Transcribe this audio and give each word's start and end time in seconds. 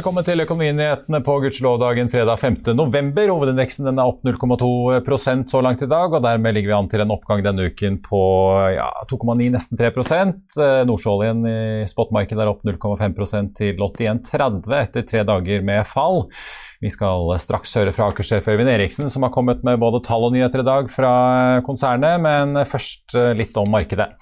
Velkommen 0.00 0.24
til 0.24 0.40
Økonominyhetene 0.40 1.18
på 1.20 1.32
gudskjelovdagen 1.42 2.08
fredag 2.08 2.38
5. 2.40 2.54
november. 2.72 3.28
Hovedindeksen 3.34 3.84
er 3.90 3.98
opp 4.00 4.22
0,2% 4.24 5.50
så 5.52 5.60
langt 5.60 5.82
i 5.84 5.88
dag, 5.90 6.14
og 6.16 6.22
dermed 6.24 6.54
ligger 6.56 6.70
vi 6.70 6.76
an 6.78 6.86
til 6.88 7.02
en 7.04 7.10
oppgang 7.12 7.42
denne 7.44 7.66
uken 7.68 7.98
på 8.06 8.20
ja, 8.72 8.86
2,9, 9.10 9.50
nesten 9.52 9.76
3 9.76 9.90
eh, 9.92 10.78
Nordsjøoljen 10.88 11.42
i 11.44 11.58
spotmarkedet 11.90 12.40
er 12.40 12.48
opp 12.48 12.64
0,5% 12.64 13.52
til 13.58 13.76
81,30 13.76 14.72
etter 14.78 15.04
tre 15.10 15.26
dager 15.28 15.66
med 15.68 15.84
fall. 15.90 16.24
Vi 16.80 16.88
skal 16.88 17.34
straks 17.44 17.76
høre 17.76 17.92
fra 17.92 18.08
Aker-sjef 18.08 18.48
Øyvind 18.48 18.72
Eriksen, 18.72 19.12
som 19.12 19.26
har 19.28 19.34
kommet 19.34 19.60
med 19.68 19.82
både 19.84 20.00
tall 20.06 20.24
og 20.30 20.32
nyheter 20.32 20.64
i 20.64 20.70
dag 20.70 20.88
fra 20.88 21.12
konsernet, 21.66 22.24
men 22.24 22.56
først 22.64 23.20
eh, 23.20 23.34
litt 23.36 23.60
om 23.60 23.68
markedet. 23.76 24.14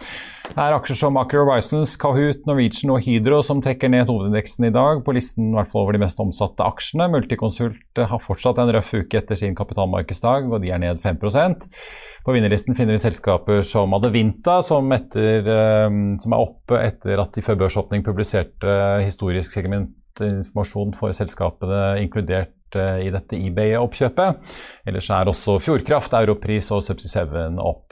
Det 0.48 0.64
er 0.64 0.74
aksjer 0.74 0.96
som 0.96 1.16
Aker 1.20 1.42
Horizons, 1.42 1.92
Kahoot, 2.00 2.40
Norwegian 2.48 2.90
og 2.94 3.02
Hydro 3.04 3.42
som 3.44 3.60
trekker 3.62 3.90
ned 3.92 4.08
hovedindeksen 4.08 4.64
i 4.66 4.72
dag, 4.74 5.02
på 5.04 5.12
listen 5.14 5.50
i 5.50 5.54
hvert 5.54 5.68
fall 5.70 5.84
over 5.84 5.94
de 5.94 6.00
mest 6.02 6.20
omsatte 6.22 6.64
aksjene. 6.64 7.06
Multiconsult 7.12 8.00
har 8.10 8.22
fortsatt 8.24 8.58
en 8.62 8.72
røff 8.74 8.94
uke 8.96 9.20
etter 9.20 9.38
sin 9.38 9.54
kapitalmarkedsdag, 9.58 10.48
og 10.48 10.64
de 10.64 10.72
er 10.72 10.80
ned 10.82 11.02
5% 11.04 11.68
På 12.24 12.34
vinnerlisten 12.34 12.76
finner 12.78 12.96
vi 12.96 13.02
selskaper 13.04 13.62
som 13.64 13.92
Adevinta, 13.96 14.58
som, 14.66 14.88
etter, 14.96 15.46
eh, 15.52 15.88
som 16.24 16.34
er 16.34 16.44
oppe 16.48 16.80
etter 16.80 17.22
at 17.22 17.36
de 17.36 17.44
før 17.44 17.60
børsåpning 17.66 18.02
publiserte 18.06 18.78
historisk 19.04 19.54
segmentinformasjon 19.54 20.96
for 20.96 21.14
selskapene 21.16 22.00
inkludert 22.02 22.76
eh, 22.76 23.04
i 23.06 23.12
dette 23.14 23.38
eBay-oppkjøpet. 23.38 24.56
Ellers 24.88 25.12
er 25.14 25.30
også 25.30 25.60
Fjordkraft, 25.62 26.18
Europris 26.18 26.72
og 26.74 26.82
Subsea7 26.88 27.60
opp. 27.62 27.87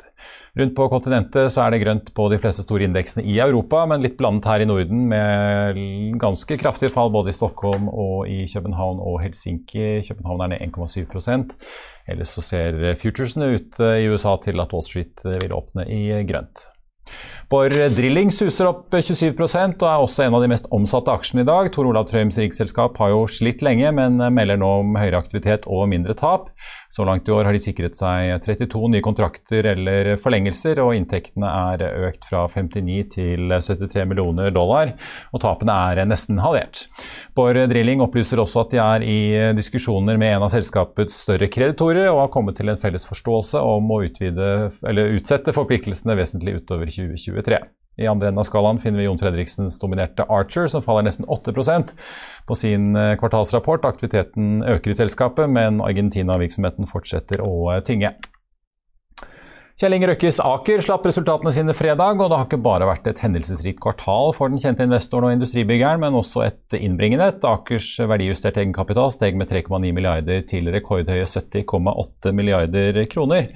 Rundt 0.56 0.74
på 0.76 0.88
kontinentet 0.92 1.52
så 1.52 1.64
er 1.64 1.74
det 1.74 1.82
grønt 1.82 2.12
på 2.16 2.28
de 2.32 2.38
fleste 2.40 2.64
store 2.64 2.86
indeksene 2.88 3.24
i 3.28 3.38
Europa, 3.42 3.82
men 3.90 4.04
litt 4.04 4.16
blandet 4.18 4.48
her 4.48 4.64
i 4.64 4.68
Norden 4.68 5.04
med 5.10 5.80
ganske 6.22 6.58
kraftige 6.60 6.92
fall 6.94 7.12
både 7.14 7.32
i 7.32 7.36
Stockholm 7.36 7.90
og 7.92 8.30
i 8.32 8.44
København 8.48 9.02
og 9.02 9.20
Helsinki. 9.24 10.00
København 10.06 10.46
er 10.46 10.54
ned 10.54 10.64
1,7% 10.70 11.56
Ellers 12.06 12.32
så 12.36 12.44
ser 12.44 12.78
futuresene 13.00 13.50
ut 13.56 13.80
eh, 13.82 14.04
i 14.04 14.08
USA 14.12 14.36
til 14.42 14.62
at 14.62 14.72
Wall 14.72 14.86
Street 14.86 15.24
vil 15.26 15.54
åpne 15.56 15.88
i 15.90 16.02
grønt. 16.28 16.68
Borr 17.46 17.70
Drilling 17.94 18.32
suser 18.34 18.66
opp 18.66 18.90
27% 18.90 19.78
og 19.78 19.86
er 19.86 20.02
også 20.02 20.24
en 20.24 20.34
av 20.34 20.42
de 20.42 20.48
mest 20.50 20.64
omsatte 20.74 21.12
aksjene 21.14 21.44
i 21.44 21.46
dag. 21.46 21.68
Tor 21.70 21.86
Olav 21.86 22.08
Trøims 22.10 22.34
riksselskap 22.42 22.96
har 22.98 23.12
jo 23.12 23.20
slitt 23.30 23.62
lenge, 23.62 23.92
men 23.94 24.18
melder 24.34 24.58
nå 24.58 24.70
om 24.80 24.96
høyere 24.98 25.20
aktivitet 25.22 25.68
og 25.70 25.86
mindre 25.92 26.16
tap. 26.18 26.48
Så 26.90 27.06
langt 27.06 27.28
i 27.28 27.34
år 27.34 27.46
har 27.46 27.54
de 27.54 27.60
sikret 27.62 27.94
seg 27.98 28.32
32 28.42 28.90
nye 28.90 29.04
kontrakter 29.04 29.68
eller 29.76 30.16
forlengelser, 30.18 30.80
og 30.82 30.96
inntektene 30.98 31.52
er 31.70 31.84
økt 32.08 32.26
fra 32.26 32.48
59 32.50 32.98
til 33.14 33.54
73 33.54 34.08
millioner 34.10 34.50
dollar, 34.54 34.96
og 35.30 35.42
tapene 35.44 35.78
er 35.92 36.02
nesten 36.10 36.42
halvert. 36.42 36.86
Borr 37.38 37.62
Drilling 37.70 38.02
opplyser 38.02 38.42
også 38.42 38.64
at 38.64 38.74
de 38.74 38.82
er 38.82 39.06
i 39.06 39.20
diskusjoner 39.54 40.18
med 40.18 40.34
en 40.34 40.48
av 40.48 40.54
selskapets 40.54 41.22
større 41.28 41.46
kreditorer, 41.52 42.10
og 42.10 42.24
har 42.24 42.34
kommet 42.34 42.58
til 42.58 42.74
en 42.74 42.82
felles 42.82 43.06
forståelse 43.06 43.62
om 43.62 43.94
å 43.94 44.02
utvide, 44.08 44.50
utsette 45.06 45.54
forpliktelsene 45.54 46.18
vesentlig 46.18 46.58
utover 46.58 46.90
2023. 46.96 47.60
I 47.96 48.08
andre 48.10 48.28
enden 48.28 48.42
av 48.42 48.44
skalaen 48.44 48.78
finner 48.80 49.00
vi 49.00 49.06
Jon 49.06 49.18
Fredriksens 49.20 49.78
dominerte 49.80 50.26
Archer, 50.28 50.66
som 50.68 50.84
faller 50.84 51.06
nesten 51.06 51.24
8% 51.32 51.94
på 52.46 52.58
sin 52.58 52.90
eh, 52.96 53.14
kvartalsrapport. 53.20 53.88
Aktiviteten 53.88 54.60
øker 54.68 54.92
i 54.92 54.98
selskapet, 54.98 55.48
men 55.48 55.80
Argentina-virksomheten 55.80 56.90
fortsetter 56.90 57.40
å 57.44 57.70
eh, 57.72 57.84
tynge. 57.88 58.12
Kjell 59.76 59.92
Inge 59.92 60.08
Røkkes 60.08 60.38
Aker 60.40 60.80
slapp 60.80 61.04
resultatene 61.04 61.50
sine 61.52 61.72
fredag, 61.76 62.20
og 62.20 62.30
det 62.32 62.36
har 62.36 62.46
ikke 62.46 62.60
bare 62.64 62.86
vært 62.88 63.08
et 63.10 63.18
hendelsesrikt 63.20 63.80
kvartal 63.84 64.32
for 64.36 64.48
den 64.48 64.60
kjente 64.60 64.84
investoren 64.84 65.28
og 65.28 65.34
industribyggeren, 65.36 66.00
men 66.00 66.16
også 66.16 66.46
et 66.46 66.76
innbringende. 66.78 67.32
Akers 67.44 67.90
verdijusterte 68.00 68.62
egenkapital 68.62 69.12
steg 69.12 69.36
med 69.36 69.52
3,9 69.52 69.92
milliarder 69.92 70.46
til 70.48 70.72
rekordhøye 70.72 71.28
70,8 71.28 72.32
milliarder 72.36 73.02
kroner. 73.12 73.52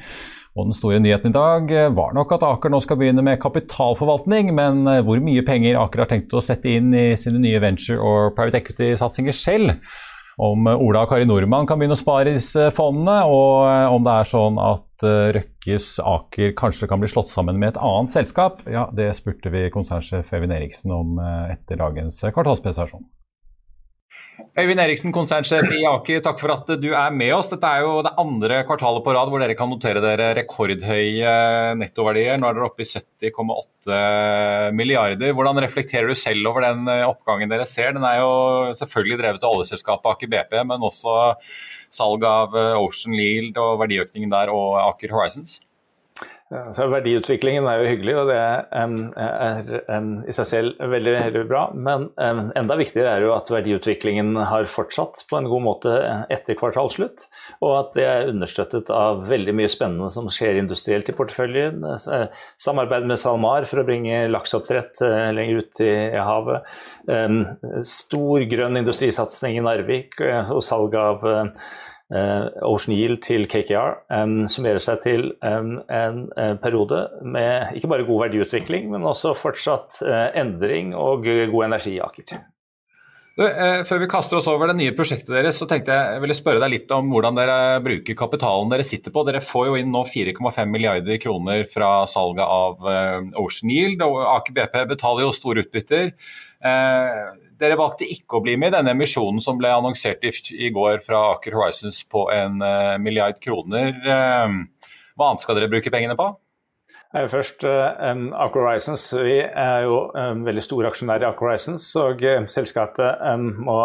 Og 0.59 0.67
Den 0.67 0.75
store 0.75 0.99
nyheten 0.99 1.31
i 1.31 1.37
dag 1.37 1.71
eh, 1.71 1.91
var 1.95 2.15
nok 2.17 2.33
at 2.35 2.45
Aker 2.47 2.73
nå 2.73 2.81
skal 2.83 2.99
begynne 2.99 3.23
med 3.23 3.39
kapitalforvaltning, 3.43 4.51
men 4.57 4.83
eh, 4.91 5.03
hvor 5.07 5.23
mye 5.23 5.45
penger 5.47 5.79
Aker 5.79 6.05
har 6.05 6.11
tenkt 6.11 6.35
å 6.35 6.43
sette 6.43 6.73
inn 6.73 6.91
i 6.91 7.13
sine 7.21 7.39
nye 7.43 7.61
venture- 7.63 8.03
og 8.03 8.35
private 8.39 8.59
equity-satsinger 8.59 9.37
selv, 9.37 9.77
om 10.41 10.67
Ola 10.73 11.05
og 11.05 11.11
Kari 11.11 11.27
Nordmann 11.29 11.67
kan 11.69 11.79
begynne 11.79 11.95
å 11.99 12.01
spare 12.01 12.33
i 12.33 12.39
disse 12.39 12.71
fondene, 12.75 13.21
og 13.31 13.69
eh, 13.69 13.95
om 13.95 14.07
det 14.07 14.17
er 14.17 14.33
sånn 14.33 14.59
at 14.65 14.87
Røkkes 15.37 15.87
Aker 16.05 16.51
kanskje 16.59 16.91
kan 16.91 17.01
bli 17.01 17.09
slått 17.09 17.31
sammen 17.31 17.57
med 17.61 17.71
et 17.71 17.81
annet 17.81 18.13
selskap, 18.13 18.61
ja, 18.69 18.89
det 18.93 19.13
spurte 19.17 19.55
vi 19.55 19.69
konsernsjef 19.73 20.35
Øyvind 20.35 20.53
Eriksen 20.59 20.93
om 20.93 21.15
etter 21.23 21.79
dagens 21.81 22.21
kvartalspresentasjon. 22.27 23.07
Øyvind 24.59 24.81
Eriksen, 24.83 25.13
konsernsjef 25.15 25.71
i 25.77 25.85
Aker, 25.89 26.21
takk 26.25 26.41
for 26.43 26.53
at 26.55 26.69
du 26.83 26.89
er 26.91 27.15
med 27.15 27.33
oss. 27.37 27.51
Dette 27.53 27.69
er 27.69 27.85
jo 27.85 28.01
det 28.07 28.13
andre 28.21 28.61
kvartalet 28.69 29.05
på 29.07 29.15
rad 29.17 29.31
hvor 29.33 29.43
dere 29.43 29.57
kan 29.59 29.71
notere 29.73 30.03
dere 30.05 30.31
rekordhøye 30.39 31.33
nettoverdier. 31.81 32.41
Nå 32.41 32.49
er 32.49 32.59
dere 32.59 32.69
oppe 32.69 32.85
i 32.85 32.91
70,8 32.91 34.01
milliarder. 34.77 35.35
Hvordan 35.37 35.63
reflekterer 35.65 36.11
du 36.11 36.19
selv 36.19 36.51
over 36.51 36.67
den 36.67 36.91
oppgangen 37.07 37.53
dere 37.53 37.69
ser? 37.69 37.95
Den 37.97 38.07
er 38.07 38.21
jo 38.21 38.31
selvfølgelig 38.83 39.23
drevet 39.23 39.47
av 39.47 39.57
oljeselskapet 39.57 40.13
Aker 40.15 40.35
BP, 40.35 40.61
men 40.73 40.91
også 40.91 41.17
salg 41.95 42.27
av 42.29 42.55
Ocean 42.83 43.17
Yield 43.19 43.59
og 43.61 43.81
verdiøkningen 43.85 44.33
der 44.33 44.53
og 44.55 44.79
Aker 44.85 45.15
Horizons? 45.17 45.61
Så 46.51 46.89
verdiutviklingen 46.91 47.67
er 47.71 47.79
jo 47.79 47.91
hyggelig, 47.93 48.15
og 48.19 48.31
det 48.33 48.37
er, 48.43 50.09
i 50.27 50.33
seg 50.35 50.49
selv 50.49 50.81
veldig, 50.83 51.13
veldig 51.15 51.43
bra. 51.47 51.61
Men 51.71 52.09
enda 52.19 52.75
viktigere 52.79 53.13
er 53.13 53.23
jo 53.23 53.37
at 53.37 53.53
verdiutviklingen 53.55 54.35
har 54.51 54.67
fortsatt 54.71 55.23
på 55.31 55.39
en 55.39 55.47
god 55.51 55.63
måte 55.63 55.93
etter 56.27 56.59
kvartalsslutt. 56.59 57.29
Og 57.63 57.75
at 57.77 57.93
det 57.95 58.07
er 58.09 58.33
understøttet 58.33 58.91
av 58.91 59.23
veldig 59.31 59.55
mye 59.61 59.71
spennende 59.71 60.11
som 60.11 60.27
skjer 60.27 60.59
industrielt 60.59 61.13
i 61.13 61.15
porteføljen. 61.15 61.87
Samarbeid 62.59 63.07
med 63.07 63.23
SalMar 63.23 63.69
for 63.71 63.85
å 63.85 63.87
bringe 63.87 64.25
lakseoppdrett 64.33 65.05
eh, 65.07 65.29
lenger 65.37 65.63
ut 65.63 65.85
i 65.87 65.93
havet. 66.19 66.75
Stor 67.87 68.49
grønn 68.51 68.83
industrisatsing 68.83 69.55
i 69.61 69.63
Narvik 69.63 70.19
eh, 70.27 70.51
og 70.51 70.67
salg 70.67 70.99
av 70.99 71.23
Eh, 71.31 71.71
Ocean 72.11 72.97
Yield 72.97 73.21
til 73.23 73.45
KKR 73.47 74.01
um, 74.11 74.33
summerer 74.51 74.83
seg 74.83 75.03
til 75.05 75.29
um, 75.47 75.77
en, 75.87 76.25
en, 76.35 76.59
periode 76.59 77.05
med 77.23 77.77
ikke 77.79 77.91
bare 77.93 78.07
god 78.09 78.25
verdiutvikling, 78.27 78.89
men 78.91 79.07
også 79.07 79.37
fortsatt 79.39 80.03
uh, 80.03 80.31
endring 80.35 80.91
og 80.99 81.29
god 81.29 81.69
energi 81.69 81.95
i 81.99 82.03
Aker. 82.03 82.41
Du, 83.41 83.47
eh, 83.47 83.81
før 83.89 84.03
vi 84.03 84.09
kaster 84.11 84.37
oss 84.37 84.49
over 84.51 84.69
det 84.69 84.75
nye 84.77 84.93
prosjektet 84.93 85.31
deres, 85.33 85.57
så 85.57 85.65
tenkte 85.69 85.95
jeg 85.95 86.17
jeg 86.17 86.23
ville 86.25 86.37
spørre 86.37 86.61
deg 86.61 86.73
litt 86.75 86.91
om 86.93 87.07
hvordan 87.09 87.39
dere 87.39 87.59
bruker 87.81 88.19
kapitalen 88.19 88.73
dere 88.73 88.85
sitter 88.85 89.15
på. 89.15 89.23
Dere 89.25 89.41
får 89.41 89.71
jo 89.71 89.77
inn 89.81 89.89
nå 89.95 90.03
4,5 90.11 90.69
milliarder 90.69 91.21
kroner 91.23 91.63
fra 91.71 91.93
salget 92.11 92.45
av 92.45 92.91
eh, 92.91 93.31
Ocean 93.41 93.73
Yield, 93.73 94.03
og 94.05 94.19
Aker 94.35 94.59
BP 94.59 94.77
betaler 94.93 95.25
jo 95.25 95.33
store 95.33 95.65
utbytter. 95.65 96.13
Eh, 96.61 97.23
dere 97.61 97.79
valgte 97.81 98.09
ikke 98.09 98.39
å 98.39 98.45
bli 98.45 98.57
med 98.61 98.73
i 98.73 98.79
denne 98.79 98.95
emisjonen 98.97 99.43
som 99.45 99.59
ble 99.61 99.73
annonsert 99.75 100.25
i, 100.27 100.33
i 100.67 100.71
går 100.75 101.03
fra 101.07 101.23
Aker 101.37 101.57
Horizons 101.59 102.03
på 102.09 102.29
en 102.35 102.61
uh, 102.65 102.99
milliard 103.03 103.41
kroner. 103.43 103.93
Eh, 104.01 104.61
hva 105.17 105.33
annet 105.33 105.45
skal 105.45 105.59
dere 105.59 105.71
bruke 105.73 105.93
pengene 105.93 106.17
på? 106.19 106.33
Først 107.11 107.65
um, 107.67 108.29
Aker 108.39 108.63
Horizons. 108.63 109.03
Vi 109.19 109.41
er 109.43 109.83
jo 109.83 109.97
veldig 110.47 110.63
store 110.63 110.93
aksjonærer 110.93 111.25
i 111.25 111.29
Aker 111.29 111.49
Horizons. 111.49 111.89
Og 111.99 112.23
selskapet 112.55 113.25
må 113.59 113.77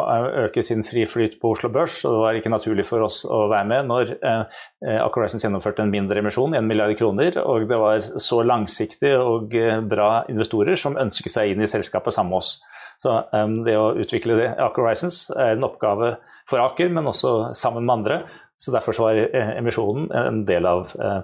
øke 0.44 0.62
sin 0.66 0.86
fri 0.86 1.08
flyt 1.10 1.40
på 1.42 1.56
Oslo 1.56 1.72
Børs. 1.74 1.98
og 2.06 2.14
Det 2.14 2.22
var 2.22 2.40
ikke 2.40 2.54
naturlig 2.54 2.86
for 2.86 3.06
oss 3.06 3.24
å 3.26 3.48
være 3.50 3.66
med 3.72 3.90
når 3.90 4.14
Aker 4.22 5.24
Horizons 5.24 5.46
gjennomførte 5.46 5.82
en 5.82 5.94
mindre 5.94 6.22
emisjon, 6.22 6.54
1 6.54 6.70
milliard 6.70 6.94
kroner. 7.02 7.42
Og 7.50 7.66
det 7.70 7.82
var 7.82 8.06
så 8.06 8.44
langsiktige 8.46 9.18
og 9.18 9.58
bra 9.90 10.12
investorer 10.30 10.78
som 10.78 10.98
ønsket 11.02 11.34
seg 11.34 11.56
inn 11.56 11.66
i 11.66 11.72
selskapet 11.72 12.14
sammen 12.14 12.36
med 12.36 12.46
oss. 12.46 12.60
Så 13.02 13.18
det 13.66 13.76
å 13.78 13.94
utvikle 14.00 14.54
Aker 14.54 14.84
Horizons 14.84 15.26
er 15.36 15.56
en 15.56 15.68
oppgave 15.68 16.16
for 16.50 16.64
Aker, 16.64 16.90
men 16.94 17.10
også 17.10 17.56
sammen 17.58 17.86
med 17.86 18.00
andre. 18.00 18.22
Så 18.62 18.72
Derfor 18.72 18.96
så 18.96 19.08
var 19.08 19.20
emisjonen 19.60 20.08
en 20.16 20.44
del 20.48 20.66
av 20.70 20.88
uh, 20.96 21.20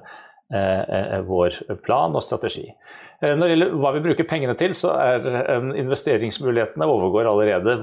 Eh, 0.53 0.79
eh, 1.13 1.21
vår 1.21 1.75
plan 1.85 2.15
og 2.15 2.23
strategi. 2.25 2.65
Eh, 3.21 3.35
når 3.37 3.45
det 3.45 3.53
gjelder 3.53 3.75
hva 3.83 3.91
vi 3.95 4.01
bruker 4.07 4.27
pengene 4.29 4.55
til, 4.57 4.73
så 4.77 4.95
er 4.97 5.27
investeringsmulighetene 5.77 6.87
overgår 6.89 7.29
allerede 7.29 7.77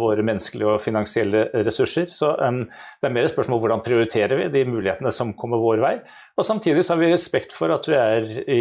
våre 0.00 0.24
menneskelige 0.26 0.74
og 0.74 0.82
finansielle 0.84 1.46
ressurser. 1.66 2.08
Så 2.12 2.32
det 2.40 3.08
er 3.08 3.14
mer 3.14 3.28
et 3.28 3.34
spørsmål 3.34 3.62
hvordan 3.64 3.84
prioriterer 3.84 4.40
vi 4.40 4.48
de 4.54 4.64
mulighetene 4.70 5.12
som 5.14 5.34
kommer 5.38 5.60
vår 5.62 5.84
vei. 5.84 5.94
Og 6.40 6.46
samtidig 6.46 6.86
så 6.86 6.94
har 6.94 7.02
vi 7.02 7.12
respekt 7.12 7.52
for 7.56 7.72
at 7.74 7.86
vi 7.90 7.98
er 7.98 8.28
i 8.48 8.60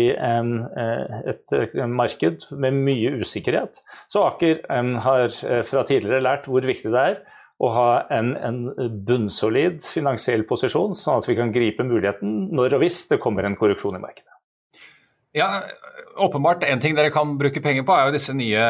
et 1.32 1.82
marked 1.88 2.50
med 2.52 2.76
mye 2.76 3.16
usikkerhet. 3.22 3.80
Så 4.12 4.26
Aker 4.28 4.66
har 5.06 5.30
fra 5.68 5.86
tidligere 5.88 6.26
lært 6.26 6.50
hvor 6.52 6.68
viktig 6.68 6.92
det 6.92 7.06
er 7.14 7.22
å 7.60 7.70
ha 7.76 7.88
en, 8.16 8.34
en, 8.40 8.60
bunnsolid 9.08 9.84
finansiell 9.84 10.46
posisjon, 10.48 10.96
sånn 10.96 11.20
at 11.20 11.28
vi 11.28 11.36
kan 11.40 11.52
gripe 11.56 11.84
muligheten 11.84 12.50
når 12.56 12.78
og 12.78 12.86
hvis 12.86 13.02
det 13.12 13.20
kommer 13.24 13.48
en 13.48 13.58
korreksjon 13.60 14.00
i 14.00 14.04
markedet. 14.04 14.32
Ja, 15.36 15.50
åpenbart. 16.18 16.64
En 16.68 16.82
ting 16.82 16.96
dere 16.98 17.12
kan 17.14 17.36
bruke 17.40 17.62
penger 17.64 17.86
på, 17.88 17.96
er 17.96 18.08
jo 18.08 18.16
disse 18.16 18.36
nye 18.38 18.64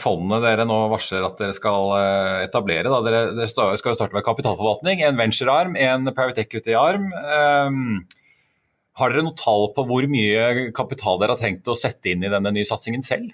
fondene 0.00 0.40
dere 0.44 0.66
nå 0.68 0.78
varsler 0.92 1.26
at 1.26 1.38
dere 1.40 1.56
skal 1.56 1.92
eh, 1.98 2.38
etablere. 2.46 2.90
Da. 2.90 3.02
Dere, 3.06 3.22
dere 3.36 3.50
skal 3.50 3.76
jo 3.76 3.98
starte 3.98 4.16
med 4.16 4.26
kapitalforvaltning, 4.26 5.04
en 5.06 5.20
venture-arm, 5.20 5.76
en 5.76 6.10
private 6.12 6.44
equity-arm. 6.46 7.10
Um, 7.12 8.02
har 9.00 9.12
dere 9.12 9.24
noe 9.26 9.38
tall 9.38 9.70
på 9.76 9.86
hvor 9.88 10.08
mye 10.10 10.70
kapital 10.76 11.20
dere 11.20 11.36
har 11.36 11.40
tenkt 11.40 11.70
å 11.70 11.78
sette 11.78 12.12
inn 12.12 12.26
i 12.26 12.32
denne 12.32 12.52
nye 12.54 12.68
satsingen 12.68 13.04
selv? 13.06 13.32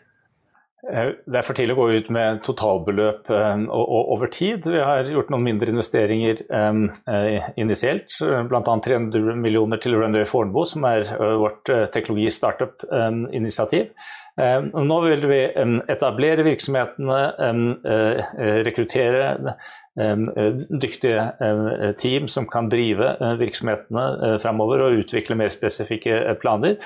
Eh, 0.86 1.08
det 1.26 1.40
er 1.40 1.42
for 1.46 1.58
tidlig 1.58 1.74
å 1.74 1.80
gå 1.80 1.86
ut 1.98 2.10
med 2.14 2.42
totalbeløp 2.46 3.30
eh, 3.34 3.64
over 3.74 4.30
tid. 4.30 4.68
Vi 4.70 4.78
har 4.78 5.08
gjort 5.10 5.32
noen 5.34 5.46
mindre 5.48 5.72
investeringer 5.72 6.44
eh, 6.46 7.48
initielt, 7.58 8.14
bl.a. 8.20 8.62
300 8.62 9.34
millioner 9.42 9.82
til 9.82 9.98
Runway 9.98 10.28
Fornebu, 10.28 10.62
som 10.70 10.86
er 10.86 11.10
vårt 11.40 11.66
teknologi-startup-initiativ. 11.94 13.90
Nå 14.38 14.96
vil 15.02 15.24
vi 15.26 15.40
etablere 15.90 16.44
virksomhetene, 16.46 17.16
rekruttere 18.62 19.56
dyktige 19.98 21.24
team 21.98 22.28
som 22.30 22.46
kan 22.46 22.70
drive 22.70 23.16
virksomhetene 23.40 24.36
framover 24.44 24.84
og 24.84 25.00
utvikle 25.00 25.34
mer 25.40 25.50
spesifikke 25.50 26.20
planer. 26.38 26.78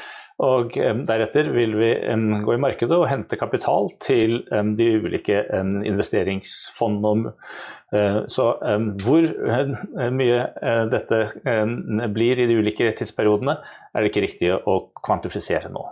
Og 0.42 0.74
Deretter 1.06 1.52
vil 1.54 1.76
vi 1.78 1.92
gå 2.42 2.54
i 2.56 2.60
markedet 2.62 2.96
og 2.96 3.06
hente 3.06 3.38
kapital 3.38 3.92
til 4.02 4.40
de 4.50 4.88
ulike 5.04 5.44
investeringsfondene. 5.86 7.30
Eh, 7.92 8.18
så 8.32 8.46
hvor 9.04 9.26
mye 10.16 10.38
eh, 10.40 10.84
dette 10.88 11.18
blir 12.14 12.40
i 12.40 12.46
de 12.48 12.56
ulike 12.56 12.88
tidsperiodene, 12.96 13.58
er 13.92 14.00
det 14.00 14.10
ikke 14.10 14.24
riktig 14.24 14.54
å 14.56 14.78
kvantifisere 14.96 15.68
nå. 15.70 15.84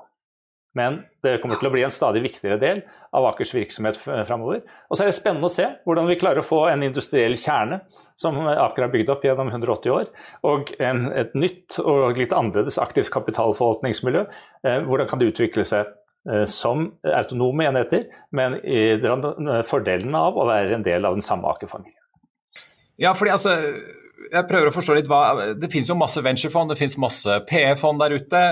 Men 0.79 1.03
det 1.25 1.41
kommer 1.43 1.61
til 1.61 1.69
å 1.69 1.75
bli 1.75 1.85
en 1.85 1.93
stadig 1.93 2.23
viktigere 2.25 2.61
del 2.63 2.83
av 3.17 3.27
Akers 3.27 3.53
virksomhet 3.55 3.99
framover. 3.99 4.63
Og 4.89 4.97
så 4.97 5.05
er 5.05 5.11
det 5.11 5.17
spennende 5.19 5.49
å 5.49 5.53
se 5.53 5.67
hvordan 5.87 6.09
vi 6.11 6.19
klarer 6.21 6.43
å 6.43 6.47
få 6.47 6.63
en 6.71 6.85
industriell 6.87 7.37
kjerne 7.39 7.81
som 8.21 8.39
Aker 8.41 8.87
har 8.87 8.93
bygd 8.93 9.13
opp 9.15 9.25
gjennom 9.27 9.51
180 9.51 9.95
år, 9.95 10.11
og 10.47 10.75
en, 10.79 11.07
et 11.19 11.35
nytt 11.39 11.81
og 11.83 12.19
litt 12.21 12.35
annerledes 12.37 12.79
aktivt 12.83 13.13
kapitalforvaltningsmiljø. 13.15 14.27
Eh, 14.67 14.83
hvordan 14.87 15.11
kan 15.11 15.23
det 15.23 15.33
utvikle 15.33 15.67
seg 15.67 15.91
eh, 16.31 16.45
som 16.51 16.91
autonome 17.03 17.67
enheter, 17.71 18.07
men 18.37 18.61
i 18.63 19.01
fordelen 19.69 20.15
av 20.19 20.39
å 20.39 20.47
være 20.51 20.79
en 20.79 20.87
del 20.87 21.09
av 21.09 21.19
den 21.19 21.27
samme 21.27 21.51
Aker-familien. 21.51 21.97
Ja, 23.01 23.15
fordi 23.17 23.33
altså 23.33 23.57
jeg 24.29 24.47
prøver 24.49 24.69
å 24.69 24.75
forstå 24.75 24.97
litt 24.97 25.09
hva, 25.11 25.53
Det 25.57 25.71
finnes 25.73 25.89
jo 25.91 25.97
masse 25.99 26.21
venturefond, 26.25 26.73
det 26.73 26.79
finnes 26.81 26.99
masse 27.01 27.39
PE-fond 27.49 28.03
der 28.03 28.17
ute. 28.19 28.43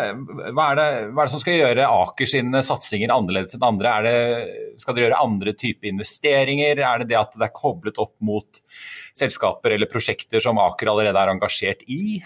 Hva 0.57 0.71
er, 0.73 0.79
det, 0.79 0.87
hva 1.13 1.23
er, 1.23 1.29
det, 1.29 1.33
som 1.35 1.43
skal 1.43 1.59
gjøre 1.59 1.91
Aker 1.93 2.31
sine 2.31 2.63
satsinger 2.65 3.13
annerledes 3.13 3.59
enn 3.59 3.67
andre? 3.69 3.95
Det, 4.07 4.17
skal 4.81 4.97
dere 4.97 5.09
gjøre 5.09 5.23
andre 5.27 5.55
typer 5.59 5.93
investeringer? 5.93 6.81
Er 6.81 7.03
det 7.03 7.11
det 7.13 7.21
at 7.21 7.37
det 7.37 7.49
er 7.51 7.55
koblet 7.57 8.01
opp 8.01 8.17
mot 8.25 8.63
selskaper 9.19 9.77
eller 9.77 9.91
prosjekter 9.91 10.43
som 10.45 10.61
Aker 10.63 10.93
allerede 10.95 11.21
er 11.21 11.35
engasjert 11.35 11.85
i? 11.87 12.21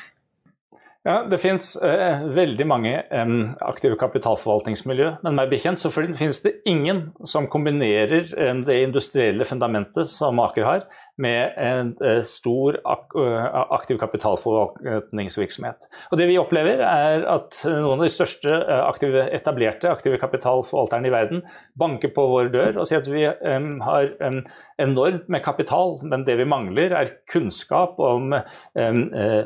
Ja, 1.03 1.25
Det 1.27 1.41
finnes 1.43 1.73
eh, 1.83 2.21
veldig 2.31 2.67
mange 2.71 2.93
eh, 3.03 3.31
aktive 3.67 3.97
kapitalforvaltningsmiljø, 3.99 5.09
men 5.25 5.35
meg 5.35 5.51
bekjent 5.51 5.81
så 5.83 5.91
finnes 5.91 6.39
det 6.45 6.61
ingen 6.71 7.09
som 7.27 7.49
kombinerer 7.51 8.31
eh, 8.31 8.53
det 8.63 8.77
industrielle 8.85 9.47
fundamentet 9.49 10.07
som 10.13 10.39
Aker 10.45 10.69
har, 10.69 10.85
med 11.21 11.53
en 11.61 11.93
eh, 12.05 12.23
stor 12.25 12.79
eh, 12.81 13.47
aktiv 13.75 13.99
kapitalforvaltningsvirksomhet. 14.01 15.89
Og 16.11 16.19
Det 16.19 16.29
vi 16.31 16.39
opplever, 16.41 16.81
er 16.87 17.27
at 17.29 17.59
noen 17.69 18.01
av 18.01 18.07
de 18.07 18.13
største 18.13 18.49
eh, 18.49 18.83
aktive, 18.87 19.27
etablerte 19.37 19.91
aktive 19.93 20.21
kapitalforvalterne 20.23 21.11
i 21.11 21.13
verden 21.13 21.45
banker 21.79 22.15
på 22.17 22.27
vår 22.33 22.53
dør 22.55 22.81
og 22.81 22.89
sier 22.89 23.03
at 23.03 23.11
vi 23.13 23.27
har 23.27 24.11
enormt 24.83 25.29
med 25.31 25.45
kapital, 25.45 25.99
men 26.09 26.25
det 26.27 26.39
vi 26.41 26.49
mangler 26.49 26.95
er 26.97 27.13
kunnskap 27.31 27.99
om 28.03 28.33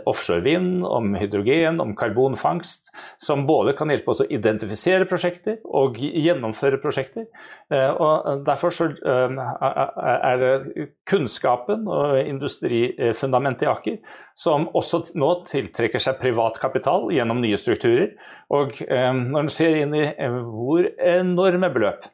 offshore 0.07 0.43
vind, 0.45 0.85
om 0.87 1.15
hydrogen, 1.19 1.81
om 1.83 1.95
karbonfangst, 1.99 2.93
som 3.23 3.45
både 3.49 3.75
kan 3.79 3.91
hjelpe 3.93 4.13
oss 4.13 4.23
å 4.25 4.29
identifisere 4.33 5.09
prosjekter 5.09 5.59
og 5.67 5.99
gjennomføre 5.99 6.81
prosjekter. 6.83 7.27
Og 7.73 8.45
Derfor 8.47 8.75
så 8.75 8.89
er 8.97 10.43
det 10.43 10.89
kunnskap 11.09 11.56
kunnskapen 11.57 11.87
og 11.89 12.19
industrifundamentet 12.21 13.67
i 13.67 13.71
Aker, 13.71 13.97
som 14.37 14.69
også 14.75 15.15
nå 15.17 15.45
tiltrekker 15.47 15.99
seg 16.01 16.21
privat 16.21 16.59
kapital 16.61 17.11
gjennom 17.13 17.41
nye 17.41 17.57
strukturer. 17.57 18.17
Og 18.51 18.75
eh, 18.89 19.13
når 19.13 19.47
en 19.47 19.51
ser 19.51 19.77
inn 19.83 19.95
i 19.95 20.13
eh, 20.13 20.43
hvor 20.45 20.87
enorme 20.99 21.71
beløp 21.73 22.07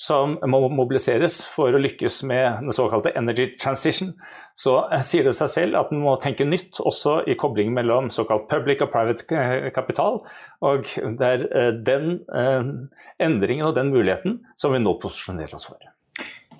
som 0.00 0.38
må 0.48 0.62
mobiliseres 0.72 1.42
for 1.44 1.74
å 1.74 1.80
lykkes 1.80 2.22
med 2.24 2.62
den 2.62 2.72
såkalte 2.72 3.12
energy 3.18 3.50
transition, 3.60 4.14
så 4.56 4.86
eh, 4.88 5.02
sier 5.04 5.24
det 5.24 5.36
seg 5.36 5.50
selv 5.50 5.80
at 5.80 5.92
en 5.92 6.00
må 6.00 6.16
tenke 6.22 6.46
nytt 6.48 6.80
også 6.80 7.22
i 7.28 7.36
kobling 7.36 7.74
mellom 7.76 8.10
såkalt 8.10 8.48
public 8.48 8.84
og 8.84 8.92
private 8.92 9.70
kapital. 9.76 10.22
Og 10.64 10.88
det 11.20 11.32
er 11.32 11.80
den 11.84 12.20
endringen 13.20 13.66
og 13.68 13.76
den 13.76 13.92
muligheten 13.92 14.40
som 14.56 14.72
vi 14.76 14.80
nå 14.80 14.96
posisjonerer 15.02 15.56
oss 15.56 15.68
for. 15.68 15.90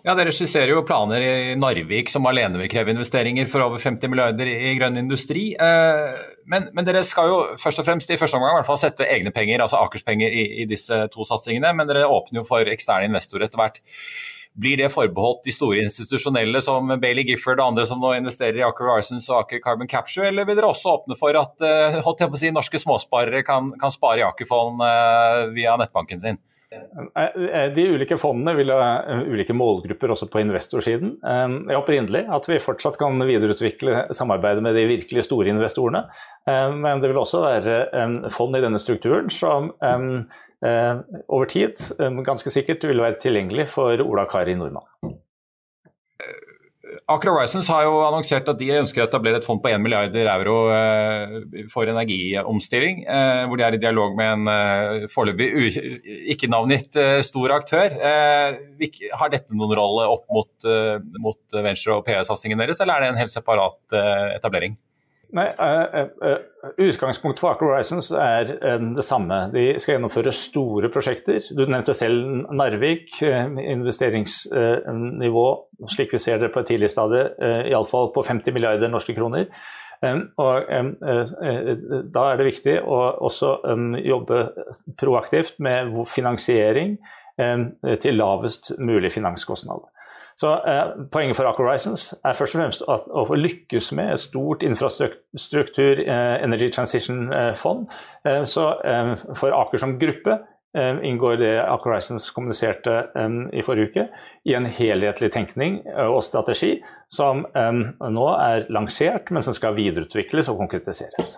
Ja, 0.00 0.14
Dere 0.16 0.32
skisserer 0.32 0.72
jo 0.72 0.80
planer 0.88 1.20
i 1.20 1.56
Narvik 1.60 2.08
som 2.08 2.24
alene 2.28 2.56
vil 2.62 2.70
kreve 2.72 2.92
investeringer 2.94 3.48
for 3.52 3.60
over 3.66 3.82
50 3.82 4.08
milliarder 4.08 4.48
i 4.48 4.72
grønn 4.78 4.96
industri. 4.96 5.50
Eh, 5.60 6.20
men, 6.48 6.70
men, 6.72 6.86
dere 6.88 7.02
skal 7.04 7.28
jo 7.28 7.40
først 7.60 7.82
og 7.82 7.88
fremst 7.88 8.08
i 8.08 8.16
første 8.16 8.38
omgang 8.38 8.54
i 8.54 8.58
hvert 8.58 8.68
fall 8.70 8.80
sette 8.80 9.04
egne 9.04 9.32
penger, 9.34 9.60
altså 9.60 9.82
Akers 9.82 10.06
penger, 10.06 10.32
i, 10.32 10.62
i 10.62 10.66
disse 10.70 11.02
to 11.12 11.26
satsingene. 11.28 11.74
Men 11.76 11.90
dere 11.90 12.08
åpner 12.08 12.40
jo 12.40 12.46
for 12.48 12.72
eksterne 12.72 13.10
investorer 13.10 13.44
etter 13.44 13.60
hvert. 13.60 13.82
Blir 14.60 14.80
det 14.80 14.88
forbeholdt 14.94 15.44
de 15.44 15.52
store 15.52 15.84
institusjonelle 15.84 16.64
som 16.64 16.88
Bailey 17.02 17.28
Gifford 17.28 17.60
og 17.60 17.74
andre 17.74 17.84
som 17.86 18.00
nå 18.00 18.14
investerer 18.16 18.56
i 18.56 18.64
Aker 18.66 18.88
Horizons 18.88 19.28
og 19.28 19.42
Aker 19.44 19.60
Carbon 19.66 19.90
Capture, 19.90 20.30
eller 20.32 20.48
vil 20.48 20.56
dere 20.56 20.72
også 20.72 20.96
åpne 20.96 21.18
for 21.20 21.36
at 21.38 21.60
å 22.00 22.40
si, 22.40 22.50
norske 22.56 22.80
småsparere 22.80 23.44
kan, 23.46 23.68
kan 23.78 23.92
spare 23.92 24.24
i 24.24 24.26
Aker-fond 24.26 24.80
uh, 24.80 25.44
via 25.54 25.76
nettbanken 25.78 26.24
sin? 26.24 26.40
Eh, 26.70 27.72
de 27.74 27.84
ulike 27.90 28.18
fondene 28.20 28.54
vil 28.54 28.70
ha 28.70 29.00
eh, 29.02 29.22
ulike 29.32 29.54
målgrupper 29.56 30.12
også 30.14 30.28
på 30.30 30.42
investorsiden. 30.44 31.16
Eh, 31.18 31.54
jeg 31.70 31.78
håper 31.78 31.96
inderlig 31.96 32.22
at 32.30 32.46
vi 32.46 32.60
fortsatt 32.62 32.98
kan 33.00 33.18
videreutvikle 33.26 34.04
samarbeidet 34.14 34.62
med 34.62 34.78
de 34.78 34.86
virkelig 34.92 35.26
store 35.26 35.50
investorene. 35.50 36.04
Men 36.46 37.02
det 37.02 37.10
vil 37.10 37.18
også 37.20 37.42
være 37.44 37.74
en 38.00 38.14
fond 38.32 38.56
i 38.56 38.62
denne 38.64 38.80
strukturen 38.82 39.28
som 39.30 39.68
over 39.80 41.48
tid 41.48 41.78
ganske 42.26 42.52
sikkert 42.52 42.84
vil 42.88 43.02
være 43.04 43.20
tilgjengelig 43.22 43.68
for 43.70 44.02
Ola 44.02 44.24
Kari 44.28 44.56
Nordmann. 44.58 45.09
Aker 47.10 47.32
Horizons 47.32 47.66
har 47.72 47.82
jo 47.88 47.96
annonsert 48.06 48.46
at 48.52 48.58
de 48.60 48.68
ønsker 48.78 49.02
å 49.02 49.06
etablere 49.08 49.40
et 49.40 49.46
fond 49.46 49.58
på 49.62 49.70
1 49.72 49.82
milliarder 49.82 50.28
euro 50.30 50.58
eh, 50.70 51.64
for 51.72 51.90
energiomstilling, 51.90 53.00
eh, 53.02 53.42
hvor 53.50 53.58
de 53.58 53.64
er 53.66 53.74
i 53.74 53.80
dialog 53.82 54.14
med 54.18 54.30
en 54.36 54.50
eh, 54.52 55.06
foreløpig 55.10 55.48
ikke 56.36 56.50
navngitt 56.52 56.98
stor 57.26 57.56
aktør. 57.56 57.96
Har 57.98 59.32
dette 59.32 59.58
noen 59.58 59.74
rolle 59.80 60.06
opp 60.12 60.28
mot, 60.30 60.70
mot 61.18 61.58
venture- 61.66 61.98
og 61.98 62.06
PS-satsingen 62.06 62.62
deres, 62.62 62.82
eller 62.84 62.98
er 62.98 63.06
det 63.06 63.10
en 63.14 63.20
helt 63.24 63.34
separat 63.34 63.98
etablering? 64.36 64.78
Nei, 65.36 65.44
uh, 65.62 66.08
uh, 66.26 66.40
Utgangspunktet 66.82 67.40
for 67.42 67.50
Aker 67.52 67.68
Horizons 67.68 68.08
er 68.16 68.48
uh, 68.58 68.80
det 68.96 69.04
samme. 69.06 69.36
De 69.54 69.78
skal 69.78 69.94
gjennomføre 69.94 70.32
store 70.34 70.88
prosjekter. 70.90 71.40
Du 71.54 71.62
nevnte 71.66 71.94
selv 71.94 72.16
Narvik. 72.50 73.22
investeringsnivå, 73.22 75.46
slik 75.94 76.12
vi 76.16 76.20
ser 76.22 76.38
det 76.42 76.50
på 76.54 76.60
et 76.62 76.68
tidlig 76.72 76.90
stadie, 76.90 77.24
uh, 77.38 77.62
iallfall 77.70 78.08
på 78.14 78.20
50 78.26 78.52
milliarder 78.56 78.88
norske 78.90 79.14
kroner. 79.14 79.44
og 80.40 80.54
Da 82.14 82.22
er 82.24 82.36
det 82.40 82.46
viktig 82.46 82.76
å 82.80 82.98
også 83.28 83.48
jobbe 84.00 84.38
proaktivt 84.96 85.60
med 85.60 85.92
finansiering 86.08 86.96
til 88.00 88.14
lavest 88.16 88.72
mulig 88.78 89.12
finanskostnad. 89.12 89.84
Så 90.40 90.52
eh, 90.64 90.84
Poenget 91.12 91.36
for 91.36 91.48
Aker 91.50 91.66
Horizons 91.66 92.06
er 92.24 92.36
først 92.36 92.56
og 92.56 92.62
fremst 92.62 92.84
at, 92.88 93.08
å 93.12 93.36
lykkes 93.36 93.90
med 93.98 94.14
et 94.14 94.22
stort 94.22 94.64
infrastruktur 94.64 96.00
eh, 96.00 96.36
Energy 96.40 96.70
Transition-fond. 96.72 97.90
Eh, 98.24 98.46
så 98.48 98.70
eh, 98.80 99.12
For 99.36 99.52
Aker 99.58 99.82
som 99.82 99.98
gruppe 100.00 100.38
eh, 100.76 101.02
inngår 101.10 101.36
det 101.42 101.52
Aker 101.60 101.92
Horizons 101.92 102.30
kommuniserte 102.32 102.96
eh, 103.12 103.36
i 103.60 103.66
forrige 103.66 103.92
uke, 103.92 104.08
i 104.48 104.56
en 104.56 104.70
helhetlig 104.80 105.28
tenkning 105.36 105.82
og 106.06 106.22
strategi 106.24 106.78
som 107.12 107.42
nå 107.52 108.26
er 108.38 108.68
lansert, 108.72 109.32
men 109.34 109.44
som 109.44 109.52
skal 109.56 109.74
videreutvikles 109.76 110.48
og 110.48 110.62
konkretiseres. 110.62 111.34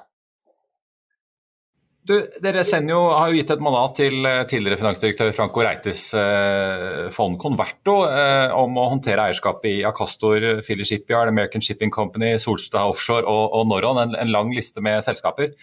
Du, 2.03 2.17
dere 2.43 2.65
jo, 2.67 2.99
har 3.15 3.31
jo 3.31 3.37
gitt 3.37 3.51
et 3.55 3.61
mandat 3.63 3.93
til 4.01 4.27
eh, 4.27 4.41
tidligere 4.51 4.81
finansdirektør 4.81 5.29
Franco 5.37 5.63
Reites 5.63 6.09
eh, 6.19 7.13
fond 7.15 7.37
Converto 7.39 7.95
eh, 8.09 8.51
om 8.59 8.75
å 8.75 8.89
håndtere 8.91 9.29
eierskapet 9.29 9.69
i 9.71 9.85
Acastor, 9.87 10.65
Philly 10.67 10.87
Shipyard, 10.89 11.31
American 11.31 11.63
Shipping 11.63 11.95
Company, 11.95 12.35
Solstad 12.43 12.91
Offshore 12.91 13.23
og, 13.23 13.55
og 13.55 13.71
Norron. 13.71 14.03
En, 14.03 14.19
en, 14.19 14.35
lang 14.35 14.51
liste 14.51 14.83
med 14.83 14.99
selskaper. 15.07 15.55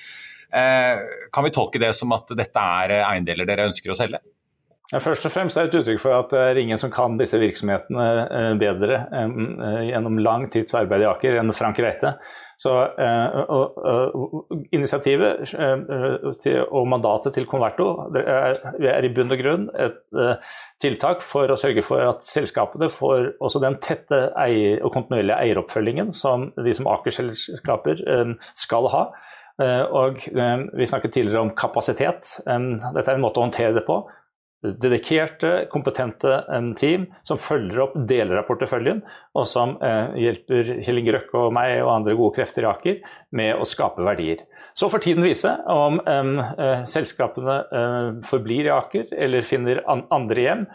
Eh, 0.56 1.04
kan 1.36 1.44
vi 1.44 1.52
tolke 1.52 1.82
det 1.84 1.92
som 1.98 2.16
at 2.16 2.32
dette 2.32 2.68
er 2.86 3.02
eiendeler 3.02 3.50
dere 3.50 3.68
ønsker 3.74 3.92
å 3.92 4.00
selge? 4.00 4.24
Ja, 4.94 5.04
først 5.04 5.28
og 5.28 5.36
fremst 5.36 5.60
er 5.60 5.68
det 5.68 5.76
et 5.76 5.82
uttrykk 5.84 6.00
for 6.02 6.22
at 6.24 6.32
det 6.32 6.46
er 6.54 6.64
ingen 6.64 6.80
som 6.82 6.90
kan 6.90 7.20
disse 7.20 7.38
virksomhetene 7.38 8.06
eh, 8.24 8.54
bedre 8.64 9.04
gjennom 9.92 10.24
lang 10.24 10.48
tids 10.56 10.72
arbeid 10.80 11.04
i 11.04 11.12
Aker 11.12 11.44
enn 11.44 11.52
Frank 11.58 11.84
Reite. 11.84 12.16
Så 12.60 12.72
eh, 13.00 13.38
og, 13.48 13.78
og, 13.78 14.58
Initiativet 14.76 15.54
eh, 15.56 16.26
til, 16.44 16.58
og 16.68 16.90
mandatet 16.92 17.38
til 17.38 17.48
Converto 17.48 17.88
er, 18.20 18.60
er, 18.84 19.08
i 19.08 19.12
bunn 19.16 19.32
og 19.32 19.40
grunn 19.40 19.70
et 19.80 20.02
eh, 20.12 20.58
tiltak 20.84 21.24
for 21.24 21.48
å 21.48 21.58
sørge 21.60 21.86
for 21.88 22.04
at 22.04 22.28
selskapene 22.28 22.92
får 22.92 23.32
også 23.40 23.64
den 23.64 23.80
tette 23.84 24.26
eier, 24.36 24.84
og 24.84 24.92
kontinuerlige 24.92 25.40
eieroppfølgingen 25.40 26.12
som 26.16 26.50
de 26.60 26.76
som 26.76 26.88
Aker-selskaper 26.92 28.04
skal 28.56 28.88
ha. 28.92 29.04
Og 29.60 30.22
Vi 30.24 30.86
snakket 30.88 31.12
tidligere 31.12 31.42
om 31.44 31.50
kapasitet. 31.52 32.30
Dette 32.48 33.04
er 33.04 33.18
en 33.18 33.26
måte 33.26 33.42
å 33.42 33.44
håndtere 33.44 33.76
det 33.76 33.84
på 33.88 33.98
dedikerte, 34.64 35.68
kompetente 35.72 36.42
team 36.80 37.06
som 37.28 37.40
følger 37.40 37.80
opp 37.86 37.96
deler 38.10 38.42
av 38.42 38.48
porteføljen, 38.50 39.02
og 39.38 39.48
som 39.48 39.78
eh, 39.86 40.18
hjelper 40.20 40.74
Kjell 40.84 41.00
Inge 41.00 41.16
Røkke 41.16 41.46
og 41.46 41.56
meg 41.56 41.78
og 41.80 41.94
andre 41.94 42.18
gode 42.20 42.36
krefter 42.40 42.68
i 42.68 42.70
Aker 42.70 43.00
med 43.40 43.56
å 43.56 43.68
skape 43.68 44.04
verdier. 44.04 44.44
Så 44.76 44.92
får 44.92 45.04
tiden 45.06 45.26
vise 45.26 45.54
om 45.72 46.02
eh, 46.04 46.84
selskapene 46.92 47.58
eh, 47.72 48.12
forblir 48.28 48.68
i 48.68 48.76
Aker 48.76 49.16
eller 49.16 49.48
finner 49.48 49.84
an 49.88 50.06
andre 50.16 50.46
hjem. 50.46 50.70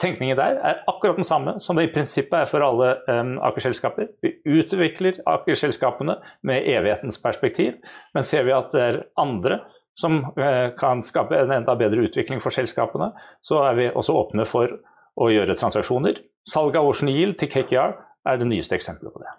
Tenkningen 0.00 0.38
der 0.38 0.56
er 0.66 0.80
akkurat 0.90 1.18
den 1.20 1.26
samme 1.28 1.58
som 1.62 1.78
det 1.78 1.86
i 1.86 1.92
prinsippet 1.92 2.40
er 2.40 2.48
for 2.50 2.64
alle 2.64 2.96
um, 3.06 3.36
Aker-selskaper. 3.46 4.08
Vi 4.24 4.32
utvikler 4.58 5.20
Aker-selskapene 5.30 6.16
med 6.42 6.66
evighetens 6.66 7.20
perspektiv, 7.22 7.76
men 8.16 8.26
ser 8.26 8.48
vi 8.48 8.56
at 8.56 8.74
det 8.74 8.82
er 8.82 8.98
andre 9.22 9.60
som 9.96 10.20
eh, 10.36 10.70
kan 10.78 11.02
skape 11.04 11.38
en 11.40 11.54
enda 11.56 11.76
bedre 11.78 12.06
utvikling 12.06 12.42
for 12.44 12.54
selskapene, 12.54 13.10
så 13.44 13.62
er 13.70 13.78
vi 13.78 13.88
også 13.88 14.16
åpne 14.16 14.46
for 14.48 14.76
å 15.16 15.30
gjøre 15.32 15.56
transaksjoner. 15.56 16.20
Salg 16.46 16.76
av 16.76 16.88
Ocean 16.88 17.10
Yield 17.10 17.38
til 17.40 17.50
KKR 17.50 17.96
er 18.28 18.40
det 18.40 18.48
nyeste 18.50 18.76
eksempelet 18.76 19.14
på 19.14 19.24
det. 19.24 19.32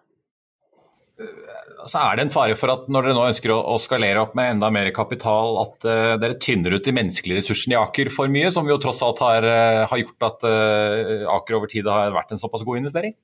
Så 1.87 2.01
er 2.01 2.17
det 2.17 2.25
en 2.25 2.33
fare 2.33 2.57
for 2.57 2.73
at 2.73 2.89
når 2.91 3.07
dere 3.07 3.15
nå 3.15 3.27
ønsker 3.29 3.53
å, 3.53 3.77
skalere 3.81 4.21
opp 4.21 4.33
med 4.37 4.55
enda 4.55 4.69
mer 4.73 4.89
kapital, 4.93 5.55
at 5.61 5.85
uh, 5.87 6.17
dere 6.19 6.37
tynner 6.41 6.75
ut 6.75 6.85
de 6.85 6.93
menneskelige 6.93 7.39
ressursene 7.39 7.77
i 7.77 7.79
Aker 7.79 8.11
for 8.13 8.29
mye, 8.33 8.49
som 8.53 8.67
jo 8.69 8.77
tross 8.81 8.99
alt 9.05 9.21
har, 9.23 9.47
har 9.87 10.01
gjort 10.01 10.27
at 10.27 10.45
Aker 11.37 11.57
over 11.57 11.71
tid 11.71 11.89
har 11.89 12.13
vært 12.17 12.33
en 12.35 12.41
såpass 12.41 12.65
god 12.67 12.81
investering? 12.81 13.15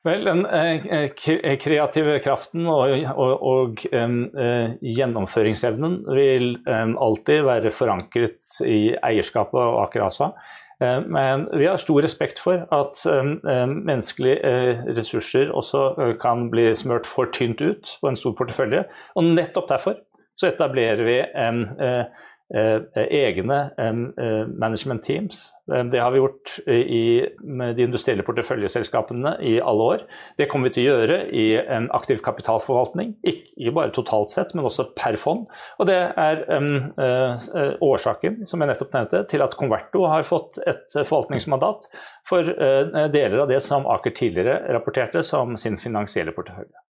Vel, 0.00 0.24
den 0.24 0.46
eh, 0.48 0.86
eh, 0.88 1.56
kreative 1.60 2.14
kraften 2.24 2.64
og, 2.72 2.94
og, 3.20 3.42
og 3.44 3.82
eh, 3.92 4.78
gjennomføringsevnen 4.80 5.98
vil 6.08 6.54
alltid 6.64 7.44
være 7.44 7.72
forankret 7.74 8.62
i 8.64 8.94
eierskapet 8.96 9.60
av 9.60 9.82
Aker 9.84 10.06
ASA. 10.08 10.32
Men 10.80 11.42
vi 11.60 11.66
har 11.68 11.76
stor 11.76 11.98
respekt 12.00 12.38
for 12.40 12.62
at 12.72 13.02
menneskelige 13.44 14.94
ressurser 14.96 15.50
også 15.52 16.14
kan 16.22 16.46
bli 16.48 16.70
smørt 16.72 17.04
for 17.04 17.28
tynt 17.36 17.60
ut 17.60 17.90
på 18.00 18.08
en 18.08 18.16
stor 18.16 18.32
portefølje. 18.38 18.86
Og 19.12 19.28
nettopp 19.28 19.68
derfor 19.68 19.98
så 20.40 20.48
etablerer 20.48 21.04
vi 21.04 21.18
en 21.36 21.60
Eh, 21.76 22.06
egne 22.50 23.58
eh, 23.78 24.46
management 24.48 25.04
teams. 25.04 25.52
Eh, 25.72 25.84
det 25.84 26.00
har 26.02 26.10
vi 26.10 26.18
gjort 26.18 26.58
i, 26.66 27.26
med 27.40 27.76
de 27.76 27.86
industrielle 27.86 28.24
porteføljeselskapene 28.26 29.36
i 29.46 29.60
alle 29.60 29.86
år. 29.94 30.02
Det 30.38 30.48
kommer 30.50 30.68
vi 30.68 30.74
til 30.74 30.88
å 30.88 30.96
gjøre 30.96 31.20
i 31.30 31.46
en 31.60 31.86
aktiv 31.96 32.22
kapitalforvaltning, 32.24 33.14
ikke 33.22 33.74
bare 33.76 33.94
totalt 33.94 34.34
sett, 34.34 34.54
men 34.54 34.66
også 34.66 34.90
per 34.98 35.18
fond. 35.20 35.46
Og 35.78 35.88
det 35.90 35.98
er 36.18 36.44
um, 36.50 36.90
uh, 36.98 37.48
årsaken, 37.84 38.42
som 38.50 38.62
jeg 38.62 38.72
nettopp 38.72 38.94
nevnte, 38.96 39.24
til 39.30 39.44
at 39.44 39.56
Converto 39.58 40.06
har 40.10 40.26
fått 40.26 40.60
et 40.66 40.86
forvaltningsmandat 40.98 41.90
for 42.28 42.46
uh, 42.46 43.06
deler 43.12 43.44
av 43.44 43.50
det 43.52 43.62
som 43.64 43.88
Aker 43.90 44.14
tidligere 44.16 44.60
rapporterte 44.74 45.22
som 45.26 45.56
sin 45.60 45.78
finansielle 45.80 46.34
portefølje. 46.36 46.89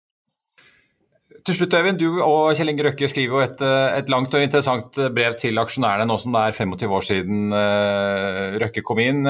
Til 1.46 1.54
slutt, 1.54 1.74
Øyvind, 1.78 1.98
Du 2.00 2.18
og 2.24 2.56
Kjell 2.56 2.72
Inge 2.72 2.84
Røkke 2.86 3.08
skriver 3.10 3.34
jo 3.34 3.42
et, 3.44 3.60
eh, 3.64 3.98
et, 3.98 4.10
langt 4.10 4.34
og 4.34 4.42
interessant 4.42 4.98
brev 5.14 5.36
til 5.38 5.60
aksjonærene 5.60 6.06
nå 6.08 6.16
som 6.18 6.34
det 6.34 6.42
er 6.42 6.56
25 6.56 6.96
år 6.98 7.06
siden 7.06 7.52
uh, 7.54 8.58
Røkke 8.62 8.82
kom 8.82 8.98
inn. 9.02 9.22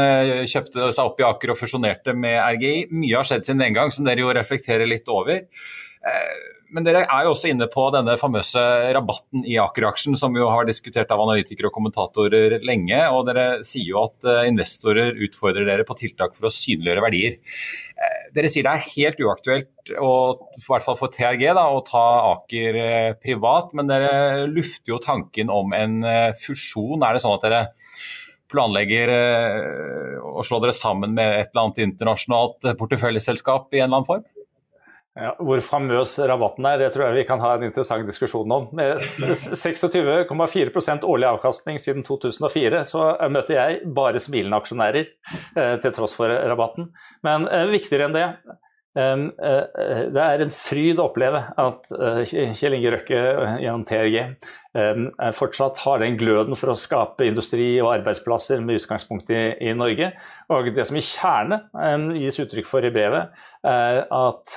Kjøpte 0.49 0.89
seg 0.95 1.05
opp 1.05 1.21
i 1.21 1.27
Aker 1.29 1.53
og 1.55 1.61
fusjonerte 1.61 2.15
med 2.17 2.39
RGI. 2.41 2.89
Mye 2.95 3.21
har 3.21 3.29
skjedd 3.29 3.47
siden 3.47 3.63
den 3.65 3.77
gang, 3.77 3.93
som 3.95 4.09
dere 4.09 4.25
jo 4.25 4.33
reflekterer 4.35 4.89
litt 4.89 5.09
over. 5.13 5.45
Uh, 6.05 6.59
men 6.75 6.85
dere 6.85 7.07
er 7.07 7.25
jo 7.25 7.33
også 7.33 7.49
inne 7.49 7.67
på 7.73 7.87
denne 7.95 8.19
famøse 8.21 8.61
rabatten 8.93 9.45
i 9.49 9.57
Aker-aksjen, 9.61 10.19
som 10.21 10.35
jo 10.37 10.51
har 10.53 10.67
diskutert 10.69 11.09
av 11.15 11.23
analytikere 11.25 11.71
og 11.71 11.75
kommentatorer 11.79 12.59
lenge. 12.67 12.99
Og 13.17 13.25
dere 13.29 13.47
sier 13.67 13.89
jo 13.95 14.03
at 14.03 14.29
eh, 14.29 14.45
investorer 14.51 15.17
utfordrer 15.25 15.65
dere 15.69 15.87
på 15.89 15.97
tiltak 15.97 16.37
for 16.37 16.51
å 16.51 16.53
synliggjøre 16.53 17.05
verdier. 17.07 17.39
Eh, 17.97 18.29
dere 18.37 18.53
sier 18.53 18.69
det 18.69 18.75
er 18.75 18.87
helt 18.99 19.25
uaktuelt, 19.25 19.73
å, 19.97 20.13
i 20.59 20.67
hvert 20.67 20.85
fall 20.85 21.01
for 21.01 21.15
TRG, 21.15 21.49
da, 21.57 21.65
å 21.73 21.81
ta 21.89 22.05
Aker 22.35 22.81
eh, 22.85 23.11
privat, 23.17 23.73
men 23.73 23.89
dere 23.89 24.45
lufter 24.53 24.93
jo 24.93 25.01
tanken 25.01 25.49
om 25.49 25.73
en 25.73 26.03
fusjon. 26.37 27.01
Er 27.01 27.17
det 27.17 27.25
sånn 27.25 27.39
at 27.39 27.49
dere 27.49 27.67
planlegger 28.49 29.11
å 30.25 30.45
slå 30.45 30.61
dere 30.63 30.73
sammen 30.77 31.13
med 31.17 31.35
et 31.35 31.51
eller 31.51 31.67
annet 31.67 31.83
internasjonalt 31.85 32.75
porteføljeselskap 32.81 33.73
i 33.73 33.81
en 33.83 33.89
eller 33.89 34.03
annen 34.03 34.09
form? 34.09 34.29
Ja, 35.19 35.33
hvor 35.43 35.59
famøs 35.67 36.13
rabatten 36.31 36.67
er, 36.69 36.77
det 36.79 36.93
tror 36.95 37.09
jeg 37.09 37.17
vi 37.17 37.25
kan 37.27 37.41
ha 37.43 37.57
en 37.57 37.65
interessant 37.67 38.07
diskusjon 38.07 38.53
om. 38.55 38.69
Med 38.79 39.01
26,4 39.03 41.09
årlig 41.09 41.29
avkastning 41.33 41.81
siden 41.83 42.05
2004, 42.07 42.85
så 42.87 43.09
møter 43.33 43.57
jeg 43.57 43.81
bare 43.97 44.23
smilende 44.23 44.61
aksjonærer 44.63 45.03
eh, 45.03 45.75
til 45.83 45.95
tross 45.97 46.15
for 46.19 46.31
rabatten. 46.31 46.93
Men 47.27 47.49
eh, 47.51 47.67
viktigere 47.73 48.07
enn 48.07 48.15
det, 48.15 48.29
eh, 49.03 49.25
det 50.15 50.23
er 50.23 50.45
en 50.45 50.55
fryd 50.55 51.03
å 51.03 51.09
oppleve 51.09 51.43
at 51.67 51.91
Kjell 52.31 52.79
Inge 52.79 52.95
Røkke 52.95 53.19
gjennom 53.65 53.83
TRG 53.91 54.17
fortsatt 55.35 55.79
har 55.85 56.03
den 56.03 56.19
gløden 56.21 56.57
for 56.59 56.73
å 56.73 56.79
skape 56.79 57.25
industri 57.27 57.79
og 57.81 57.95
arbeidsplasser 57.97 58.61
med 58.61 58.83
utgangspunkt 58.83 59.31
i, 59.33 59.43
i 59.65 59.73
Norge. 59.77 60.13
Og 60.53 60.69
det 60.77 60.85
som 60.89 60.97
i 60.97 61.05
kjerne 61.05 61.63
gis 62.21 62.41
uttrykk 62.41 62.69
for 62.69 62.85
i 62.85 62.93
brevet, 62.93 63.33
er 63.67 64.05
at 64.15 64.55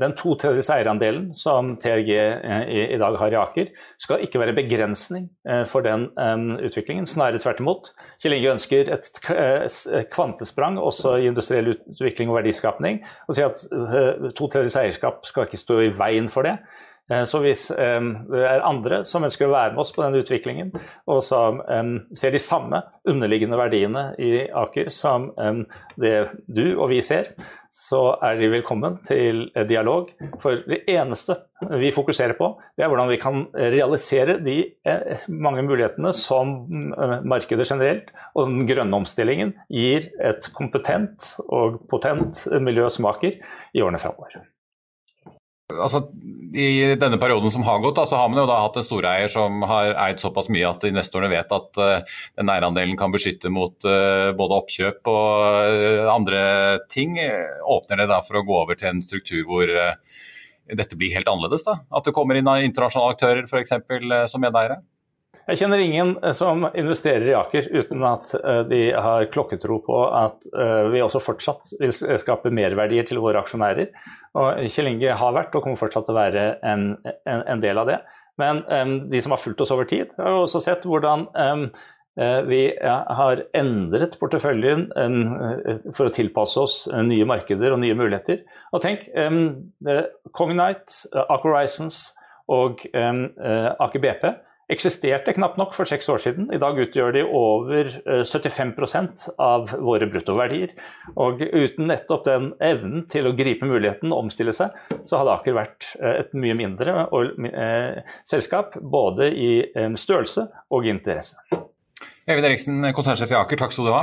den 0.00 0.14
to 0.16 0.34
tredjedels 0.40 0.70
eierandelen 0.72 1.26
som 1.36 1.74
TRG 1.82 2.10
eh, 2.16 2.62
i, 2.64 2.84
i, 2.94 2.98
dag 3.00 3.18
har 3.20 3.34
i 3.34 3.38
Aker, 3.38 3.72
skal 4.00 4.24
ikke 4.24 4.40
være 4.40 4.56
begrensning 4.56 5.28
eh, 5.46 5.64
for 5.68 5.84
den 5.84 6.08
utviklingen. 6.64 7.06
Snarere 7.08 7.42
tvert 7.42 7.60
imot. 7.60 7.92
Kjell 8.22 8.38
Inge 8.38 8.54
ønsker 8.54 8.92
et 8.94 9.20
kvantesprang 10.12 10.80
også 10.80 11.18
i 11.20 11.28
industriell 11.30 11.74
utvikling 11.74 12.32
og 12.32 12.40
verdiskapning. 12.40 13.02
Og 13.28 13.36
sier 13.36 13.52
at 13.52 13.66
to 14.38 14.48
tredjedels 14.48 14.80
eierskap 14.80 15.28
skal 15.28 15.46
ikke 15.46 15.60
stå 15.60 15.82
i 15.84 15.92
veien 15.98 16.32
for 16.32 16.48
det. 16.48 16.56
Eh, 17.12 17.24
så 17.28 17.42
hvis 17.44 17.68
det 17.68 18.42
er 18.48 18.64
andre 18.66 19.02
som 19.08 19.28
ønsker 19.28 19.48
å 19.48 19.54
være 19.54 19.74
med 19.76 19.84
oss 19.84 19.92
på 19.92 20.04
den 20.06 20.16
utviklingen, 20.22 20.72
og 21.12 21.20
som 21.26 21.60
ser 22.16 22.32
de 22.32 22.40
samme 22.42 22.80
underliggende 23.08 23.58
verdiene 23.60 24.06
i 24.16 24.46
Aker 24.48 24.88
som 24.92 25.30
det 26.00 26.16
du 26.46 26.64
og 26.78 26.88
vi 26.92 27.02
ser, 27.04 27.34
så 27.72 28.00
er 28.20 28.36
de 28.36 28.50
velkommen 28.52 28.98
til 29.08 29.46
dialog. 29.68 30.10
For 30.42 30.60
det 30.68 30.82
eneste 30.92 31.38
vi 31.80 31.88
fokuserer 31.94 32.36
på, 32.36 32.50
det 32.76 32.84
er 32.84 32.92
hvordan 32.92 33.08
vi 33.08 33.20
kan 33.22 33.46
realisere 33.54 34.36
de 34.44 34.58
eh, 34.84 35.24
mange 35.28 35.64
mulighetene 35.64 36.12
som 36.16 36.54
eh, 36.92 37.18
markedet 37.24 37.68
generelt 37.70 38.12
og 38.34 38.50
den 38.50 38.66
grønne 38.68 39.02
omstillingen 39.02 39.54
gir 39.72 40.10
et 40.20 40.52
kompetent 40.56 41.36
og 41.48 41.80
potent 41.88 42.44
miljø 42.60 42.90
som 42.92 43.08
Aker 43.08 43.40
i 43.72 43.80
årene 43.84 44.02
framover 44.02 44.42
altså, 45.80 46.02
I 46.52 46.94
denne 47.00 47.18
perioden 47.20 47.52
som 47.54 47.64
har 47.66 47.80
gått, 47.82 47.96
da, 47.96 48.04
så 48.08 48.18
har 48.20 48.28
man 48.32 48.42
jo 48.42 48.48
da 48.50 48.58
hatt 48.64 48.76
en 48.80 48.86
storeier 48.86 49.30
som 49.32 49.62
har 49.68 49.94
eid 50.06 50.20
såpass 50.22 50.50
mye 50.52 50.68
at 50.68 50.84
investorene 50.88 51.30
vet 51.32 51.54
at 51.56 51.80
uh, 51.80 52.18
den 52.38 52.52
eierandelen 52.52 52.98
kan 53.00 53.14
beskytte 53.14 53.52
mot 53.52 53.76
uh, 53.88 54.32
både 54.36 54.58
oppkjøp 54.60 55.12
og 55.12 55.32
uh, 55.72 56.12
andre 56.12 56.42
ting. 56.92 57.16
Åpner 57.18 58.04
det 58.04 58.10
da 58.12 58.20
for 58.26 58.40
å 58.40 58.46
gå 58.48 58.60
over 58.64 58.78
til 58.78 58.92
en 58.92 59.04
struktur 59.04 59.46
hvor 59.48 59.72
dette 60.72 60.96
blir 60.96 61.14
helt 61.16 61.28
annerledes? 61.28 61.64
da? 61.66 61.80
At 61.92 62.06
det 62.06 62.14
kommer 62.16 62.38
inn 62.38 62.48
internasjonale 62.48 63.16
aktører 63.16 63.48
f.eks. 63.48 63.76
som 64.32 64.44
medeiere? 64.44 64.82
Jeg 65.42 65.58
kjenner 65.58 65.80
ingen 65.82 66.12
som 66.38 66.68
investerer 66.70 67.24
i 67.26 67.34
Aker 67.34 67.66
uten 67.74 68.04
at 68.06 68.30
de 68.70 68.82
har 68.94 69.24
klokketro 69.34 69.80
på 69.82 69.96
at 70.14 70.44
vi 70.92 71.00
også 71.02 71.18
fortsatt 71.18 71.72
vil 71.80 71.90
skape 72.22 72.52
merverdier 72.54 73.08
til 73.08 73.18
våre 73.18 73.42
aksjonærer. 73.42 73.90
Og 74.38 74.60
Kjell 74.70 74.92
Inge 74.92 75.16
har 75.18 75.34
vært 75.34 75.56
og 75.58 75.64
kommer 75.64 75.80
fortsatt 75.80 76.06
til 76.06 76.14
å 76.14 76.20
være 76.20 76.44
en, 76.62 76.84
en, 77.26 77.42
en 77.42 77.64
del 77.64 77.80
av 77.82 77.90
det. 77.90 77.98
Men 78.40 78.62
um, 78.68 78.94
de 79.10 79.20
som 79.24 79.34
har 79.34 79.42
fulgt 79.42 79.64
oss 79.64 79.72
over 79.74 79.88
tid, 79.88 80.14
har 80.16 80.38
også 80.44 80.62
sett 80.62 80.86
hvordan 80.88 81.26
um, 81.34 81.66
vi 82.46 82.60
har 82.84 83.40
endret 83.56 84.18
porteføljen 84.20 84.82
for 85.96 86.10
å 86.10 86.12
tilpasse 86.12 86.60
oss 86.60 86.74
nye 87.08 87.24
markeder 87.24 87.72
og 87.72 87.80
nye 87.80 87.96
muligheter. 87.96 88.42
Og 88.76 88.82
tenk, 88.84 89.06
Cognite, 90.36 90.98
Aker 91.22 91.46
Horizons 91.48 92.02
og 92.52 92.84
Aker 92.92 94.04
BP 94.04 94.26
eksisterte 94.72 95.34
knapt 95.36 95.58
nok 95.60 95.74
for 95.76 95.88
seks 95.88 96.08
år 96.12 96.22
siden. 96.22 96.48
I 96.54 96.60
dag 96.62 96.78
utgjør 96.80 97.14
de 97.16 97.24
over 97.26 97.90
75 98.24 98.72
eh, 98.72 99.32
av 99.42 99.74
våre 99.78 100.08
bruttoverdier. 100.10 100.74
Og 101.20 101.42
uten 101.42 101.90
nettopp 101.90 102.26
den 102.28 102.52
evnen 102.62 103.06
til 103.12 103.28
å 103.28 103.34
gripe 103.38 103.68
muligheten 103.68 104.12
og 104.12 104.26
omstille 104.26 104.54
seg, 104.56 104.74
så 105.08 105.20
hadde 105.20 105.36
Aker 105.36 105.58
vært 105.58 105.92
eh, 106.00 106.22
et 106.22 106.32
mye 106.36 106.56
mindre 106.58 107.06
eh, 107.50 108.00
selskap, 108.28 108.78
både 108.80 109.30
i 109.32 109.50
størrelse 109.98 110.48
og 110.72 110.88
interesse. 110.88 111.38
Eivind 112.28 112.46
Eriksen, 112.46 112.92
konsernsjef 112.94 113.34
i 113.34 113.38
Aker, 113.40 113.64
takk 113.64 113.74
skal 113.74 113.88
du 113.88 113.94
ha. 113.96 114.02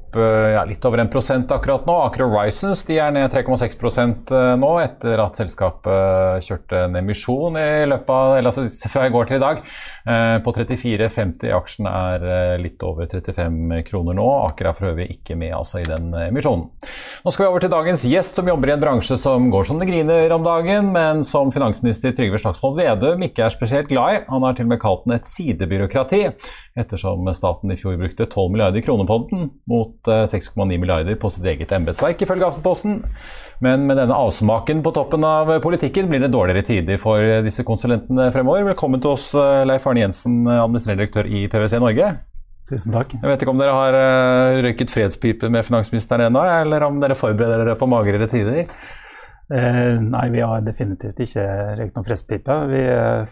eh, 0.19 0.51
ja, 0.55 0.63
litt 0.67 0.85
over 0.87 1.03
1% 1.03 1.51
akkurat 1.55 1.87
nå. 1.87 1.95
Aker 2.07 2.25
Horizons 2.25 2.83
de 2.87 2.97
er 3.01 3.13
ned 3.15 3.33
3,6 3.33 3.77
eh, 3.77 4.47
nå, 4.61 4.71
etter 4.83 5.23
at 5.23 5.39
selskapet 5.39 6.45
kjørte 6.47 6.85
en 6.87 6.99
emisjon 7.01 7.59
i 7.59 7.85
løpet 7.89 8.11
av, 8.15 8.35
eller 8.37 8.51
altså 8.51 8.89
fra 8.91 9.07
i 9.07 9.13
går 9.13 9.29
til 9.29 9.39
i 9.39 9.43
dag. 9.43 9.61
På 10.41 10.51
34,50. 10.55 11.51
Aksjen 11.53 11.87
er 11.89 12.23
litt 12.61 12.81
over 12.85 13.05
35 13.09 13.83
kroner 13.87 14.17
nå. 14.17 14.25
Aker 14.49 14.71
er 14.71 14.77
for 14.77 14.89
øvrig 14.91 15.07
ikke 15.13 15.37
med 15.37 15.53
altså, 15.55 15.81
i 15.81 15.87
den 15.87 16.09
emisjonen. 16.27 16.67
Nå 17.21 17.33
skal 17.33 17.45
vi 17.45 17.49
over 17.51 17.63
til 17.63 17.73
dagens 17.73 18.05
gjest, 18.09 18.39
som 18.39 18.49
jobber 18.49 18.71
i 18.71 18.75
en 18.75 18.81
bransje 18.81 19.17
som 19.21 19.49
går 19.53 19.67
som 19.69 19.81
det 19.81 19.89
griner 19.89 20.33
om 20.33 20.45
dagen, 20.45 20.91
men 20.95 21.23
som 21.27 21.51
finansminister 21.53 22.15
Trygve 22.17 22.41
Slagsvold 22.41 22.79
Vedum 22.79 23.21
ikke 23.25 23.45
er 23.45 23.53
spesielt 23.53 23.91
glad 23.91 24.15
i. 24.15 24.21
Han 24.31 24.45
har 24.47 24.57
til 24.57 24.67
og 24.67 24.73
med 24.73 24.81
kalt 24.81 25.05
den 25.05 25.15
et 25.17 25.29
sidebyråkrati, 25.29 26.21
ettersom 26.81 27.29
staten 27.37 27.73
i 27.73 27.77
fjor 27.79 27.99
brukte 28.01 28.27
12 28.27 28.51
milliarder 28.53 28.85
kroner 28.85 29.07
på 29.09 29.19
den, 29.29 29.49
mot 29.69 30.00
6,9 30.07 30.65
eh, 30.65 30.79
milliarder 30.79 31.17
på 31.19 31.29
sitt 31.33 31.45
eget 31.45 31.71
embetsverk, 31.75 32.21
ifølge 32.21 32.47
Aftenposten. 32.47 33.01
Men 33.61 33.85
med 33.87 33.99
denne 34.01 34.17
avsmaken 34.17 34.81
på 34.81 34.93
toppen 34.95 35.25
av 35.27 35.51
politikken 35.61 36.09
blir 36.09 36.23
det 36.23 36.31
dårligere 36.33 36.65
tider 36.65 36.97
for 37.01 37.21
disse 37.45 37.65
konsulentene 37.67 38.31
fremover. 38.33 38.65
Velkommen 38.71 39.01
til 39.03 39.13
oss, 39.13 39.33
eh, 39.35 39.65
Leif 39.67 39.87
Arne 39.87 40.05
Jensen, 40.05 40.41
administrerende 40.47 41.03
direktør 41.05 41.29
i 41.29 41.47
PwC 41.47 41.79
Norge. 41.79 42.11
Tusen 42.69 42.93
takk. 42.93 43.13
Jeg 43.17 43.27
vet 43.27 43.43
ikke 43.43 43.51
om 43.51 43.59
dere 43.59 43.75
har 43.75 43.95
røyket 44.63 44.93
fredspipe 44.93 45.49
med 45.51 45.65
finansministeren 45.67 46.29
ennå, 46.29 46.43
eller 46.61 46.85
om 46.87 47.01
dere 47.01 47.17
forbereder 47.19 47.65
dere 47.65 47.75
på 47.75 47.89
magrere 47.89 48.29
tider? 48.31 48.69
Eh, 49.53 49.99
nei, 49.99 50.29
vi 50.29 50.39
har 50.41 50.61
definitivt 50.63 51.17
ikke 51.25 51.43
røykt 51.75 51.97
noen 51.97 52.07
fredspipe. 52.07 52.55
Vi 52.71 52.83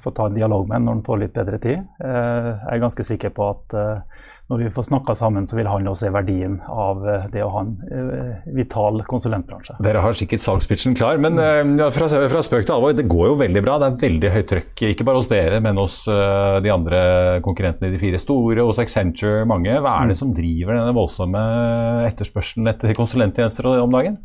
får 0.04 0.16
ta 0.18 0.26
en 0.28 0.36
dialog 0.36 0.66
med 0.68 0.76
ham 0.76 0.88
når 0.88 0.98
han 0.98 1.06
får 1.06 1.22
litt 1.22 1.38
bedre 1.38 1.60
tid. 1.64 1.86
Eh, 2.04 2.50
jeg 2.50 2.74
er 2.74 2.82
ganske 2.84 3.06
sikker 3.08 3.32
på 3.38 3.48
at 3.54 3.76
eh, 3.80 4.26
når 4.50 4.64
vi 4.64 4.70
får 4.74 4.88
snakka 4.88 5.14
sammen, 5.18 5.46
så 5.46 5.58
vil 5.60 5.70
han 5.70 5.88
også 5.88 6.08
se 6.08 6.12
verdien 6.14 6.56
av 6.74 7.04
eh, 7.06 7.28
det 7.34 7.44
å 7.46 7.52
ha 7.54 7.62
en 7.62 7.76
uh, 7.86 8.50
vital 8.56 9.04
konsulentbransje. 9.10 9.76
Dere 9.86 10.02
har 10.02 10.18
sikkert 10.18 10.42
salgspitchen 10.42 10.98
klar, 10.98 11.22
men 11.22 11.38
ja, 11.80 11.90
fra, 11.94 12.10
fra, 12.10 12.42
spøk 12.46 12.66
til 12.66 12.76
alvor, 12.76 12.96
det 12.98 13.06
går 13.12 13.28
jo 13.30 13.40
veldig 13.44 13.64
bra. 13.66 13.78
Det 13.82 13.90
er 13.92 14.00
veldig 14.08 14.34
høyt 14.34 14.50
trøkk, 14.54 14.86
ikke 14.90 15.08
bare 15.08 15.22
hos 15.22 15.30
dere, 15.32 15.62
men 15.64 15.78
hos 15.80 16.02
de 16.10 16.74
andre 16.74 17.02
konkurrentene 17.46 17.92
i 17.92 17.96
de 17.96 18.02
fire 18.02 18.22
store, 18.22 18.66
hos 18.66 18.82
Accenture, 18.82 19.46
mange. 19.50 19.76
Hva 19.78 20.00
er 20.00 20.10
det 20.10 20.18
mm. 20.18 20.22
som 20.24 20.34
driver 20.36 20.80
denne 20.80 20.96
voldsomme 20.98 21.44
etterspørselen 22.10 22.74
etter 22.74 22.98
konsulenttjenester 22.98 23.70
om 23.78 23.94
dagen? 23.94 24.18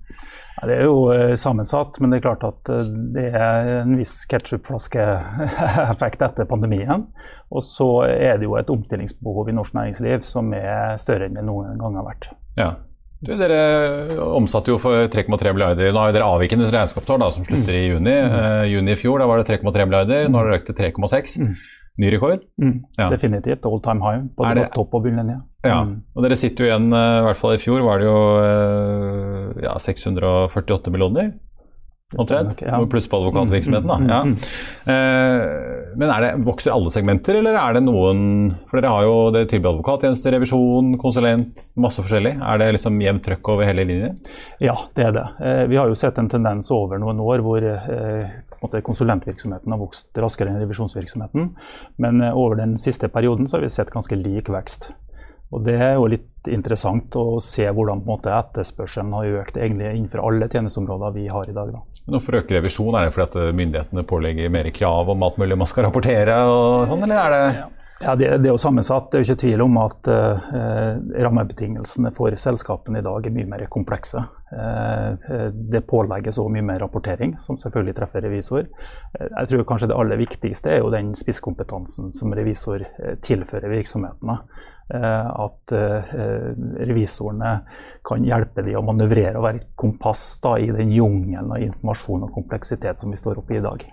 Det 0.62 0.76
er 0.76 0.84
jo 0.86 1.34
sammensatt, 1.40 1.98
men 1.98 2.12
det 2.12 2.20
er 2.20 2.26
klart 2.28 2.44
at 2.46 2.70
det 3.16 3.26
er 3.34 3.70
en 3.80 3.96
viss 3.98 4.14
ketsjupflaskeeffekt 4.30 6.22
etter 6.28 6.46
pandemien. 6.48 7.08
Og 7.50 7.62
så 7.66 7.88
er 8.06 8.38
det 8.38 8.46
jo 8.46 8.54
et 8.60 8.70
omstillingsbehov 8.70 9.50
i 9.50 9.56
norsk 9.58 9.74
næringsliv 9.76 10.22
som 10.26 10.54
er 10.56 10.94
større 11.02 11.26
enn 11.26 11.36
det 11.38 11.44
noen 11.46 11.78
gang 11.80 11.98
har 11.98 12.06
vært. 12.06 12.30
Ja. 12.58 12.70
Du, 13.24 13.32
dere 13.40 14.18
omsatte 14.36 14.72
jo 14.72 14.80
for 14.80 15.06
3,3 15.12 15.54
milliarder. 15.54 15.92
Nå 15.94 16.02
har 16.02 16.12
dere 16.12 16.26
avvikende 16.28 16.68
regnskapsår 16.72 17.22
da, 17.22 17.30
som 17.32 17.46
slutter 17.46 17.76
i 17.76 17.86
juni. 17.86 18.12
Mm. 18.12 18.34
Uh, 18.34 18.64
juni 18.68 18.92
i 18.92 18.98
fjor 19.00 19.22
da 19.22 19.28
var 19.30 19.40
det 19.40 19.48
3,3 19.48 19.86
milliarder, 19.88 20.28
nå 20.28 20.40
har 20.40 20.50
det 20.50 20.58
økt 20.60 20.70
til 20.70 20.78
3,6. 20.82 21.38
Mm. 21.40 21.54
Ny 22.02 22.10
rekord? 22.10 22.42
Mm. 22.60 22.76
Ja. 22.98 23.06
Definitivt. 23.12 23.64
All 23.70 23.80
time 23.80 24.02
high. 24.02 24.24
Både 24.36 24.54
det... 24.58 24.66
topp 24.74 24.96
og 24.98 25.06
bunnlinje. 25.06 25.38
Ja. 25.64 25.80
Mm. 25.86 26.02
Og 26.12 26.26
dere 26.26 26.36
sitter 26.36 26.66
jo 26.66 26.70
igjen, 26.72 26.88
i 26.90 27.24
hvert 27.28 27.40
fall 27.40 27.54
i 27.54 27.62
fjor 27.62 27.84
var 27.86 28.02
det 28.02 28.10
jo 28.10 28.18
ja, 29.62 29.74
648 29.78 30.94
millioner 30.94 31.32
omtrent. 32.16 32.62
Ja. 32.62 32.86
Pluss 32.90 33.08
på 33.08 33.16
advokatvirksomheten, 33.16 33.88
da. 33.88 33.96
Mm, 33.96 34.04
mm, 34.04 34.10
ja. 34.10 34.22
Mm. 34.22 34.36
Eh, 34.92 35.96
men 35.96 36.10
er 36.10 36.24
det, 36.24 36.30
vokser 36.46 36.74
alle 36.74 36.90
segmenter, 36.90 37.38
eller 37.38 37.56
er 37.58 37.76
det 37.76 37.84
noen 37.86 38.22
For 38.70 38.78
dere 38.78 38.92
har 38.92 39.04
jo 39.06 39.16
det 39.34 39.44
tilbyr 39.50 39.72
advokattjenester, 39.72 40.34
revisjon, 40.36 40.94
konsulent, 41.00 41.66
masse 41.80 42.02
forskjellig. 42.02 42.36
Er 42.38 42.60
det 42.60 42.72
liksom 42.78 42.98
jevnt 43.02 43.26
trøkk 43.26 43.52
over 43.54 43.68
hele 43.68 43.86
linjen? 43.88 44.18
Ja, 44.62 44.76
det 44.96 45.08
er 45.08 45.14
det. 45.16 45.28
Eh, 45.42 45.62
vi 45.70 45.78
har 45.80 45.90
jo 45.90 45.98
sett 45.98 46.18
en 46.20 46.30
tendens 46.30 46.70
over 46.74 47.00
noen 47.02 47.22
år 47.22 47.44
hvor 47.44 47.68
eh, 47.70 48.82
konsulentvirksomheten 48.84 49.74
har 49.74 49.80
vokst 49.80 50.18
raskere 50.18 50.52
enn 50.52 50.62
revisjonsvirksomheten. 50.62 51.50
Men 52.00 52.22
over 52.32 52.56
den 52.62 52.78
siste 52.80 53.10
perioden 53.12 53.48
så 53.48 53.58
har 53.58 53.66
vi 53.66 53.74
sett 53.74 53.92
ganske 53.92 54.16
lik 54.18 54.48
vekst. 54.52 54.92
Og 55.54 55.62
Det 55.64 55.76
er 55.78 55.94
jo 55.94 56.08
litt 56.10 56.50
interessant 56.50 57.14
å 57.16 57.38
se 57.40 57.64
hvordan 57.70 58.02
måte, 58.04 58.32
etterspørselen 58.34 59.14
har 59.16 59.38
økt 59.40 59.56
egentlig 59.56 59.92
innenfor 59.94 60.24
alle 60.26 60.48
tjenesteområder 60.50 61.14
vi 61.14 61.28
har 61.30 61.48
i 61.48 61.54
dag. 61.56 61.70
Da. 61.72 61.84
Men 62.04 62.18
Hvorfor 62.18 62.40
øker 62.40 62.58
revisjon? 62.58 62.96
Er 62.98 63.06
det 63.06 63.14
fordi 63.14 63.28
at 63.30 63.38
eh, 63.40 63.54
myndighetene 63.62 64.04
pålegger 64.10 64.52
mer 64.52 64.68
krav 64.74 65.14
om 65.14 65.24
alt 65.24 65.38
mulig 65.40 65.56
man 65.60 65.70
skal 65.70 65.88
rapportere? 65.88 66.36
og 66.50 66.90
sånn, 66.90 67.06
eller 67.06 67.22
er 67.22 67.34
det... 67.36 67.46
Ja. 67.62 67.70
Ja, 68.00 68.16
det, 68.16 68.26
det, 68.42 68.48
er 68.48 68.52
jo 68.52 68.58
sammensatt. 68.58 69.06
Det 69.10 69.18
er 69.18 69.22
jo 69.22 69.28
ikke 69.28 69.40
tvil 69.44 69.62
om 69.62 69.76
at 69.78 70.08
eh, 70.10 70.96
rammebetingelsene 71.22 72.10
for 72.16 72.34
selskapene 72.40 72.98
i 72.98 73.04
dag 73.06 73.28
er 73.28 73.34
mye 73.36 73.46
mer 73.52 73.62
komplekse. 73.70 74.24
Eh, 74.50 75.30
det 75.70 75.84
pålegges 75.86 76.40
òg 76.42 76.50
mye 76.56 76.66
mer 76.72 76.82
rapportering, 76.82 77.36
som 77.38 77.58
selvfølgelig 77.60 77.94
treffer 78.00 78.26
revisor. 78.26 78.66
Eh, 78.66 79.28
jeg 79.28 79.52
tror 79.52 79.66
kanskje 79.70 79.92
det 79.92 79.98
aller 80.00 80.20
viktigste 80.20 80.74
er 80.74 80.82
jo 80.82 80.90
den 80.92 81.14
spisskompetansen 81.18 82.10
som 82.12 82.34
revisor 82.34 82.82
tilfører 83.22 83.70
virksomhetene. 83.76 84.40
Eh, 84.92 85.26
at 85.40 85.72
eh, 85.72 86.14
revisorene 86.84 87.54
kan 88.04 88.24
hjelpe 88.26 88.60
de 88.66 88.74
å 88.76 88.82
manøvrere 88.84 89.38
og 89.40 89.46
være 89.46 89.62
et 89.62 89.70
kompass 89.80 90.26
da, 90.44 90.58
i 90.60 90.68
den 90.76 90.90
jungelen 90.92 91.54
av 91.56 91.62
informasjon 91.64 92.26
og 92.26 92.34
kompleksitet 92.34 93.00
som 93.00 93.14
vi 93.14 93.16
står 93.16 93.40
oppe 93.40 93.56
i 93.56 93.62
i 93.62 93.62
dag. 93.64 93.86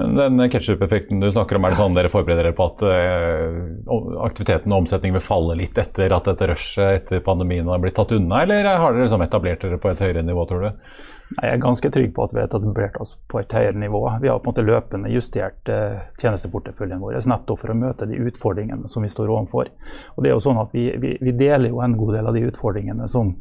Men 0.00 0.16
den 0.16 0.40
ketsjup-effekten 0.48 1.20
du 1.20 1.28
snakker 1.28 1.58
om, 1.58 1.66
er 1.68 1.74
det 1.74 1.80
sånn 1.82 1.98
dere 1.98 2.10
forbereder 2.10 2.48
dere 2.48 2.56
på 2.56 2.64
at 2.64 2.80
uh, 2.82 4.16
aktiviteten 4.24 4.72
og 4.72 4.86
omsetningen 4.86 5.18
vil 5.18 5.26
falle 5.26 5.58
litt 5.60 5.78
etter 5.78 6.16
at 6.16 6.32
dette 6.32 6.48
rushet 6.50 6.96
etter 7.02 7.22
pandemien 7.22 7.68
har 7.68 7.84
blitt 7.84 7.98
tatt 8.00 8.16
unna, 8.16 8.40
eller 8.42 8.64
har 8.72 8.96
dere 8.96 9.04
liksom 9.04 9.22
etablert 9.28 9.62
dere 9.62 9.78
på 9.78 9.92
et 9.92 10.02
høyere 10.02 10.24
nivå, 10.24 10.48
tror 10.48 10.64
du? 10.64 10.88
Jeg 11.36 11.52
er 11.52 11.60
ganske 11.60 11.90
trygg 11.92 12.14
på 12.16 12.24
at 12.24 12.32
vi 12.32 12.40
har 12.40 12.48
etablert 12.48 12.96
oss 13.02 13.12
på 13.28 13.42
et 13.42 13.52
høyere 13.52 13.76
nivå. 13.76 14.00
Vi 14.22 14.30
har 14.30 14.38
på 14.40 14.48
en 14.48 14.54
måte 14.54 14.64
løpende 14.64 15.10
justert 15.12 15.68
eh, 15.68 15.98
tjenesteporteføljen 16.20 17.02
vår 17.02 17.18
nettopp 17.28 17.60
for 17.60 17.72
å 17.72 17.76
møte 17.76 18.08
de 18.08 18.16
utfordringene 18.30 18.88
som 18.88 19.04
vi 19.04 19.10
står 19.12 19.28
overfor. 19.34 19.68
Og 20.16 20.24
det 20.24 20.30
er 20.30 20.36
jo 20.36 20.44
sånn 20.46 20.60
at 20.62 20.72
vi, 20.72 20.86
vi, 20.96 21.12
vi, 21.20 21.34
deler 21.36 21.68
jo 21.68 21.82
en 21.84 21.98
god 22.00 22.14
del 22.16 22.30
av 22.30 22.38
de 22.38 22.46
utfordringene 22.48 23.08
som 23.12 23.34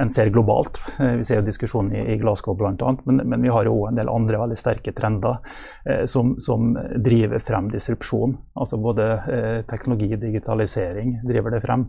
en 0.00 0.12
ser 0.14 0.32
globalt. 0.32 0.80
Eh, 0.96 1.18
vi 1.20 1.26
ser 1.28 1.42
jo 1.42 1.46
diskusjonen 1.50 1.92
i, 1.92 2.06
i 2.14 2.18
Glasgow 2.22 2.56
bl.a., 2.56 2.94
men, 3.04 3.20
men 3.28 3.44
vi 3.44 3.52
har 3.52 3.68
jo 3.68 3.76
òg 3.82 3.90
en 3.90 4.00
del 4.00 4.12
andre 4.12 4.40
veldig 4.40 4.58
sterke 4.58 4.96
trender 4.96 5.36
eh, 5.84 6.04
som, 6.10 6.34
som, 6.40 6.72
driver 7.04 7.44
frem 7.44 7.68
disrupsjon. 7.74 8.38
Altså 8.56 8.80
både 8.80 9.10
eh, 9.28 9.60
teknologi, 9.68 10.14
digitalisering 10.16 11.18
driver 11.28 11.52
det 11.52 11.60
frem. 11.66 11.86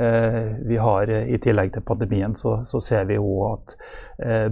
Eh, 0.00 0.40
vi 0.64 0.80
har 0.80 1.12
eh, 1.12 1.28
i 1.34 1.38
tillegg 1.44 1.74
til 1.76 1.84
pandemien 1.86 2.34
så, 2.38 2.62
så 2.64 2.80
ser 2.80 3.04
vi 3.10 3.20
jo 3.20 3.36
at 3.52 3.76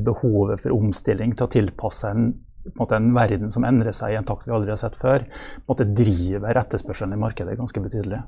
behovet 0.03 0.63
for 0.63 0.75
omstilling 0.75 1.37
til 1.39 1.47
å 1.47 1.51
tilpasse 1.53 2.09
en, 2.11 2.33
en, 2.73 2.95
en, 2.97 3.11
verden 3.15 3.53
som 3.55 3.67
endrer 3.69 3.95
seg 3.95 4.15
i 4.15 4.17
en 4.19 4.27
takt 4.27 4.49
vi 4.49 4.55
aldri 4.55 4.73
har 4.75 4.81
sett 4.81 4.97
før, 4.99 5.23
måte 5.71 5.87
driver 5.87 6.59
etterspørselen 6.65 7.15
i 7.15 7.21
markedet 7.21 7.59
ganske 7.61 7.85
betydelig. 7.85 8.23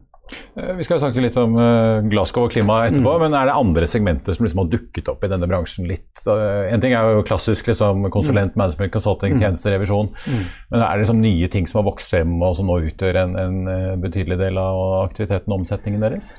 Eh, 0.57 0.73
vi 0.79 0.85
skal 0.87 1.01
snakke 1.03 1.23
litt 1.23 1.37
om 1.41 1.57
eh, 1.61 2.07
Glasgow 2.09 2.47
og 2.47 2.55
klima 2.55 2.81
etterpå, 2.87 3.17
mm. 3.17 3.25
men 3.27 3.37
er 3.37 3.51
det 3.51 3.57
andre 3.59 3.89
segmenter 3.91 4.37
som 4.37 4.47
liksom 4.47 4.63
har 4.63 4.71
dukket 4.73 5.11
opp 5.13 5.27
i 5.27 5.31
denne 5.33 5.49
bransjen 5.51 5.89
litt? 5.91 6.25
En 6.25 6.83
ting 6.83 6.95
er 6.97 7.19
jo 7.19 7.27
klassisk 7.27 7.69
liksom, 7.71 8.09
konsulent, 8.15 8.55
mm. 8.55 8.63
management, 8.63 8.95
consulting, 8.95 9.37
mm. 9.37 9.43
tjenesterevisjon. 9.45 10.11
Mm. 10.15 10.49
Men 10.73 10.81
er 10.81 10.89
det 10.95 11.05
liksom 11.05 11.23
nye 11.23 11.51
ting 11.53 11.69
som 11.71 11.83
har 11.83 11.89
vokst 11.91 12.15
frem 12.15 12.35
og 12.41 12.57
som 12.59 12.71
nå 12.71 12.81
utgjør 12.89 13.21
en, 13.25 13.39
en 13.41 14.03
betydelig 14.03 14.41
del 14.41 14.61
av 14.61 15.05
aktiviteten 15.05 15.53
og 15.53 15.63
omsetningen 15.63 16.07
deres? 16.07 16.33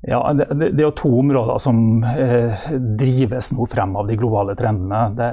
Ja, 0.00 0.32
det, 0.32 0.44
det, 0.54 0.78
er 0.78 0.84
jo 0.84 0.94
to 0.94 1.08
områder 1.18 1.56
som 1.58 2.04
eh, 2.06 2.68
drives 3.00 3.48
nå 3.50 3.64
frem 3.66 3.96
av 3.98 4.06
de 4.06 4.14
globale 4.20 4.54
trendene. 4.54 5.00
Det 5.18 5.30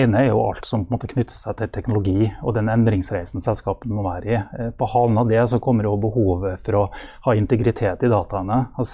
ene 0.00 0.22
er 0.22 0.30
jo 0.30 0.46
alt 0.46 0.64
som 0.64 0.86
på 0.86 0.88
en 0.88 0.96
måte 0.96 1.10
knytter 1.10 1.36
seg 1.36 1.58
til 1.58 1.68
teknologi 1.74 2.30
og 2.40 2.54
den 2.56 2.70
endringsreisen 2.72 3.44
selskapene 3.44 3.92
må 3.98 4.06
være 4.06 4.30
i. 4.30 4.38
Eh, 4.40 4.70
på 4.72 4.88
halen 4.94 5.20
av 5.20 5.28
det 5.28 5.44
så 5.52 5.60
kommer 5.60 5.84
jo 5.84 5.98
behovet 6.00 6.64
for 6.64 6.78
å 6.80 6.86
ha 7.26 7.36
integritet 7.36 8.06
i 8.08 8.08
dataene, 8.08 8.62
ha, 8.78 8.88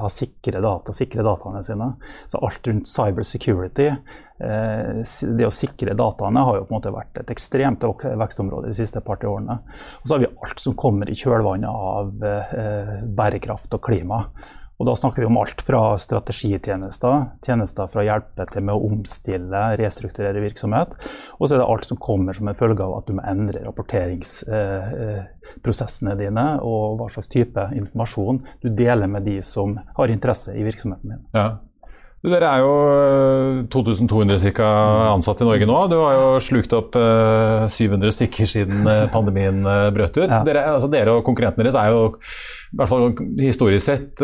ha 0.00 0.12
sikre 0.12 0.64
data, 0.64 0.96
sikre 0.96 1.26
dataene 1.28 1.60
sine. 1.66 1.90
Så 2.32 2.40
alt 2.48 2.72
rundt 2.72 2.88
cyber 2.88 3.28
security 3.28 3.90
det 4.38 5.46
å 5.46 5.52
sikre 5.54 5.94
dataene 5.94 6.42
har 6.42 6.56
jo 6.58 6.64
på 6.66 6.74
en 6.74 6.80
måte 6.80 6.94
vært 6.94 7.18
et 7.22 7.30
ekstremt 7.30 7.84
vekstområde 8.02 8.72
de 8.72 8.76
siste 8.76 9.00
par 9.04 9.22
årene. 9.22 9.60
Og 10.02 10.08
så 10.08 10.14
har 10.16 10.24
vi 10.24 10.32
alt 10.32 10.60
som 10.60 10.74
kommer 10.78 11.10
i 11.10 11.18
kjølvannet 11.18 11.70
av 11.70 12.24
eh, 12.26 13.02
bærekraft 13.14 13.74
og 13.78 13.84
klima. 13.86 14.24
Og 14.74 14.88
da 14.88 14.94
snakker 14.98 15.22
vi 15.22 15.28
om 15.28 15.36
alt 15.38 15.60
fra 15.62 15.98
strategitjenester, 16.02 17.14
tjenester 17.46 17.86
for 17.90 17.98
å 18.02 18.08
hjelpe 18.08 18.44
til 18.50 18.62
med 18.66 18.74
å 18.74 18.84
omstille, 18.88 19.60
restrukturere 19.78 20.42
virksomhet, 20.42 20.90
og 21.38 21.44
så 21.46 21.54
er 21.54 21.60
det 21.62 21.70
alt 21.70 21.86
som 21.86 22.02
kommer 22.02 22.34
som 22.34 22.50
en 22.50 22.58
følge 22.58 22.82
av 22.82 22.98
at 22.98 23.06
du 23.06 23.14
må 23.14 23.22
endre 23.30 23.62
rapporteringsprosessene 23.68 26.18
dine, 26.18 26.58
og 26.66 26.98
hva 26.98 27.06
slags 27.14 27.30
type 27.30 27.62
informasjon 27.78 28.42
du 28.64 28.68
deler 28.74 29.06
med 29.14 29.22
de 29.30 29.38
som 29.46 29.78
har 29.94 30.10
interesse 30.10 30.50
i 30.58 30.66
virksomheten 30.66 31.08
din. 31.14 31.22
Ja. 31.38 31.62
Dere 32.24 32.48
er 32.48 32.62
jo 32.64 32.76
2200 33.74 34.36
eh, 34.36 34.52
ca. 34.54 34.68
ansatte 35.12 35.44
i 35.44 35.48
Norge 35.48 35.68
nå. 35.68 35.78
Du 35.90 35.96
har 36.00 36.16
jo 36.16 36.26
slukt 36.44 36.74
opp 36.76 36.96
700 36.96 38.08
eh, 38.08 38.14
stykker 38.16 38.50
siden 38.50 38.88
eh, 38.90 39.06
pandemien 39.12 39.62
brøt 39.94 40.16
ut. 40.18 40.28
Ja. 40.28 40.42
Dere, 40.46 40.66
altså 40.74 40.90
dere, 40.92 41.16
og 41.18 41.24
konkurrentene 41.26 41.66
deres 41.66 41.78
er 41.78 41.92
jo 41.92 42.06
i 42.74 42.78
hvert 42.80 42.90
fall 42.90 43.04
historisk 43.38 43.84
sett 43.86 44.22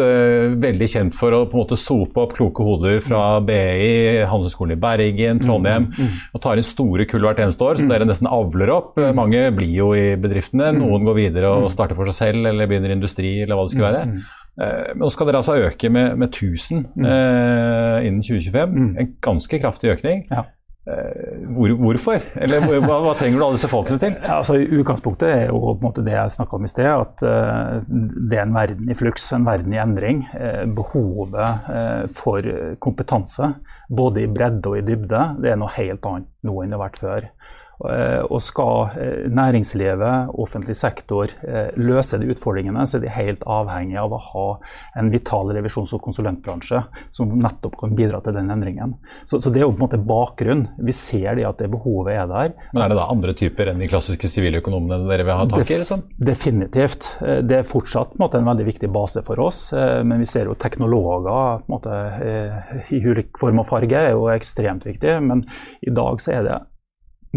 veldig 0.58 0.86
kjent 0.90 1.14
for 1.14 1.30
å 1.36 1.44
på 1.46 1.54
en 1.54 1.60
måte 1.60 1.76
sope 1.78 2.18
opp 2.18 2.32
kloke 2.34 2.64
hoder 2.66 2.98
fra 3.04 3.38
BI, 3.46 4.24
Handelshøyskolen 4.26 4.74
i 4.74 4.80
Bergen, 4.80 5.38
Trondheim, 5.38 5.86
mm, 5.86 6.00
mm. 6.00 6.16
og 6.34 6.42
tar 6.42 6.58
inn 6.58 6.66
store 6.66 7.06
kull 7.06 7.28
hvert 7.28 7.44
eneste 7.44 7.62
år 7.62 7.78
som 7.78 7.86
mm. 7.86 7.92
dere 7.94 8.08
nesten 8.10 8.26
avler 8.26 8.72
opp. 8.74 8.98
Mm. 8.98 9.12
Mange 9.14 9.44
blir 9.54 9.70
jo 9.76 9.92
i 9.94 10.16
bedriftene, 10.18 10.72
mm. 10.74 10.82
noen 10.82 11.06
går 11.06 11.18
videre 11.20 11.52
og 11.54 11.68
mm. 11.68 11.70
starter 11.76 11.98
for 12.00 12.10
seg 12.10 12.18
selv 12.24 12.50
eller 12.50 12.66
begynner 12.70 12.96
industri 12.96 13.36
eller 13.44 13.54
hva 13.54 13.68
det 13.68 13.76
skulle 13.76 13.92
være. 13.92 14.18
Eh, 14.58 14.94
nå 14.98 15.10
skal 15.12 15.28
dere 15.28 15.40
altså 15.40 15.58
øke 15.68 15.90
med, 15.92 16.16
med 16.18 16.32
1000 16.32 16.86
mm. 16.94 17.04
eh, 17.06 18.06
innen 18.08 18.24
2025. 18.24 18.72
Mm. 18.74 18.96
En 18.98 19.12
ganske 19.22 19.60
kraftig 19.62 19.92
økning. 19.94 20.24
Ja. 20.30 20.48
Eh, 20.88 21.46
hvor, 21.54 21.72
hvorfor? 21.76 22.24
Eller 22.40 22.64
hva, 22.64 22.96
hva, 23.04 23.12
trenger 23.14 23.38
du 23.38 23.44
alle 23.44 23.58
disse 23.58 23.70
folkene 23.70 24.00
til? 24.00 24.16
Ja, 24.26 24.40
altså, 24.40 24.56
Utgangspunktet 24.58 25.28
er 25.28 25.42
jo 25.52 25.74
måte 25.82 26.04
det 26.06 26.16
jeg 26.16 26.34
snakka 26.34 26.56
om 26.56 26.66
i 26.66 26.70
sted, 26.72 26.88
at 26.88 27.24
uh, 27.24 27.80
det 27.86 28.38
er 28.38 28.46
en 28.46 28.56
verden 28.56 28.90
i 28.90 28.96
fluks, 28.96 29.28
en 29.36 29.46
verden 29.46 29.76
i 29.76 29.80
endring. 29.82 30.24
Uh, 30.32 30.64
behovet 30.80 31.68
uh, 31.68 32.04
for 32.16 32.48
kompetanse, 32.82 33.52
både 33.92 34.24
i 34.24 34.30
bredde 34.32 34.72
og 34.72 34.80
i 34.80 34.84
dybde, 34.86 35.24
det 35.44 35.52
er 35.52 35.60
noe 35.60 35.72
helt 35.76 36.06
annet 36.10 36.30
nå 36.48 36.56
enn 36.62 36.72
det 36.72 36.78
har 36.78 36.86
vært 36.86 37.02
før. 37.04 37.30
Eh, 37.80 38.22
og 38.28 38.42
skal 38.44 38.90
eh, 39.00 39.28
næringslivet, 39.32 40.34
offentlig 40.40 40.76
sektor, 40.76 41.32
eh, 41.46 41.70
løse 41.80 42.18
de 42.20 42.28
utfordringene, 42.34 42.84
så 42.84 42.98
er 42.98 43.04
de 43.06 43.12
helt 43.14 43.44
avhengige 43.48 44.02
av 44.02 44.12
å 44.12 44.20
ha 44.20 44.46
en 45.00 45.08
vital 45.12 45.52
revisjons- 45.56 45.94
og 45.96 46.02
konsulentbransje 46.04 46.82
som 47.14 47.32
nettopp 47.40 47.78
kan 47.80 47.94
bidra 47.96 48.20
til 48.24 48.36
den 48.36 48.52
endringen. 48.52 48.96
Så, 49.24 49.40
så 49.40 49.52
det 49.52 49.62
er 49.62 49.66
jo 49.66 49.72
på 49.72 49.80
en 49.80 49.86
måte 49.86 50.02
bakgrunn. 50.10 50.66
Vi 50.84 50.94
ser 50.96 51.38
det 51.38 51.46
at 51.48 51.62
det 51.62 51.70
behovet 51.72 52.18
er 52.18 52.28
der. 52.28 52.52
Men 52.74 52.84
er 52.84 52.92
det 52.92 53.00
da 53.00 53.08
andre 53.14 53.34
typer 53.36 53.72
enn 53.72 53.80
de 53.80 53.88
klassiske 53.90 54.28
siviløkonomene 54.28 55.00
dere 55.08 55.24
vil 55.28 55.40
ha 55.40 55.48
tak 55.48 55.72
i? 55.72 55.80
Liksom? 55.80 56.04
Definitivt. 56.20 57.08
Det 57.20 57.60
er 57.62 57.68
fortsatt 57.68 58.12
en, 58.16 58.20
måte, 58.20 58.40
en, 58.40 58.48
veldig 58.50 58.66
viktig 58.68 58.90
base 58.92 59.24
for 59.24 59.40
oss. 59.40 59.62
Men 59.72 60.20
vi 60.20 60.28
ser 60.28 60.50
jo 60.50 60.56
teknologer 60.60 61.64
måte, 61.70 61.96
i 62.90 63.00
ulik 63.00 63.38
form 63.40 63.62
og 63.62 63.68
farge 63.70 63.96
er 63.96 64.12
jo 64.12 64.28
ekstremt 64.32 64.84
viktig. 64.88 65.16
Men 65.24 65.46
i 65.86 65.94
dag 65.94 66.20
så 66.20 66.36
er 66.36 66.46
det 66.46 66.58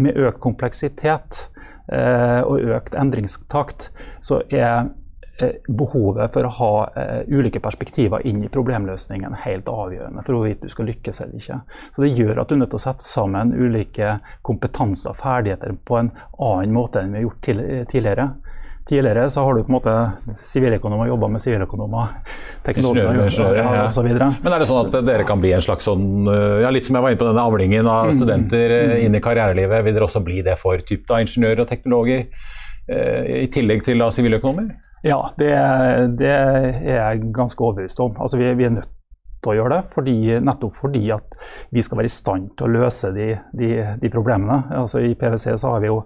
med 0.00 0.18
økt 0.18 0.40
kompleksitet 0.42 1.46
eh, 1.92 2.42
og 2.42 2.62
økt 2.74 2.96
endringstakt, 2.98 3.90
så 4.24 4.40
er 4.50 4.88
eh, 5.38 5.60
behovet 5.68 6.32
for 6.34 6.48
å 6.48 6.52
ha 6.58 6.70
eh, 7.00 7.20
ulike 7.30 7.62
perspektiver 7.62 8.24
inn 8.26 8.42
i 8.44 8.50
problemløsningen 8.52 9.36
helt 9.44 9.70
avgjørende 9.70 10.24
for 10.26 10.38
hvorvidt 10.38 10.64
du 10.64 10.72
skal 10.72 10.90
lykkes 10.90 11.22
eller 11.24 11.42
ikke. 11.42 11.60
Så 11.94 12.06
Det 12.06 12.12
gjør 12.14 12.42
at 12.42 12.48
du 12.48 12.56
er 12.56 12.62
nødt 12.64 12.74
til 12.74 12.82
å 12.82 12.86
sette 12.88 13.06
sammen 13.06 13.54
ulike 13.54 14.18
kompetanser 14.42 15.14
og 15.14 15.20
ferdigheter 15.22 15.76
på 15.84 16.00
en 16.00 16.12
annen 16.38 16.74
måte 16.74 17.02
enn 17.02 17.14
vi 17.14 17.22
har 17.22 17.28
gjort 17.28 17.52
tidligere. 17.92 18.32
Tidligere 18.88 19.30
så 19.30 19.40
har 19.40 19.54
du 19.54 19.62
på 19.64 19.72
en 19.72 19.76
måte 19.78 19.92
siviløkonomer 20.44 21.08
jobba 21.08 21.28
med 21.32 21.40
siviløkonomer, 21.40 22.10
teknologer 22.66 23.16
ja, 23.56 23.86
osv. 23.88 24.10
Men 24.12 24.50
er 24.52 24.60
det 24.60 24.66
sånn 24.68 24.90
at 24.90 24.98
dere 25.06 25.24
kan 25.24 25.40
bli 25.40 25.54
en 25.56 25.64
slags 25.64 25.88
sånn, 25.88 26.28
eh, 26.28 26.58
ja, 26.60 26.72
litt 26.74 26.84
som 26.84 26.98
jeg 26.98 27.06
var 27.06 27.14
inne 27.14 27.20
på 27.22 27.28
denne 27.30 27.44
avlingen 27.48 27.88
av 27.88 28.10
mm. 28.10 28.18
studenter 28.18 28.74
mm. 28.74 28.92
inn 29.06 29.16
i 29.16 29.22
karrierelivet, 29.24 29.86
vil 29.86 29.96
dere 29.96 30.04
også 30.04 30.20
bli 30.26 30.42
det 30.44 30.58
for 30.60 30.84
typ 30.84 31.06
da, 31.08 31.22
ingeniører 31.24 31.64
og 31.64 31.70
teknologer, 31.70 32.26
eh, 32.84 33.30
i 33.46 33.48
tillegg 33.56 33.86
til 33.88 34.04
siviløkonomer? 34.18 34.68
Ja, 35.04 35.20
det, 35.40 35.48
det, 36.20 36.34
er 36.34 36.68
jeg 36.84 37.32
ganske 37.32 37.64
overbevist 37.64 38.04
om. 38.04 38.12
Altså, 38.20 38.36
vi, 38.40 38.52
vi 38.56 38.68
er 38.68 38.76
nødt 38.76 38.92
å 39.52 39.56
gjøre 39.58 39.76
det, 39.76 39.80
fordi, 39.92 40.16
nettopp 40.44 40.76
fordi 40.78 41.02
at 41.14 41.36
vi 41.74 41.82
skal 41.84 42.00
være 42.00 42.10
i 42.10 42.14
stand 42.14 42.50
til 42.58 42.68
å 42.68 42.72
løse 42.80 43.10
de, 43.14 43.28
de, 43.56 43.70
de 44.00 44.10
problemene. 44.12 44.60
Altså 44.80 45.02
I 45.04 45.14
PwC 45.18 45.58
så 45.60 45.74
har 45.74 45.84
vi 45.84 45.90
jo 45.90 46.00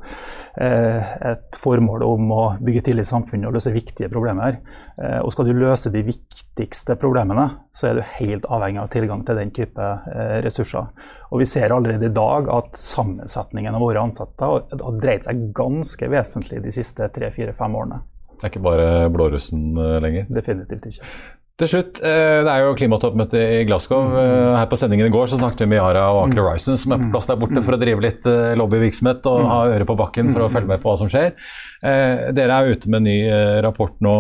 eh, 0.61 1.15
et 1.33 1.61
formål 1.63 2.05
om 2.07 2.35
å 2.35 2.43
bygge 2.65 2.89
tillit 2.89 3.07
i 3.07 3.13
samfunnet 3.13 3.49
og 3.49 3.57
løse 3.59 3.75
viktige 3.75 4.11
problemer. 4.13 4.61
Eh, 4.99 5.21
og 5.23 5.33
skal 5.35 5.49
du 5.49 5.55
løse 5.57 5.93
de 5.95 6.03
viktigste 6.07 6.99
problemene, 7.01 7.49
så 7.75 7.91
er 7.91 7.99
du 7.99 8.13
helt 8.19 8.49
avhengig 8.51 8.83
av 8.83 8.93
tilgang 8.93 9.25
til 9.27 9.39
den 9.39 9.55
type 9.55 9.89
eh, 10.13 10.39
ressurser. 10.45 10.91
Og 11.31 11.43
vi 11.43 11.49
ser 11.49 11.75
allerede 11.75 12.09
i 12.09 12.15
dag 12.15 12.51
at 12.53 12.79
sammensetningen 12.79 13.77
av 13.77 13.85
våre 13.85 14.05
ansatte 14.09 14.53
har 14.53 15.01
dreid 15.03 15.29
seg 15.29 15.49
ganske 15.57 16.11
vesentlig 16.11 16.63
de 16.65 16.75
siste 16.75 17.11
tre-fire-fem 17.15 17.77
årene. 17.79 18.03
Det 18.39 18.47
er 18.47 18.53
ikke 18.53 18.63
bare 18.63 18.87
blårussen 19.11 19.73
eh, 19.75 19.99
lenger? 20.03 20.29
Definitivt 20.31 20.89
ikke. 20.93 21.13
Til 21.59 21.67
slutt, 21.67 21.99
eh, 22.07 22.39
Det 22.47 22.51
er 22.53 22.61
jo 22.63 22.75
klimatoppmøte 22.79 23.39
i 23.59 23.65
Glasgow. 23.67 24.05
Mm. 24.07 24.17
Eh, 24.17 24.59
her 24.61 24.67
på 24.71 24.79
sendingen 24.79 25.09
i 25.09 25.11
går 25.11 25.27
så 25.27 25.39
snakket 25.41 25.65
vi 25.65 25.67
med 25.73 25.81
Yara 25.81 26.05
og 26.15 26.29
Aker 26.29 26.39
Horizon, 26.45 26.77
som 26.79 26.93
er 26.93 26.99
på 27.03 27.11
plass 27.11 27.27
der 27.27 27.37
borte 27.37 27.63
for 27.65 27.75
å 27.75 27.81
drive 27.81 28.01
litt 28.01 28.27
eh, 28.27 28.55
lobbyvirksomhet 28.55 29.27
og 29.27 29.49
ha 29.51 29.65
øret 29.67 29.89
på 29.89 29.97
bakken 29.99 30.31
for 30.33 30.47
å 30.47 30.51
følge 30.53 30.71
med 30.71 30.81
på 30.81 30.93
hva 30.93 30.99
som 30.99 31.11
skjer. 31.11 31.35
Dere 31.83 32.55
er 32.55 32.71
ute 32.71 32.89
med 32.89 33.01
en 33.01 33.07
ny 33.07 33.19
rapport 33.63 33.95
nå 34.03 34.15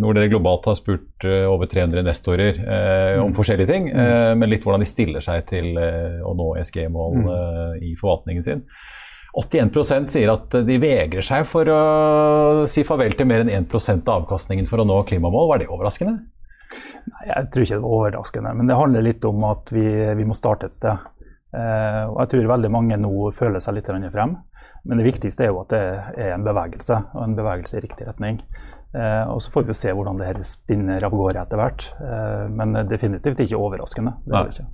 hvor 0.00 0.16
dere 0.16 0.30
globalt 0.32 0.64
har 0.68 0.76
spurt 0.76 1.24
over 1.24 1.68
300 1.68 2.00
investorer 2.00 2.60
om 3.20 3.34
forskjellige 3.36 3.68
ting, 3.68 3.90
men 3.92 4.48
litt 4.48 4.64
hvordan 4.64 4.80
de 4.80 4.88
stiller 4.88 5.24
seg 5.24 5.44
til 5.48 5.76
å 5.76 6.32
nå 6.36 6.52
SG-mål 6.64 7.80
i 7.84 7.92
forvaltningen 8.00 8.44
sin. 8.44 8.64
81% 9.36 10.08
sier 10.12 10.32
at 10.32 10.56
de 10.64 10.78
vegrer 10.80 11.24
seg 11.24 11.44
for 11.48 11.68
å 11.68 11.82
si 12.68 12.84
farvel 12.88 13.16
til 13.16 13.28
mer 13.28 13.44
enn 13.44 13.52
1 13.52 14.08
av 14.08 14.22
avkastningen 14.22 14.68
for 14.68 14.80
å 14.80 14.88
nå 14.88 15.02
klimamål. 15.08 15.52
Var 15.52 15.64
det 15.64 15.68
overraskende? 15.68 16.16
Nei, 17.12 17.24
Jeg 17.28 17.50
tror 17.52 17.66
ikke 17.66 17.76
det 17.76 17.84
var 17.84 17.96
overraskende, 18.00 18.54
men 18.58 18.70
det 18.70 18.78
handler 18.78 19.06
litt 19.06 19.24
om 19.28 19.44
at 19.48 19.72
vi, 19.74 19.86
vi 20.18 20.26
må 20.28 20.36
starte 20.36 20.70
et 20.70 20.76
sted. 20.76 21.06
Eh, 21.56 22.02
og 22.10 22.20
Jeg 22.24 22.32
tror 22.32 22.52
veldig 22.54 22.72
mange 22.74 23.00
nå 23.00 23.30
føler 23.36 23.62
seg 23.62 23.78
litt 23.78 23.90
frem. 24.12 24.38
Men 24.86 25.00
det 25.00 25.08
viktigste 25.08 25.46
er 25.46 25.50
jo 25.50 25.64
at 25.64 25.72
det 25.74 25.82
er 26.22 26.32
en 26.36 26.46
bevegelse, 26.46 27.00
og 27.14 27.22
en 27.24 27.36
bevegelse 27.38 27.78
i 27.78 27.82
riktig 27.82 28.06
retning. 28.06 28.40
Eh, 28.94 29.24
og 29.28 29.42
Så 29.42 29.52
får 29.52 29.66
vi 29.66 29.76
se 29.76 29.92
hvordan 29.92 30.18
det 30.18 30.30
her 30.30 30.42
spinner 30.46 31.04
av 31.04 31.14
gårde 31.14 31.42
etter 31.42 31.60
hvert. 31.60 31.86
Eh, 32.00 32.48
men 32.52 32.76
definitivt 32.90 33.42
ikke 33.42 33.58
overraskende. 33.60 34.16
det 34.24 34.36
er 34.36 34.50
det 34.50 34.58
ikke. 34.58 34.68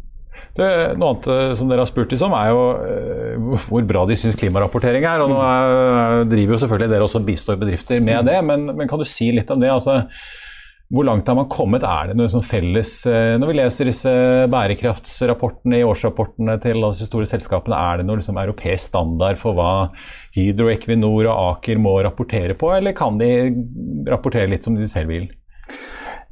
Det, 0.57 0.67
noe 0.97 1.13
annet 1.13 1.27
eh, 1.29 1.55
som 1.59 1.69
dere 1.69 1.85
har 1.85 1.91
spurt 1.91 2.13
om, 2.25 2.35
er 2.37 2.53
jo 2.53 2.61
uh, 2.81 3.59
hvor 3.67 3.85
bra 3.89 4.05
de 4.09 4.17
syns 4.17 4.39
klimarapportering 4.41 5.05
er. 5.05 5.25
og 5.25 5.33
Nå 5.33 5.41
er, 5.45 6.23
driver 6.31 6.57
jo 6.57 6.61
selvfølgelig 6.63 6.93
dere 6.93 7.09
også 7.09 7.23
bistår 7.27 7.59
bedrifter 7.61 8.01
med 8.05 8.25
det, 8.29 8.39
men, 8.45 8.65
men, 8.73 8.89
kan 8.89 9.01
du 9.01 9.05
si 9.09 9.29
litt 9.35 9.51
om 9.53 9.61
det? 9.61 9.73
altså 9.73 10.03
hvor 10.93 11.07
langt 11.09 11.29
har 11.29 11.37
man 11.39 11.49
kommet? 11.49 11.85
Er 11.89 12.11
det 12.11 12.19
noe 12.19 12.29
sånn 12.29 12.45
felles 12.45 12.91
eh, 13.09 13.35
Når 13.41 13.49
vi 13.49 13.57
leser 13.57 13.89
disse 13.89 14.13
bærekraftsrapportene 14.53 15.81
i 15.81 15.87
årsrapportene 15.89 16.59
til 16.61 16.85
disse 16.85 17.09
store 17.09 17.29
selskapene, 17.31 17.79
er 17.79 18.01
det 18.01 18.09
noe 18.09 18.21
liksom 18.21 18.41
europeisk 18.43 18.91
standard 18.91 19.41
for 19.41 19.57
hva 19.57 19.71
Hydro, 20.37 20.69
Equinor 20.73 21.31
og 21.31 21.39
Aker 21.57 21.81
må 21.81 21.97
rapportere 22.05 22.59
på, 22.59 22.75
eller 22.77 22.97
kan 22.97 23.17
de 23.21 23.33
rapportere 24.09 24.51
litt 24.53 24.69
som 24.69 24.77
de 24.77 24.89
selv 24.91 25.15
vil? 25.15 25.31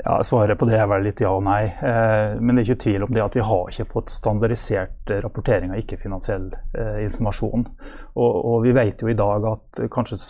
Ja, 0.05 0.23
Svaret 0.25 0.59
på 0.59 0.68
det 0.68 0.79
er 0.81 0.87
vel 0.88 1.03
litt 1.05 1.20
ja 1.20 1.33
og 1.37 1.42
nei. 1.44 1.64
Eh, 1.64 2.37
men 2.40 2.57
det 2.57 2.62
er 2.62 2.70
ikke 2.70 2.85
tvil 2.85 3.05
om 3.05 3.16
det 3.16 3.25
at 3.25 3.37
vi 3.37 3.44
har 3.44 3.73
ikke 3.73 3.88
fått 3.96 4.12
standardisert 4.12 5.12
rapportering 5.25 5.75
av 5.75 5.81
ikke-finansiell 5.81 6.49
eh, 6.53 7.03
informasjon. 7.07 7.66
Og, 8.14 8.31
og, 8.37 8.57
vi 8.64 8.77
vet 8.77 9.03
jo 9.03 9.11
i 9.11 9.18
dag 9.18 9.49
at 9.51 9.85
kanskje 9.92 10.20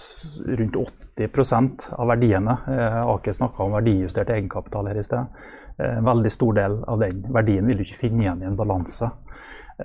rundt 0.59 0.79
80% 1.29 1.91
av 1.93 2.09
verdiene 2.11 2.57
Ake 2.67 3.09
Aker 3.15 3.37
snakka 3.37 3.65
om 3.65 3.75
verdijustert 3.77 4.31
egenkapital 4.33 4.89
her 4.91 5.01
i 5.01 5.05
sted. 5.05 5.41
Eh, 5.79 5.97
en 5.99 6.05
veldig 6.05 6.33
stor 6.33 6.55
del 6.57 6.79
av 6.85 7.01
den 7.01 7.25
verdien 7.33 7.67
vil 7.67 7.81
du 7.81 7.85
ikke 7.87 8.05
finne 8.07 8.25
igjen 8.25 8.45
i 8.45 8.49
en 8.51 8.59
balanse. 8.59 9.11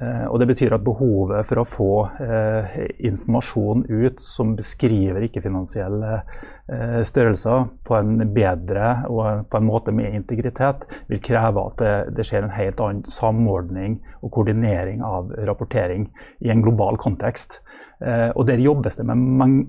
Eh, 0.02 0.26
og 0.28 0.40
Det 0.40 0.48
betyr 0.50 0.76
at 0.76 0.84
behovet 0.84 1.48
for 1.48 1.62
å 1.62 1.68
få 1.68 1.92
eh, 2.24 2.80
informasjon 3.08 3.86
ut 3.88 4.20
som 4.22 4.56
beskriver 4.58 5.24
ikke-finansielle 5.28 6.18
eh, 6.18 7.02
størrelser 7.08 7.70
på 7.88 7.96
en 7.96 8.26
bedre 8.36 8.90
og 9.08 9.46
på 9.52 9.60
en 9.60 9.68
måte 9.68 9.94
med 9.96 10.18
integritet, 10.18 10.84
vil 11.08 11.24
kreve 11.24 11.64
at 11.70 11.86
det, 12.18 12.28
skjer 12.28 12.48
en 12.48 12.58
helt 12.58 12.82
annen 12.84 13.06
samordning 13.08 14.02
og 14.22 14.34
koordinering 14.36 15.04
av 15.06 15.32
rapportering 15.48 16.10
i 16.44 16.52
en 16.52 16.66
global 16.66 17.00
kontekst. 17.00 17.62
Eh, 18.02 18.30
og 18.36 18.46
Der 18.48 18.60
jobbes 18.60 18.98
det 18.98 19.06
med 19.08 19.18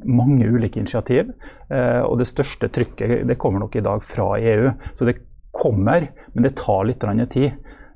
mange, 0.05 0.49
ulike 0.49 0.81
initiativ. 0.81 1.31
Eh, 1.71 2.03
og 2.03 2.19
Det 2.19 2.27
største 2.27 2.69
trykket 2.69 3.27
det 3.27 3.39
kommer 3.39 3.61
nok 3.61 3.77
i 3.77 3.85
dag 3.85 4.03
fra 4.03 4.37
EU. 4.39 4.73
Så 4.95 5.07
det 5.07 5.19
kommer, 5.53 6.11
men 6.35 6.43
det 6.43 6.57
tar 6.57 6.85
litt 6.85 7.01
tid. 7.31 7.53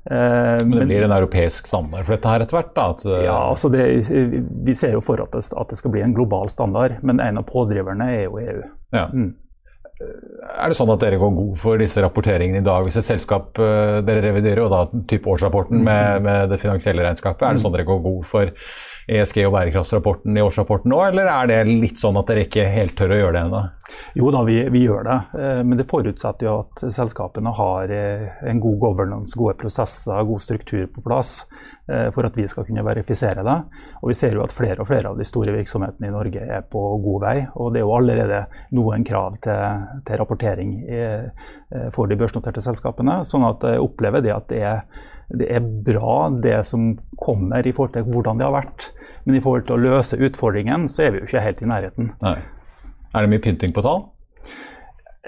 Eh, 0.09 0.57
men 0.65 0.79
det 0.79 0.87
blir 0.87 1.03
en 1.03 1.11
europeisk 1.11 1.67
standard 1.67 2.05
for 2.05 2.15
dette 2.15 2.27
her 2.27 2.41
etter 2.41 2.57
hvert? 2.57 2.73
da? 2.75 2.89
At, 2.89 3.05
ja, 3.05 3.49
altså 3.49 3.69
det, 3.69 3.85
Vi 4.65 4.73
ser 4.73 4.93
jo 4.93 5.01
for 5.01 5.17
det, 5.17 5.45
at 5.53 5.69
det 5.69 5.77
skal 5.77 5.91
bli 5.91 6.01
en 6.01 6.13
global 6.13 6.49
standard, 6.49 7.03
men 7.03 7.19
en 7.19 7.37
av 7.37 7.45
pådriverne 7.45 8.09
er 8.15 8.23
jo 8.23 8.39
EU. 8.39 8.61
Ja. 8.91 9.09
Mm. 9.13 9.35
Er 10.01 10.71
det 10.71 10.73
sånn 10.73 10.89
at 10.89 11.03
dere 11.03 11.19
går 11.21 11.35
god 11.37 11.57
for 11.61 11.77
disse 11.77 12.01
rapporteringene 12.01 12.63
i 12.63 12.65
dag? 12.65 12.81
Hvis 12.81 12.97
et 12.97 13.05
selskap 13.05 13.53
dere 13.53 14.23
reviderer, 14.25 14.63
og 14.65 14.71
da 14.73 15.03
type 15.05 15.29
årsrapporten 15.29 15.77
med, 15.77 16.23
med, 16.25 16.49
det 16.49 16.57
finansielle 16.57 17.05
regnskapet, 17.05 17.45
er 17.45 17.53
det 17.53 17.61
sånn 17.61 17.75
dere 17.75 17.85
går 17.85 18.01
god 18.01 18.25
for 18.25 18.49
ESG 19.07 19.43
og 19.47 19.55
bærekraftsrapporten 19.55 20.37
i 20.37 20.43
årsrapporten 20.43 20.93
nå, 20.93 21.01
eller 21.09 21.29
er 21.31 21.51
det 21.51 21.59
litt 21.69 22.01
sånn 22.01 22.19
at 22.21 22.29
dere 22.29 22.45
ikke 22.47 22.67
helt 22.73 22.95
tør 22.99 23.15
å 23.15 23.19
gjøre 23.21 23.35
det 23.37 23.43
ennå? 23.47 23.63
Jo 24.15 24.31
da, 24.31 24.43
vi, 24.47 24.57
vi, 24.71 24.85
gjør 24.85 25.07
det, 25.07 25.17
uh, 25.35 25.61
men 25.67 25.79
det 25.79 25.87
forutsetter 25.89 26.47
jo 26.47 26.55
at 26.63 26.85
selskapene 26.95 27.53
har 27.57 27.91
uh, 27.91 28.45
en 28.47 28.63
god 28.63 28.79
governance, 28.85 29.35
gode 29.39 29.57
prosesser, 29.59 30.23
god 30.27 30.45
struktur 30.45 30.87
på 30.93 31.03
plass. 31.05 31.41
Eh, 31.91 32.11
for 32.11 32.25
at 32.25 32.37
vi 32.37 32.47
skal 32.47 32.65
kunne 32.65 32.83
verifisere 32.85 33.43
det. 33.43 33.57
Og 34.01 34.09
Vi 34.09 34.13
ser 34.13 34.35
jo 34.35 34.43
at 34.43 34.53
flere 34.53 34.79
og 34.81 34.87
flere 34.87 35.09
av 35.09 35.17
de 35.17 35.25
store 35.25 35.51
virksomhetene 35.51 36.07
i 36.07 36.13
Norge 36.13 36.39
er 36.39 36.61
på 36.61 36.81
god 37.03 37.21
vei. 37.21 37.37
Og 37.55 37.73
det 37.73 37.81
er 37.81 37.85
jo 37.85 37.95
allerede 37.95 38.45
noen 38.71 39.03
krav 39.03 39.39
til, 39.43 39.87
til 40.05 40.21
rapportering 40.21 40.75
eh, 40.87 41.89
for 41.91 42.07
de 42.07 42.19
børsnoterte 42.19 42.61
selskapene. 42.61 43.21
Sånn 43.25 43.47
at 43.47 43.65
jeg 43.67 43.81
opplever 43.81 44.21
det 44.21 44.35
at 44.35 44.47
det 44.51 44.61
er, 44.61 44.85
det 45.37 45.47
er 45.53 45.67
bra 45.85 46.29
det 46.43 46.57
som 46.67 46.93
kommer 47.21 47.67
i 47.67 47.73
forhold 47.75 47.95
til 47.95 48.07
hvordan 48.09 48.39
det 48.39 48.47
har 48.47 48.55
vært. 48.55 48.89
Men 49.25 49.37
i 49.37 49.43
forhold 49.43 49.67
til 49.67 49.77
å 49.77 49.83
løse 49.83 50.19
utfordringen, 50.19 50.87
så 50.89 51.05
er 51.05 51.13
vi 51.13 51.21
jo 51.21 51.29
ikke 51.29 51.45
helt 51.45 51.61
i 51.61 51.69
nærheten. 51.69 52.11
Nei. 52.23 52.39
Er 53.11 53.23
det 53.23 53.31
mye 53.31 53.43
pynting 53.43 53.73
på 53.75 53.83
tall? 53.85 54.05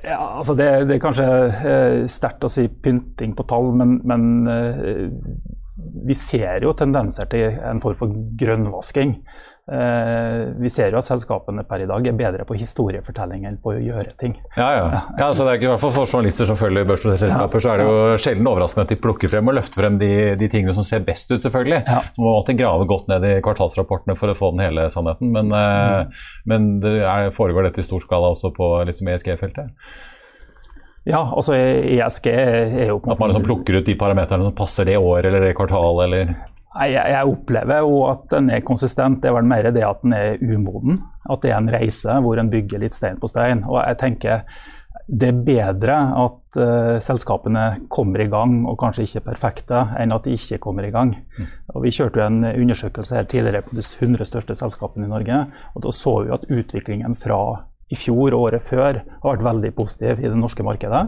Ja, 0.04 0.20
altså 0.40 0.56
det, 0.60 0.68
det 0.90 0.98
er 0.98 1.04
kanskje 1.04 1.28
eh, 1.70 1.98
sterkt 2.12 2.44
å 2.44 2.52
si 2.52 2.66
pynting 2.68 3.36
på 3.38 3.46
tall, 3.48 3.70
men, 3.80 4.00
men 4.08 4.50
eh, 4.52 5.06
vi 6.08 6.18
ser 6.18 6.66
jo 6.66 6.74
tendenser 6.78 7.30
til 7.32 7.60
en 7.64 7.80
form 7.84 8.00
for 8.00 8.18
grønnvasking. 8.40 9.16
Eh, 9.72 10.50
vi 10.60 10.68
ser 10.68 10.92
jo 10.92 11.00
at 11.00 11.08
selskapene 11.08 11.64
per 11.64 11.86
i 11.86 11.88
dag 11.88 12.08
er 12.10 12.16
bedre 12.20 12.44
på 12.44 12.58
historiefortelling 12.60 13.46
enn 13.48 13.56
på 13.64 13.72
å 13.72 13.80
gjøre 13.80 14.12
ting. 14.20 14.36
Ja, 14.58 14.68
ja. 14.76 15.02
ja 15.22 15.30
så 15.32 15.46
det 15.46 15.54
er 15.54 15.60
ikke, 15.62 15.70
i 15.70 15.72
hvert 15.72 15.84
fall 15.86 15.94
For 15.96 16.10
journalister 16.10 16.50
som 16.50 16.60
følger 16.60 16.88
børsselskaper, 16.90 17.64
så 17.64 17.72
er 17.72 17.80
det 17.80 17.88
jo 17.88 18.18
sjelden 18.20 18.50
overraskende 18.52 18.84
at 18.90 18.92
de 18.92 19.00
plukker 19.06 19.32
frem 19.32 19.48
og 19.48 19.56
løfter 19.56 19.86
frem 19.86 20.00
de, 20.02 20.12
de 20.40 20.52
tingene 20.52 20.76
som 20.76 20.84
ser 20.84 21.06
best 21.08 21.32
ut, 21.32 21.40
selvfølgelig. 21.40 21.80
Ja. 21.88 22.02
Så 22.12 22.26
man 22.26 22.36
alltid 22.36 22.60
grave 22.60 22.90
godt 22.92 23.08
ned 23.14 23.30
i 23.30 23.38
kvartalsrapportene 23.46 24.20
for 24.20 24.34
å 24.34 24.38
få 24.38 24.52
den 24.58 24.66
hele 24.66 24.90
sannheten. 24.92 25.32
Men, 25.32 25.54
mm. 25.56 26.24
men 26.52 26.72
det 26.84 26.98
er, 27.00 27.32
foregår 27.36 27.70
dette 27.70 27.80
i 27.80 27.88
stor 27.88 28.04
skala 28.04 28.34
også 28.36 28.52
på 28.58 28.74
liksom 28.90 29.16
ESG-feltet? 29.16 29.72
Ja, 31.08 31.20
altså 31.24 31.56
ESG 31.56 32.28
er 32.32 32.86
jo 32.88 33.02
At 33.12 33.20
man 33.20 33.32
liksom 33.32 33.44
plukker 33.44 33.80
ut 33.80 33.88
de 33.88 33.96
parameterne 34.00 34.46
som 34.48 34.56
passer 34.56 34.88
det 34.88 34.96
året 34.96 35.28
eller 35.28 35.44
det 35.44 35.56
kvartalet, 35.58 36.04
eller 36.06 36.36
jeg, 36.74 36.94
jeg, 37.14 37.30
opplever 37.30 37.84
jo 37.86 38.04
at 38.10 38.30
den 38.34 38.50
er 38.54 38.64
konsistent. 38.66 39.22
Det 39.22 39.30
er 39.30 39.36
vel 39.38 39.50
mer 39.50 39.70
det 39.72 39.84
at 39.86 40.02
den 40.04 40.16
er 40.18 40.42
umoden. 40.42 41.02
At 41.30 41.44
det 41.46 41.54
er 41.54 41.60
en 41.60 41.72
reise 41.72 42.20
hvor 42.26 42.40
en 42.40 42.52
bygger 42.52 42.82
litt 42.82 42.98
stein 42.98 43.20
på 43.22 43.30
stein. 43.32 43.62
Og 43.70 43.80
jeg 43.82 44.00
tenker 44.02 44.48
det 45.04 45.30
er 45.34 45.40
bedre 45.46 45.96
at 46.22 46.58
uh, 46.62 46.96
selskapene 47.04 47.64
kommer 47.92 48.24
i 48.24 48.30
gang 48.32 48.62
og 48.70 48.78
kanskje 48.80 49.04
ikke 49.08 49.20
er 49.20 49.26
perfekte, 49.26 49.82
enn 50.00 50.16
at 50.16 50.24
de 50.24 50.36
ikke 50.38 50.62
kommer 50.64 50.88
i 50.88 50.94
gang. 50.94 51.12
Mm. 51.36 51.50
Og 51.74 51.84
vi 51.84 51.92
kjørte 51.92 52.22
jo 52.22 52.28
en 52.30 52.46
undersøkelse 52.48 53.18
her 53.18 53.28
tidligere 53.28 53.66
på 53.68 53.76
de 53.76 53.84
100 53.84 54.30
største 54.30 54.56
selskapene 54.56 55.10
i 55.10 55.12
Norge. 55.12 55.42
og 55.76 55.84
Da 55.84 55.92
så 55.92 56.16
vi 56.24 56.34
at 56.36 56.48
utviklingen 56.48 57.18
fra 57.20 57.42
i 57.94 57.98
fjor 57.98 58.34
og 58.34 58.48
året 58.48 58.66
før 58.66 59.00
har 59.06 59.28
vært 59.28 59.46
veldig 59.46 59.72
positiv 59.78 60.22
i 60.22 60.30
det 60.30 60.38
norske 60.40 60.66
markedet. 60.66 61.04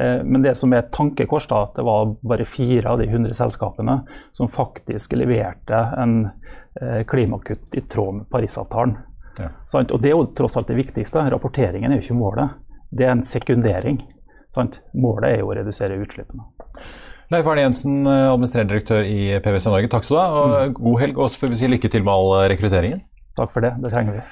Eh, 0.00 0.22
men 0.24 0.44
det 0.44 0.54
som 0.58 0.72
er 0.72 0.82
et 0.82 0.92
tankekors, 0.94 1.48
da, 1.50 1.64
at 1.66 1.76
det 1.76 1.84
var 1.86 2.14
bare 2.24 2.48
fire 2.48 2.94
av 2.94 3.02
de 3.02 3.08
100 3.10 3.36
selskapene 3.36 4.00
som 4.36 4.50
faktisk 4.52 5.16
leverte 5.20 5.82
en 6.00 6.16
eh, 6.80 7.02
klimakutt 7.08 7.76
i 7.76 7.84
tråd 7.84 8.22
med 8.22 8.30
Parisavtalen. 8.32 8.96
Ja. 9.40 9.48
Og 9.82 10.00
det 10.00 10.10
er 10.10 10.16
jo 10.16 10.26
tross 10.36 10.58
alt 10.60 10.68
det 10.68 10.80
viktigste. 10.80 11.24
Rapporteringen 11.32 11.92
er 11.92 12.00
jo 12.00 12.06
ikke 12.06 12.18
målet. 12.20 12.58
Det 12.92 13.06
er 13.06 13.14
en 13.14 13.24
sekundering. 13.24 14.02
Sant? 14.52 14.82
Målet 14.92 15.30
er 15.30 15.40
jo 15.40 15.52
å 15.52 15.56
redusere 15.56 15.96
utslippene. 16.00 16.44
Leif 17.32 17.46
Arne 17.48 17.62
Jensen, 17.64 18.02
administrerende 18.04 18.74
direktør 18.74 19.06
i 19.08 19.38
PwC 19.40 19.70
Norge, 19.70 19.88
takk 19.88 20.04
skal 20.04 20.18
du 20.18 20.20
ha. 20.20 20.26
og 20.28 20.50
mm. 20.52 20.74
God 20.76 21.00
helg, 21.00 21.16
og 21.16 21.32
så 21.32 21.40
får 21.40 21.52
vi 21.54 21.60
si 21.62 21.70
lykke 21.72 21.88
til 21.94 22.04
med 22.04 22.12
all 22.12 22.50
rekrutteringen. 22.52 23.00
Takk 23.32 23.52
for 23.54 23.64
det. 23.64 23.70
Det 23.80 23.88
trenger 23.88 24.18
vi. 24.18 24.22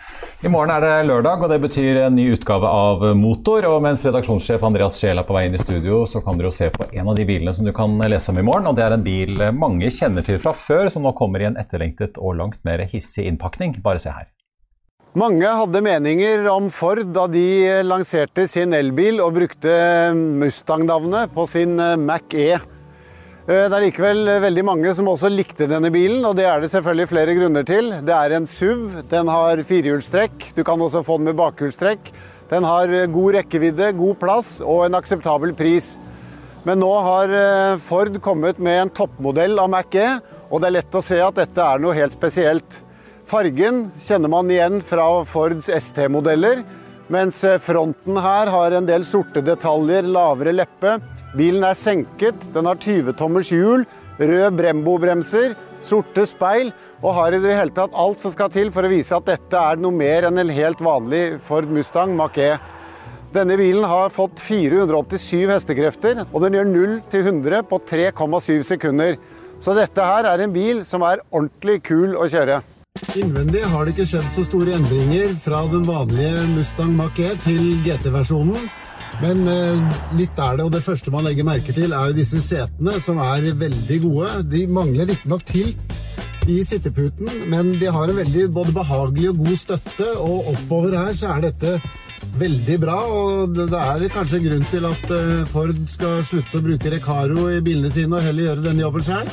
I 0.45 0.51
morgen 0.53 0.71
er 0.75 0.85
det 0.85 1.07
lørdag, 1.09 1.41
og 1.45 1.49
det 1.53 1.57
betyr 1.63 2.03
en 2.03 2.17
ny 2.17 2.27
utgave 2.35 2.69
av 2.69 3.05
Motor. 3.17 3.65
Og 3.71 3.79
mens 3.85 4.05
redaksjonssjef 4.05 4.65
Andreas 4.67 4.99
Scheel 5.01 5.21
er 5.21 5.25
på 5.29 5.37
vei 5.37 5.47
inn 5.49 5.57
i 5.57 5.63
studio, 5.63 6.03
så 6.09 6.21
kan 6.25 6.37
dere 6.37 6.51
jo 6.51 6.57
se 6.57 6.69
på 6.75 6.85
en 6.91 7.09
av 7.09 7.17
de 7.17 7.25
bilene 7.29 7.55
som 7.57 7.65
du 7.65 7.73
kan 7.77 7.97
lese 8.13 8.33
om 8.33 8.41
i 8.41 8.45
morgen. 8.45 8.69
Og 8.69 8.77
det 8.77 8.85
er 8.85 8.97
en 8.97 9.07
bil 9.07 9.41
mange 9.57 9.89
kjenner 9.95 10.27
til 10.27 10.41
fra 10.43 10.53
før, 10.57 10.91
som 10.93 11.07
nå 11.07 11.15
kommer 11.17 11.41
i 11.41 11.49
en 11.49 11.57
etterlengtet 11.61 12.21
og 12.21 12.37
langt 12.43 12.61
mer 12.69 12.85
hissig 12.93 13.25
innpakning. 13.31 13.79
Bare 13.85 14.03
se 14.03 14.13
her. 14.13 14.29
Mange 15.19 15.49
hadde 15.49 15.81
meninger 15.83 16.45
om 16.53 16.69
Ford 16.71 17.01
da 17.11 17.25
de 17.27 17.81
lanserte 17.83 18.45
sin 18.47 18.77
elbil 18.77 19.19
og 19.25 19.33
brukte 19.41 19.73
Mustang-navnet 20.15 21.33
på 21.35 21.49
sin 21.51 21.81
Mac 22.05 22.37
E. 22.37 22.53
Eh, 23.49 23.67
det 23.71 23.73
er 23.73 23.85
likevel 23.87 24.27
eh, 24.29 24.43
veldig 24.43 24.63
mange 24.69 24.91
som 24.97 25.09
også 25.09 25.31
likte 25.33 25.69
denne 25.71 25.89
bilen, 25.93 26.21
og 26.29 26.35
det 26.37 26.45
er 26.45 26.61
det 26.61 26.69
selvfølgelig 26.75 27.09
flere 27.09 27.37
grunner 27.39 27.65
til. 27.65 27.89
Det 28.05 28.13
er 28.13 28.35
en 28.37 28.49
SUV, 28.49 28.99
den 29.09 29.31
har 29.33 29.63
firehjulstrekk, 29.65 30.51
du 30.57 30.61
kan 30.67 30.81
også 30.81 31.01
få 31.07 31.17
den 31.19 31.31
med 31.31 31.39
bakhjulstrekk. 31.39 32.11
Den 32.51 32.67
har 32.69 32.93
eh, 32.93 33.09
god 33.09 33.39
rekkevidde, 33.39 33.95
god 33.97 34.19
plass 34.21 34.59
og 34.61 34.85
en 34.85 34.99
akseptabel 34.99 35.55
pris. 35.57 35.95
Men 36.67 36.83
nå 36.83 36.91
har 37.01 37.31
Ford 37.81 38.19
kommet 38.21 38.59
med 38.61 38.83
en 38.83 38.91
toppmodell 38.93 39.57
av 39.63 39.71
Mac-E, 39.73 40.19
og 40.53 40.61
det 40.61 40.69
er 40.69 40.75
lett 40.75 40.99
å 40.99 41.01
se 41.01 41.17
at 41.25 41.39
dette 41.39 41.65
er 41.65 41.81
noe 41.81 41.95
helt 41.97 42.13
spesielt. 42.13 42.83
Fargen 43.31 43.87
kjenner 44.05 44.29
man 44.29 44.51
igjen 44.53 44.83
fra 44.85 45.07
Fords 45.25 45.71
ST-modeller, 45.73 46.61
mens 47.09 47.41
fronten 47.65 48.21
her 48.21 48.53
har 48.53 48.77
en 48.77 48.91
del 48.91 49.09
sorte 49.09 49.41
detaljer, 49.47 50.05
lavere 50.05 50.53
leppe 50.53 50.99
Bilen 51.37 51.63
er 51.63 51.77
senket, 51.79 52.49
den 52.55 52.67
har 52.67 52.79
20-tommers 52.83 53.53
hjul, 53.55 53.85
rød 54.19 54.57
Brembo-bremser, 54.59 55.55
sorte 55.85 56.25
speil 56.27 56.73
og 57.01 57.15
har 57.17 57.37
i 57.37 57.41
det 57.41 57.55
hele 57.55 57.75
tatt 57.77 57.95
alt 57.97 58.19
som 58.21 58.33
skal 58.35 58.51
til 58.53 58.73
for 58.75 58.85
å 58.85 58.91
vise 58.91 59.15
at 59.17 59.29
dette 59.29 59.61
er 59.61 59.79
noe 59.81 59.95
mer 59.95 60.27
enn 60.29 60.43
en 60.43 60.51
helt 60.53 60.83
vanlig 60.83 61.39
Ford 61.47 61.71
Mustang 61.71 62.17
Mach-E. 62.19 62.57
Denne 63.31 63.55
bilen 63.61 63.87
har 63.87 64.11
fått 64.11 64.43
487 64.43 65.47
hestekrefter, 65.53 66.25
og 66.33 66.43
den 66.43 66.59
gjør 66.59 66.69
0 66.73 66.99
til 67.13 67.31
100 67.31 67.63
på 67.71 67.79
3,7 67.87 68.67
sekunder. 68.73 69.15
Så 69.63 69.77
dette 69.79 70.03
her 70.03 70.27
er 70.27 70.43
en 70.43 70.53
bil 70.53 70.83
som 70.83 71.07
er 71.07 71.23
ordentlig 71.31 71.79
kul 71.87 72.19
å 72.19 72.27
kjøre. 72.27 72.59
Innvendig 73.15 73.63
har 73.71 73.87
det 73.87 73.95
ikke 73.95 74.09
skjedd 74.11 74.33
så 74.35 74.43
store 74.49 74.75
endringer 74.81 75.31
fra 75.39 75.63
den 75.71 75.87
vanlige 75.87 76.43
Mustang 76.57 76.91
Mach-E 76.99 77.37
til 77.47 77.77
GT-versjonen. 77.87 78.67
Men 79.21 79.43
eh, 79.51 79.97
litt 80.17 80.39
er 80.39 80.59
det, 80.59 80.67
og 80.67 80.75
det 80.75 80.85
første 80.87 81.13
man 81.13 81.27
legger 81.27 81.49
merke 81.49 81.75
til, 81.77 81.93
er 81.93 82.11
jo 82.11 82.19
disse 82.21 82.41
setene, 82.45 82.97
som 83.05 83.21
er 83.25 83.51
veldig 83.59 83.99
gode. 84.07 84.31
De 84.53 84.67
mangler 84.71 85.11
riktignok 85.11 85.45
tilt 85.51 85.99
i 86.49 86.61
sitteputen, 86.65 87.29
men 87.53 87.75
de 87.81 87.91
har 87.93 88.09
en 88.09 88.17
veldig 88.17 88.47
både 88.55 88.73
behagelig 88.75 89.33
og 89.33 89.43
god 89.45 89.59
støtte, 89.61 90.09
og 90.17 90.55
oppover 90.55 90.97
her 90.97 91.13
så 91.19 91.35
er 91.35 91.51
dette 91.51 91.77
veldig 92.41 92.79
bra. 92.81 92.99
Og 93.11 93.55
det 93.59 93.69
er 93.77 94.09
kanskje 94.15 94.43
grunn 94.47 94.67
til 94.73 94.89
at 94.89 95.15
eh, 95.17 95.47
Ford 95.51 95.77
skal 95.91 96.25
slutte 96.27 96.61
å 96.61 96.67
bruke 96.71 96.93
Recaro 96.95 97.49
i 97.53 97.63
bilene 97.65 97.93
sine 97.93 98.17
og 98.17 98.25
heller 98.25 98.51
gjøre 98.51 98.69
denne 98.71 98.87
jobben 98.87 99.09
sjøl. 99.11 99.33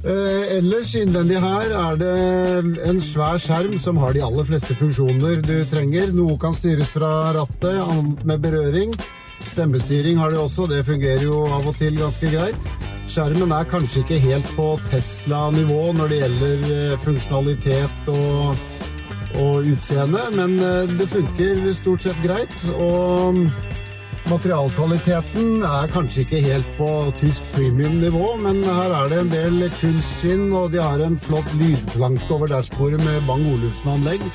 Eh, 0.00 0.56
ellers 0.56 0.94
innvendig 0.96 1.36
her 1.42 1.72
er 1.76 1.96
det 2.00 2.84
en 2.88 3.00
svær 3.04 3.36
skjerm 3.42 3.74
som 3.78 3.98
har 4.00 4.14
de 4.16 4.22
aller 4.24 4.46
fleste 4.48 4.76
funksjoner 4.80 5.42
du 5.44 5.56
trenger. 5.68 6.14
Noe 6.16 6.38
kan 6.40 6.56
styres 6.56 6.88
fra 6.94 7.34
rattet, 7.36 8.24
med 8.24 8.40
berøring. 8.40 8.94
Stemmestyring 9.50 10.16
har 10.20 10.32
de 10.32 10.40
også, 10.40 10.66
det 10.70 10.86
fungerer 10.88 11.26
jo 11.26 11.42
av 11.52 11.68
og 11.68 11.76
til 11.76 12.00
ganske 12.00 12.32
greit. 12.32 12.70
Skjermen 13.10 13.52
er 13.52 13.68
kanskje 13.68 14.04
ikke 14.04 14.20
helt 14.22 14.48
på 14.56 14.70
Tesla-nivå 14.88 15.90
når 15.98 16.12
det 16.12 16.22
gjelder 16.22 16.64
eh, 16.76 16.98
funksjonalitet 17.04 18.10
og, 18.14 18.56
og 19.42 19.68
utseende, 19.74 20.22
men 20.38 20.56
eh, 20.64 20.94
det 20.96 21.10
funker 21.12 21.64
stort 21.76 22.06
sett 22.06 22.24
greit. 22.24 22.56
Og 22.78 23.44
Materialkvaliteten 24.28 25.62
er 25.64 25.90
kanskje 25.90 26.24
ikke 26.26 26.42
helt 26.44 26.66
på 26.76 26.88
tysk 27.18 27.46
premium-nivå, 27.54 28.34
men 28.44 28.60
her 28.66 28.92
er 28.98 29.08
det 29.10 29.20
en 29.22 29.32
del 29.32 29.62
kunstskinn, 29.80 30.50
og 30.52 30.74
de 30.74 30.82
har 30.82 31.00
en 31.02 31.16
flott 31.18 31.48
lydplanke 31.58 32.28
over 32.34 32.52
dashbordet 32.52 33.00
med 33.06 33.24
Bang 33.26 33.46
Olufsen-anlegg. 33.54 34.26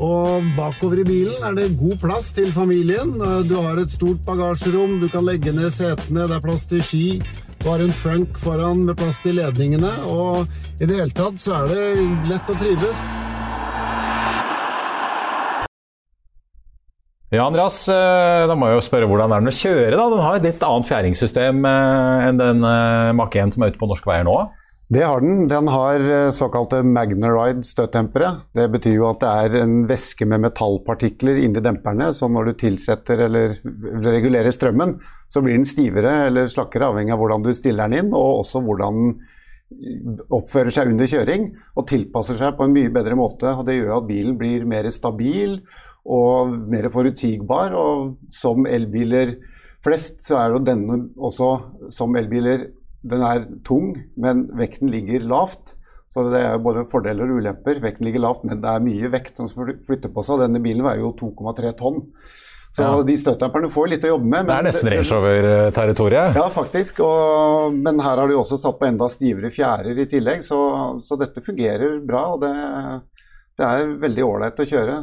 Og 0.00 0.46
bakover 0.56 1.02
i 1.02 1.06
bilen 1.06 1.44
er 1.44 1.56
det 1.58 1.72
god 1.78 1.98
plass 2.02 2.30
til 2.32 2.52
familien. 2.54 3.16
Du 3.50 3.56
har 3.58 3.80
et 3.82 3.90
stort 3.90 4.22
bagasjerom, 4.26 5.00
du 5.02 5.08
kan 5.10 5.26
legge 5.26 5.52
ned 5.52 5.74
setene, 5.74 6.28
det 6.30 6.38
er 6.38 6.44
plass 6.44 6.64
til 6.70 6.82
ski. 6.86 7.06
Du 7.58 7.68
har 7.72 7.82
en 7.82 7.94
frunk 7.94 8.38
foran 8.38 8.84
med 8.86 8.96
plass 8.98 9.18
til 9.24 9.40
ledningene, 9.40 9.90
og 10.06 10.46
i 10.78 10.86
det 10.86 11.00
hele 11.00 11.14
tatt 11.14 11.42
så 11.42 11.64
er 11.64 11.72
det 11.74 11.86
lett 12.30 12.54
å 12.54 12.58
trives. 12.62 13.02
Ja, 17.28 17.42
Andreas, 17.44 17.82
eh, 17.92 18.46
da 18.48 18.54
må 18.56 18.70
jeg 18.70 18.78
jo 18.78 18.84
spørre 18.86 19.08
hvordan 19.08 19.34
er 19.36 19.42
den 19.42 19.50
å 19.50 19.52
kjøre? 19.52 19.92
da? 19.92 20.04
Den 20.08 20.22
har 20.24 20.36
et 20.38 20.46
litt 20.46 20.62
annet 20.64 20.88
fjæringssystem 20.88 21.66
eh, 21.68 22.22
enn 22.24 22.38
den 22.40 22.64
eh, 22.64 23.10
Mach 23.18 23.34
1 23.36 23.52
som 23.52 23.66
er 23.66 23.74
ute 23.74 23.80
på 23.82 23.88
norske 23.90 24.08
veier 24.08 24.24
nå? 24.24 24.36
Det 24.88 25.02
har 25.04 25.20
den. 25.20 25.42
Den 25.50 25.68
har 25.68 26.00
såkalte 26.32 26.78
Magnaride 26.80 27.60
støttdempere. 27.68 28.30
Det 28.56 28.64
betyr 28.72 28.94
jo 28.94 29.10
at 29.10 29.20
det 29.20 29.32
er 29.42 29.56
en 29.60 29.82
væske 29.90 30.24
med 30.24 30.40
metallpartikler 30.46 31.42
inni 31.42 31.60
demperne, 31.60 32.14
så 32.16 32.30
når 32.32 32.48
du 32.48 32.54
tilsetter 32.62 33.20
eller 33.26 33.58
regulerer 34.06 34.48
strømmen, 34.48 34.94
så 35.28 35.42
blir 35.44 35.58
den 35.58 35.68
stivere 35.68 36.14
eller 36.30 36.48
slakkere, 36.48 36.88
avhengig 36.88 37.12
av 37.12 37.20
hvordan 37.20 37.44
du 37.44 37.52
stiller 37.52 37.92
den 37.92 38.06
inn, 38.06 38.16
og 38.16 38.46
også 38.46 38.64
hvordan 38.64 39.02
den 39.04 40.22
oppfører 40.32 40.72
seg 40.72 40.94
under 40.94 41.12
kjøring, 41.12 41.50
og 41.76 41.84
tilpasser 41.90 42.38
seg 42.40 42.56
på 42.56 42.64
en 42.64 42.72
mye 42.72 42.92
bedre 42.92 43.20
måte. 43.20 43.52
og 43.52 43.66
Det 43.68 43.76
gjør 43.76 43.98
at 43.98 44.08
bilen 44.08 44.40
blir 44.40 44.64
mer 44.64 44.88
stabil 44.94 45.58
og 46.06 46.52
mer 46.70 46.90
forutsigbar. 46.92 47.74
Og 47.78 48.16
som 48.34 48.66
elbiler 48.68 49.36
flest, 49.84 50.22
så 50.26 50.40
er 50.42 50.54
jo 50.54 50.62
denne 50.64 51.06
også 51.16 51.54
som 51.94 52.16
elbiler 52.18 52.70
Den 53.08 53.22
er 53.22 53.44
tung, 53.64 53.92
men 54.18 54.48
vekten 54.58 54.90
ligger 54.90 55.22
lavt. 55.22 55.76
Så 56.10 56.24
det 56.32 56.40
er 56.40 56.58
både 56.58 56.82
fordeler 56.90 57.30
og 57.30 57.38
ulemper. 57.38 57.78
Vekten 57.80 58.08
ligger 58.08 58.24
lavt, 58.24 58.42
men 58.44 58.58
det 58.62 58.68
er 58.68 58.82
mye 58.82 59.10
vekt 59.12 59.38
som 59.38 59.48
flytter 59.86 60.10
på 60.10 60.24
seg. 60.26 60.42
Denne 60.42 60.60
bilen 60.64 60.82
veier 60.82 61.04
jo 61.04 61.12
2,3 61.20 61.70
tonn. 61.78 62.02
Så 62.74 62.82
ja. 62.82 63.02
de 63.02 63.14
støtdemperne 63.18 63.70
får 63.72 63.88
litt 63.92 64.04
å 64.04 64.10
jobbe 64.12 64.28
med. 64.28 64.48
det 64.48 64.56
er 64.56 64.66
nesten 64.66 64.90
Range 64.92 65.06
Rover-territoriet? 65.14 66.36
Ja, 66.36 66.48
faktisk. 66.52 67.00
Og, 67.04 67.76
men 67.76 68.02
her 68.04 68.20
har 68.20 68.28
de 68.28 68.36
også 68.36 68.58
satt 68.60 68.78
på 68.80 68.88
enda 68.88 69.08
stivere 69.12 69.50
fjærer 69.52 69.98
i 69.98 70.08
tillegg, 70.10 70.42
så, 70.46 70.58
så 71.04 71.18
dette 71.20 71.44
fungerer 71.44 72.00
bra. 72.06 72.24
og 72.34 72.44
det 72.44 72.52
det 73.58 73.66
er 73.66 73.94
veldig 73.98 74.22
ålreit 74.24 74.60
å 74.62 74.66
kjøre. 74.70 74.96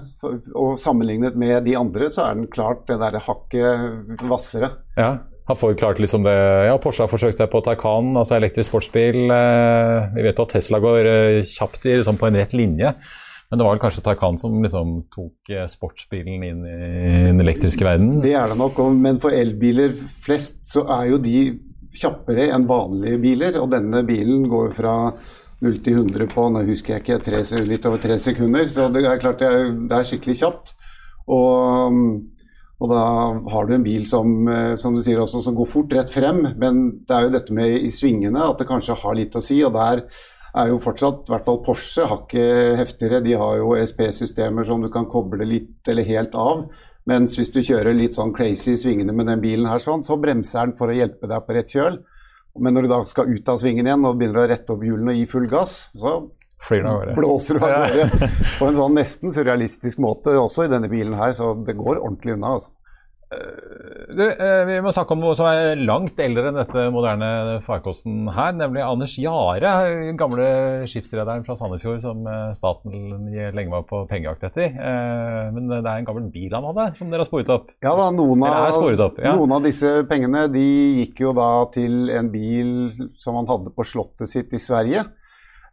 Og 0.55 0.77
sammenlignet 0.79 1.35
med 1.39 1.65
de 1.67 1.75
andre, 1.75 2.07
så 2.11 2.29
er 2.29 2.37
den 2.37 2.51
klart 2.51 2.85
det 2.87 3.01
derre 3.01 3.19
hakket 3.23 4.21
hvassere. 4.23 4.71
Ja. 4.95 5.17
Har 5.45 5.57
Ford 5.59 5.77
klart 5.77 5.99
liksom 6.01 6.23
det 6.25 6.33
Ja, 6.65 6.77
Porsche 6.81 7.03
har 7.05 7.11
forsøkt 7.11 7.37
seg 7.37 7.51
på 7.51 7.59
Taycan, 7.61 8.15
altså 8.17 8.39
elektrisk 8.39 8.71
sportsbil. 8.71 9.27
Eh, 9.29 10.07
vi 10.15 10.25
vet 10.25 10.39
jo 10.39 10.47
at 10.47 10.55
Tesla 10.55 10.79
går 10.81 11.09
eh, 11.11 11.43
kjapt 11.45 11.85
i, 11.85 11.99
liksom 11.99 12.17
på 12.17 12.31
en 12.31 12.39
rett 12.39 12.55
linje. 12.57 12.95
Men 13.51 13.59
det 13.59 13.67
var 13.67 13.75
vel 13.75 13.83
kanskje 13.83 14.01
Taycan 14.07 14.39
som 14.41 14.57
liksom 14.63 14.95
tok 15.13 15.53
eh, 15.53 15.67
sportsbilen 15.69 16.47
inn 16.47 16.65
i 16.65 16.79
den 17.27 17.43
elektriske 17.43 17.85
verden? 17.85 18.23
Det 18.25 18.33
er 18.39 18.49
det 18.49 18.57
nok, 18.57 18.81
men 18.97 19.21
for 19.21 19.35
elbiler 19.37 19.93
flest 19.93 20.63
så 20.71 20.87
er 20.97 21.11
jo 21.11 21.21
de 21.21 21.37
kjappere 21.95 22.49
enn 22.55 22.65
vanlige 22.71 23.21
biler. 23.21 23.59
Og 23.61 23.69
denne 23.75 24.01
bilen 24.07 24.47
går 24.49 24.73
fra 24.79 24.95
0 25.63 25.81
til 25.85 25.99
100 26.01 26.27
på 26.31 26.45
nå 26.51 26.63
husker 26.67 26.95
jeg 26.95 27.03
ikke, 27.05 27.19
tre, 27.23 27.41
litt 27.67 27.85
over 27.87 28.01
tre 28.03 28.17
sekunder. 28.21 28.67
Så 28.71 28.89
det 28.93 29.05
er 29.07 29.21
klart 29.21 29.41
det 29.41 29.49
er, 29.49 29.69
det 29.89 29.97
er 29.99 30.07
skikkelig 30.07 30.37
kjapt. 30.41 30.73
Og, 31.31 31.99
og, 32.79 32.87
da 32.91 33.01
har 33.53 33.67
du 33.67 33.75
en 33.77 33.85
bil 33.85 34.05
som, 34.09 34.35
eh, 34.51 34.75
som 34.81 34.95
du 34.95 35.01
sier 35.05 35.21
også, 35.21 35.41
som 35.45 35.57
går 35.57 35.69
fort 35.71 35.95
rett 35.95 36.11
frem. 36.11 36.43
Men 36.61 36.85
det 37.07 37.17
er 37.17 37.27
jo 37.27 37.35
dette 37.37 37.55
med 37.55 37.79
i 37.79 37.91
svingene 37.93 38.49
at 38.49 38.61
det 38.61 38.69
kanskje 38.69 38.97
har 39.01 39.17
litt 39.17 39.37
å 39.37 39.43
si. 39.43 39.61
og 39.65 39.73
der 39.77 40.05
er 40.55 40.71
jo 40.71 40.79
fortsatt, 40.79 41.25
i 41.27 41.33
hvert 41.33 41.47
fall 41.47 41.61
Porsche, 41.65 42.07
hakket 42.07 42.77
heftigere. 42.79 43.23
De 43.23 43.35
har 43.39 43.57
jo 43.59 43.73
ESP-systemer 43.75 44.67
som 44.67 44.83
du 44.83 44.89
kan 44.91 45.07
koble 45.11 45.47
litt 45.47 45.87
eller 45.91 46.07
helt 46.07 46.35
av. 46.39 46.67
Mens 47.09 47.35
hvis 47.37 47.51
du 47.53 47.59
kjører 47.61 47.93
litt 47.93 48.15
sånn 48.17 48.33
crazy 48.33 48.73
i 48.73 48.79
svingene 48.79 49.13
med 49.13 49.27
den 49.29 49.43
bilen 49.43 49.67
her, 49.69 49.81
sånn, 49.83 50.03
så 50.03 50.17
bremser 50.17 50.65
den 50.65 50.77
for 50.79 50.89
å 50.89 50.95
hjelpe 50.95 51.29
deg 51.29 51.43
på 51.45 51.57
rett 51.57 51.75
kjøl. 51.75 51.99
Men 52.59 52.75
når 52.75 52.85
du 52.85 52.91
da 52.93 53.01
skal 53.09 53.31
ut 53.31 53.49
av 53.51 53.59
svingen 53.59 53.87
igjen 53.87 54.07
og 54.07 54.17
begynner 54.19 54.45
å 54.45 54.49
rette 54.51 54.75
opp 54.75 54.83
hjulene 54.85 55.11
og 55.13 55.19
gi 55.19 55.25
full 55.31 55.47
gass, 55.51 55.75
så 55.95 56.17
blåser 57.17 57.59
du 57.59 57.65
av 57.65 57.73
gårde 57.83 58.29
på 58.59 58.69
en 58.69 58.77
sånn 58.79 58.95
nesten 58.97 59.33
surrealistisk 59.35 59.99
måte 60.01 60.33
også 60.39 60.65
i 60.65 60.71
denne 60.71 60.89
bilen 60.91 61.17
her. 61.19 61.35
Så 61.37 61.51
det 61.67 61.75
går 61.77 61.99
ordentlig 61.99 62.37
unna. 62.37 62.55
altså. 62.59 62.74
Du, 64.15 64.23
eh, 64.23 64.61
vi 64.67 64.75
må 64.83 64.91
snakke 64.93 65.15
om 65.15 65.21
noe 65.23 65.35
som 65.35 65.47
er 65.49 65.79
langt 65.81 66.19
eldre 66.21 66.49
enn 66.49 66.59
dette 66.59 66.83
moderne 66.93 67.29
farkosten 67.65 68.29
her, 68.31 68.53
nemlig 68.55 68.83
Anders 68.85 69.15
Jare, 69.19 69.71
gamle 70.19 70.47
skipsrederen 70.87 71.43
fra 71.47 71.57
Sandefjord 71.57 72.03
som 72.03 72.21
eh, 72.29 72.53
staten 72.55 73.27
lenge 73.33 73.73
var 73.73 73.83
på 73.89 74.03
pengejakt 74.11 74.45
etter. 74.47 74.71
Eh, 74.71 75.49
men 75.55 75.67
det 75.71 75.81
er 75.81 75.91
en 75.97 76.07
gammel 76.07 76.29
bil 76.31 76.53
han 76.55 76.69
hadde, 76.69 76.87
som 76.99 77.11
dere 77.11 77.25
har 77.25 77.29
sporet 77.31 77.51
opp? 77.57 77.73
Ja 77.83 77.95
da, 77.97 78.07
noen 78.15 78.45
av, 78.47 78.79
opp, 79.09 79.19
ja. 79.19 79.35
noen 79.35 79.57
av 79.57 79.67
disse 79.67 79.97
pengene 80.09 80.45
de 80.53 80.65
gikk 81.01 81.25
jo 81.25 81.35
da 81.35 81.49
til 81.75 82.13
en 82.13 82.31
bil 82.31 82.71
som 83.19 83.39
han 83.41 83.49
hadde 83.49 83.73
på 83.75 83.87
slottet 83.87 84.31
sitt 84.31 84.53
i 84.55 84.61
Sverige. 84.61 85.07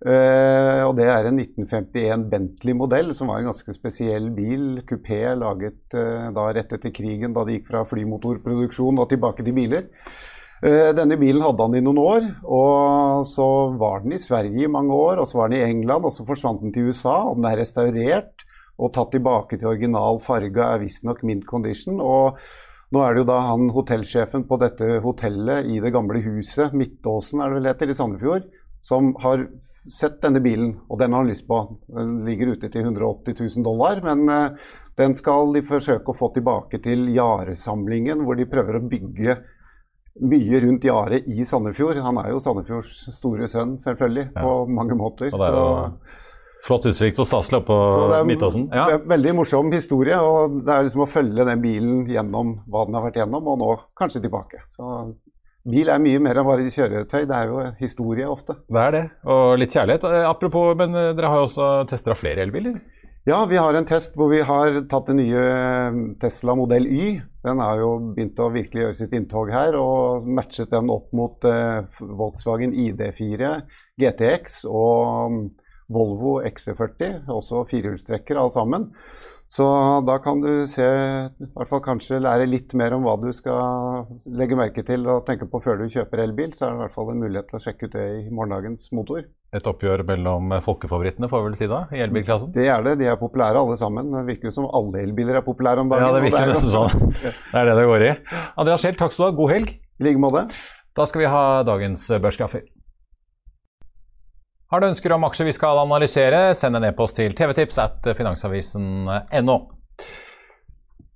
Uh, 0.03 0.82
og 0.88 0.96
Det 0.98 1.07
er 1.07 1.28
en 1.28 1.38
1951 1.38 2.26
Bentley-modell, 2.30 3.12
som 3.14 3.30
var 3.30 3.38
en 3.38 3.53
ganske 3.53 3.74
spesiell 3.76 4.32
bil. 4.34 4.82
Kupé 4.88 5.20
laget 5.38 5.94
uh, 5.94 6.28
da 6.34 6.48
rett 6.57 6.74
etter 6.74 6.90
krigen, 6.94 7.34
da 7.36 7.44
det 7.46 7.61
gikk 7.61 7.68
fra 7.70 7.84
flymotorproduksjon 7.86 8.98
og 8.98 9.11
tilbake 9.12 9.46
til 9.46 9.55
biler. 9.55 9.86
Uh, 10.62 10.90
denne 10.98 11.18
bilen 11.20 11.44
hadde 11.46 11.68
han 11.68 11.78
i 11.78 11.84
noen 11.86 12.03
år, 12.03 12.26
og 12.42 13.28
så 13.30 13.46
var 13.78 14.03
den 14.03 14.18
i 14.18 14.22
Sverige 14.22 14.66
i 14.66 14.72
mange 14.78 14.96
år. 14.96 15.22
Og 15.22 15.30
så 15.30 15.38
var 15.38 15.53
den 15.53 15.61
i 15.61 15.68
England, 15.70 16.09
og 16.09 16.16
så 16.16 16.26
forsvant 16.26 16.64
den 16.64 16.74
til 16.74 16.90
USA. 16.90 17.20
og 17.30 17.38
Den 17.38 17.53
er 17.53 17.62
restaurert 17.62 18.46
og 18.82 18.90
tatt 18.96 19.12
tilbake 19.14 19.61
til 19.61 19.70
original 19.70 20.18
farge, 20.24 20.59
er 20.59 20.82
visstnok 20.82 21.22
mint 21.22 21.46
condition. 21.46 22.00
og 22.00 22.38
nå 22.92 23.00
er 23.00 23.14
det 23.14 23.22
jo 23.22 23.28
da 23.30 23.38
han 23.46 23.70
hotellsjefen 23.72 24.42
på 24.48 24.59
dette 24.61 24.98
hotellet 25.05 25.68
i 25.70 25.78
det 25.80 25.92
gamle 25.94 26.20
huset, 26.26 26.74
Midtåsen 26.76 27.40
er 27.40 27.48
det 27.48 27.61
vel 27.61 27.68
heter, 27.70 27.88
i 27.88 27.96
Sandefjord, 27.96 28.48
som 28.84 29.14
har 29.22 29.46
sett 29.91 30.20
denne 30.22 30.43
bilen, 30.45 30.76
og 30.89 31.01
den 31.01 31.14
har 31.14 31.24
han 31.24 31.33
lyst 31.33 31.47
på. 31.49 31.59
Den 31.91 32.20
ligger 32.26 32.55
ute 32.55 32.70
til 32.70 32.87
180 32.87 33.35
000 33.41 33.66
dollar, 33.66 34.03
men 34.05 34.28
uh, 34.30 34.70
den 35.01 35.16
skal 35.18 35.55
de 35.57 35.64
forsøke 35.66 36.12
å 36.12 36.16
få 36.16 36.30
tilbake 36.37 36.83
til 36.85 37.09
Jare-samlingen, 37.14 38.22
hvor 38.26 38.39
de 38.39 38.49
prøver 38.51 38.78
å 38.78 38.87
bygge 38.87 39.39
mye 40.28 40.61
rundt 40.61 40.85
Jare 40.85 41.22
i 41.24 41.45
Sandefjord. 41.49 42.03
Han 42.05 42.20
er 42.20 42.35
jo 42.35 42.41
Sandefjords 42.45 42.99
store 43.16 43.49
sønn, 43.49 43.78
selvfølgelig, 43.80 44.28
ja. 44.35 44.43
på 44.43 44.66
mange 44.68 44.99
måter. 44.99 45.33
Og 45.33 45.41
det 45.41 45.49
er 45.49 45.57
jo 45.57 46.20
flott 46.62 46.87
utsikt 46.87 47.18
og 47.18 47.26
staselig 47.26 47.62
oppe 47.62 47.74
på 47.74 48.22
Midtåsen. 48.28 48.68
Ja. 48.70 49.01
Veldig 49.09 49.35
morsom 49.41 49.72
historie, 49.74 50.18
og 50.20 50.61
det 50.66 50.74
er 50.74 50.87
liksom 50.87 51.07
å 51.07 51.11
følge 51.11 51.47
den 51.49 51.62
bilen 51.64 52.05
gjennom 52.11 52.59
hva 52.70 52.85
den 52.87 52.99
har 52.99 53.07
vært 53.09 53.18
gjennom, 53.22 53.49
og 53.51 53.62
nå 53.62 53.70
kanskje 53.99 54.22
tilbake. 54.26 54.62
Så 54.70 54.85
Bil 55.62 55.92
er 55.92 56.00
mye 56.02 56.18
mer 56.22 56.40
enn 56.40 56.46
bare 56.48 56.70
kjøretøy, 56.74 57.22
det 57.30 57.36
er 57.36 57.50
jo 57.50 57.60
historie 57.78 58.26
ofte. 58.26 58.56
Det 58.66 58.80
er 58.82 58.94
det, 58.96 59.02
og 59.30 59.60
litt 59.60 59.74
kjærlighet. 59.74 60.06
Eh, 60.08 60.24
apropos, 60.26 60.72
men 60.78 60.96
eh, 60.98 61.12
dere 61.14 61.30
har 61.30 61.38
jo 61.38 61.46
også 61.46 61.68
tester 61.90 62.16
av 62.16 62.18
flere 62.18 62.42
elbiler? 62.42 62.80
Ja, 63.28 63.44
vi 63.46 63.60
har 63.60 63.76
en 63.78 63.86
test 63.86 64.16
hvor 64.18 64.32
vi 64.32 64.40
har 64.42 64.80
tatt 64.90 65.12
den 65.12 65.20
nye 65.22 65.44
eh, 65.46 66.00
Tesla 66.22 66.56
modell 66.58 66.88
Y. 66.90 67.14
Den 67.46 67.62
har 67.62 67.78
jo 67.78 67.92
begynt 68.16 68.42
å 68.42 68.50
virkelig 68.54 68.88
gjøre 68.88 68.98
sitt 68.98 69.14
inntog 69.14 69.54
her, 69.54 69.78
og 69.78 70.26
matchet 70.26 70.74
den 70.74 70.90
opp 70.94 71.14
mot 71.14 71.42
Volkswagen 71.42 72.74
ID4 72.74 73.54
GTX 74.02 74.64
og 74.70 75.34
mm, 75.34 75.40
Volvo 75.92 76.36
XC40, 76.46 77.26
også 77.30 77.64
firehjulstrekker 77.70 78.38
alle 78.38 78.54
sammen. 78.54 78.90
Så 79.53 79.64
da 80.09 80.14
kan 80.24 80.40
du 80.40 80.64
se, 80.64 80.84
i 81.28 81.46
hvert 81.53 81.68
fall 81.68 81.82
kanskje 81.84 82.22
lære 82.24 82.46
litt 82.48 82.70
mer 82.78 82.94
om 82.96 83.03
hva 83.05 83.18
du 83.20 83.26
skal 83.36 84.07
legge 84.32 84.57
merke 84.57 84.80
til 84.86 85.05
og 85.12 85.26
tenke 85.26 85.44
på 85.44 85.61
før 85.61 85.82
du 85.82 85.92
kjøper 85.92 86.22
elbil. 86.24 86.55
Så 86.57 86.64
er 86.64 86.72
det 86.72 86.78
i 86.78 86.82
hvert 86.86 86.94
fall 86.94 87.11
en 87.12 87.20
mulighet 87.20 87.50
til 87.50 87.59
å 87.59 87.62
sjekke 87.66 87.90
ut 87.90 87.98
det 87.98 88.07
i 88.14 88.22
morgendagens 88.32 88.88
motor. 88.96 89.26
Et 89.53 89.68
oppgjør 89.68 90.07
mellom 90.09 90.57
folkefavorittene, 90.64 91.28
får 91.28 91.44
vi 91.44 91.50
vel 91.50 91.59
si 91.61 91.68
da, 91.68 91.82
i 91.92 92.00
elbilklassen? 92.00 92.55
Det 92.57 92.64
er 92.64 92.86
det. 92.86 92.96
De 93.03 93.12
er 93.12 93.20
populære 93.20 93.61
alle 93.61 93.76
sammen. 93.76 94.09
Det 94.16 94.24
virker 94.30 94.48
jo 94.48 94.57
som 94.57 94.72
alle 94.72 95.05
elbiler 95.05 95.42
er 95.42 95.44
populære 95.44 95.84
om 95.84 95.92
dagen. 95.92 96.09
Ja, 96.09 96.16
det 96.16 96.30
virker 96.30 96.48
nesten 96.48 96.72
sånn. 96.72 97.12
Det 97.20 97.36
er 97.53 97.68
det 97.68 97.76
det 97.76 97.88
går 97.92 98.09
i. 98.09 98.12
Andreas 98.57 98.86
Schjeldt, 98.86 99.03
takk 99.05 99.12
skal 99.12 99.26
du 99.26 99.34
ha. 99.34 99.40
God 99.42 99.53
helg. 99.59 99.76
I 100.00 100.09
like 100.09 100.28
måte. 100.30 100.48
Da 100.96 101.05
skal 101.09 101.26
vi 101.26 101.28
ha 101.28 101.44
dagens 101.68 102.09
børskaffer. 102.24 102.64
Har 104.72 104.80
du 104.80 104.86
ønsker 104.88 105.12
om 105.12 105.26
aksjer 105.26 105.50
vi 105.50 105.52
skal 105.52 105.76
analysere, 105.82 106.54
send 106.56 106.78
en 106.78 106.86
e-post 106.88 107.18
til 107.18 107.34
tvtips 107.36 107.76
at 107.82 108.06
finansavisen.no. 108.16 109.56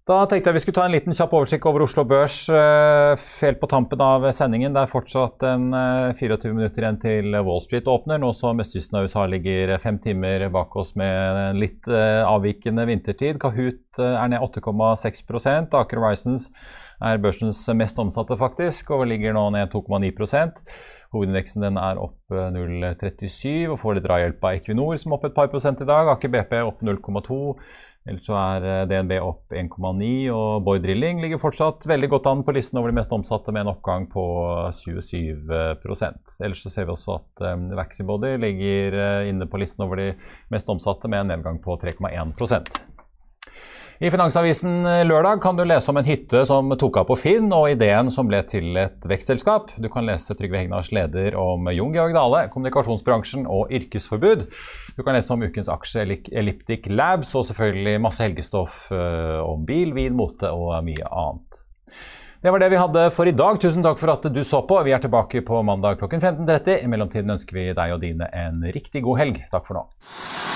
Da 0.07 0.19
tenkte 0.29 0.53
jeg 0.53 0.55
vi 0.59 0.61
skulle 0.63 0.77
ta 0.77 0.83
en 0.85 0.93
liten 0.93 1.17
kjapp 1.17 1.33
oversikt 1.35 1.65
over 1.67 1.83
Oslo 1.87 2.05
Børs 2.07 2.35
eh, 2.53 3.23
helt 3.41 3.59
på 3.59 3.69
tampen 3.73 4.03
av 4.05 4.27
sendingen. 4.37 4.77
Det 4.77 4.83
er 4.85 4.91
fortsatt 4.93 5.47
en 5.49 5.65
24 5.73 6.37
eh, 6.37 6.53
minutter 6.53 6.85
igjen 6.85 6.99
til 7.01 7.39
Wall 7.49 7.63
Street 7.65 7.89
åpner, 7.89 8.21
nå 8.21 8.35
som 8.37 8.61
østkysten 8.61 9.01
av 9.01 9.09
USA 9.09 9.25
ligger 9.33 9.73
fem 9.81 9.97
timer 10.05 10.45
bak 10.53 10.77
oss 10.77 10.93
med 11.01 11.41
en 11.41 11.59
litt 11.63 11.89
eh, 11.89 12.21
avvikende 12.29 12.85
vintertid. 12.93 13.41
Kahoot 13.41 14.03
er 14.05 14.35
ned 14.35 14.45
8,6 14.45 15.25
Aker 15.81 16.05
Horizons 16.05 16.51
er 17.01 17.25
børsens 17.25 17.65
mest 17.73 17.97
omsatte, 18.05 18.37
faktisk, 18.37 18.93
og 18.93 19.09
ligger 19.09 19.33
nå 19.33 19.49
ned 19.57 19.73
2,9 19.73 20.13
Hovedindeksen 21.15 21.67
er 21.71 22.01
opp 22.03 22.33
0,37 22.33 23.27
eh, 23.51 23.67
og 23.71 23.79
får 23.83 23.99
litt 23.99 24.07
drahjelp 24.07 24.47
av 24.47 24.57
Equinor, 24.59 24.97
som 25.01 25.13
er 25.13 25.19
opp 25.19 25.29
et 25.29 25.37
par 25.37 25.51
prosent 25.53 25.83
i 25.83 25.89
dag. 25.89 26.11
Aker 26.13 26.33
BP 26.33 26.57
opp 26.63 26.83
0,2. 26.87 27.39
Ellers 28.07 28.27
så 28.29 28.37
er 28.39 28.67
eh, 28.71 28.83
DNB 28.91 29.17
opp 29.23 29.55
1,9, 29.55 30.11
og 30.35 30.67
Boy 30.67 30.83
Drilling 30.83 31.23
ligger 31.23 31.43
fortsatt 31.43 31.87
veldig 31.91 32.11
godt 32.15 32.29
an 32.31 32.45
på 32.47 32.55
listen 32.55 32.81
over 32.81 32.93
de 32.93 32.99
mest 33.01 33.15
omsatte, 33.15 33.55
med 33.55 33.67
en 33.67 33.73
oppgang 33.75 34.09
på 34.13 34.27
27% 34.81 36.37
Ellers 36.47 36.63
så 36.63 36.73
ser 36.73 36.87
vi 36.87 36.95
også 36.95 37.19
at 37.21 37.47
um, 37.51 37.71
Vaxibody 37.79 38.37
ligger 38.43 39.01
inne 39.27 39.51
på 39.51 39.63
listen 39.63 39.87
over 39.87 40.03
de 40.03 40.11
mest 40.55 40.71
omsatte, 40.71 41.11
med 41.11 41.25
en 41.25 41.35
nedgang 41.35 41.63
på 41.63 41.79
3,1 41.83 42.96
i 43.97 44.11
Finansavisen 44.13 44.85
eh, 44.85 45.03
lørdag 45.09 45.41
kan 45.41 45.57
du 45.57 45.63
lese 45.65 45.89
om 45.89 45.97
en 45.97 46.05
hytte 46.05 46.43
som 46.49 46.69
tok 46.77 46.99
av 47.01 47.07
på 47.09 47.17
Finn, 47.17 47.47
og 47.57 47.71
ideen 47.73 48.11
som 48.13 48.29
ble 48.29 48.43
til 48.45 48.77
et 48.77 49.07
vekstselskap. 49.09 49.71
Du 49.81 49.89
kan 49.93 50.05
lese 50.05 50.37
Trygve 50.37 50.61
Hegnars 50.61 50.91
leder 50.93 51.39
om 51.41 51.71
Jon 51.73 51.95
Georg 51.95 52.13
Dale, 52.13 52.43
kommunikasjonsbransjen 52.53 53.47
og 53.49 53.73
yrkesforbud. 53.73 54.45
Du 54.99 55.01
kan 55.01 55.17
lese 55.17 55.33
om 55.33 55.45
ukens 55.47 55.71
aksje 55.73 56.05
Elliptic 56.05 56.91
Labs, 56.93 57.33
og 57.33 57.47
selvfølgelig 57.49 58.03
masse 58.05 58.21
helgestoff 58.21 58.91
eh, 58.93 59.39
om 59.41 59.65
bil, 59.65 59.95
vin, 59.97 60.13
mote 60.19 60.53
og 60.53 60.77
mye 60.85 61.09
annet. 61.09 61.63
Det 62.45 62.53
var 62.53 62.61
det 62.61 62.69
vi 62.75 62.83
hadde 62.83 63.07
for 63.17 63.27
i 63.27 63.33
dag. 63.35 63.57
Tusen 63.63 63.83
takk 63.83 63.97
for 63.97 64.13
at 64.13 64.29
du 64.29 64.43
så 64.45 64.61
på. 64.69 64.77
Vi 64.85 64.93
er 64.93 65.01
tilbake 65.01 65.41
på 65.41 65.63
mandag 65.65 65.97
klokken 66.03 66.21
15.30. 66.21 66.85
I 66.85 66.93
mellomtiden 66.93 67.33
ønsker 67.33 67.57
vi 67.57 67.71
deg 67.73 67.97
og 67.97 68.05
dine 68.05 68.29
en 68.45 68.61
riktig 68.77 69.07
god 69.09 69.25
helg. 69.25 69.41
Takk 69.51 69.65
for 69.65 69.81
nå. 69.81 70.56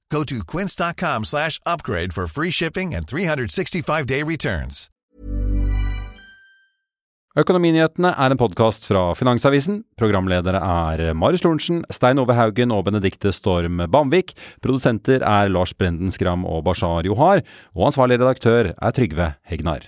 Go 0.11 0.23
to 0.23 0.43
quince.com 0.43 1.25
slash 1.25 1.59
upgrade 1.65 2.13
for 2.13 2.27
free 2.27 2.51
shipping 2.51 2.93
and 2.93 3.07
365-day 3.07 4.23
returns. 4.23 4.89
Økonominyhetene 7.39 8.09
er 8.19 8.33
en 8.33 8.39
podkast 8.39 8.83
fra 8.89 9.05
Finansavisen. 9.15 9.85
Programledere 9.95 10.59
er 10.59 11.13
Marius 11.15 11.45
Lorentzen, 11.45 11.79
Stein 11.87 12.19
Ove 12.19 12.35
Haugen 12.35 12.75
og 12.75 12.83
Benedikte 12.89 13.31
Storm 13.31 13.79
Bamvik. 13.87 14.35
Produsenter 14.59 15.23
er 15.23 15.47
Lars 15.47 15.71
Brenden 15.71 16.11
Skram 16.11 16.43
og 16.43 16.65
Bashar 16.67 17.07
Johar. 17.07 17.45
Og 17.71 17.87
ansvarlig 17.93 18.19
redaktør 18.19 18.73
er 18.75 18.99
Trygve 18.99 19.31
Hegnar. 19.47 19.87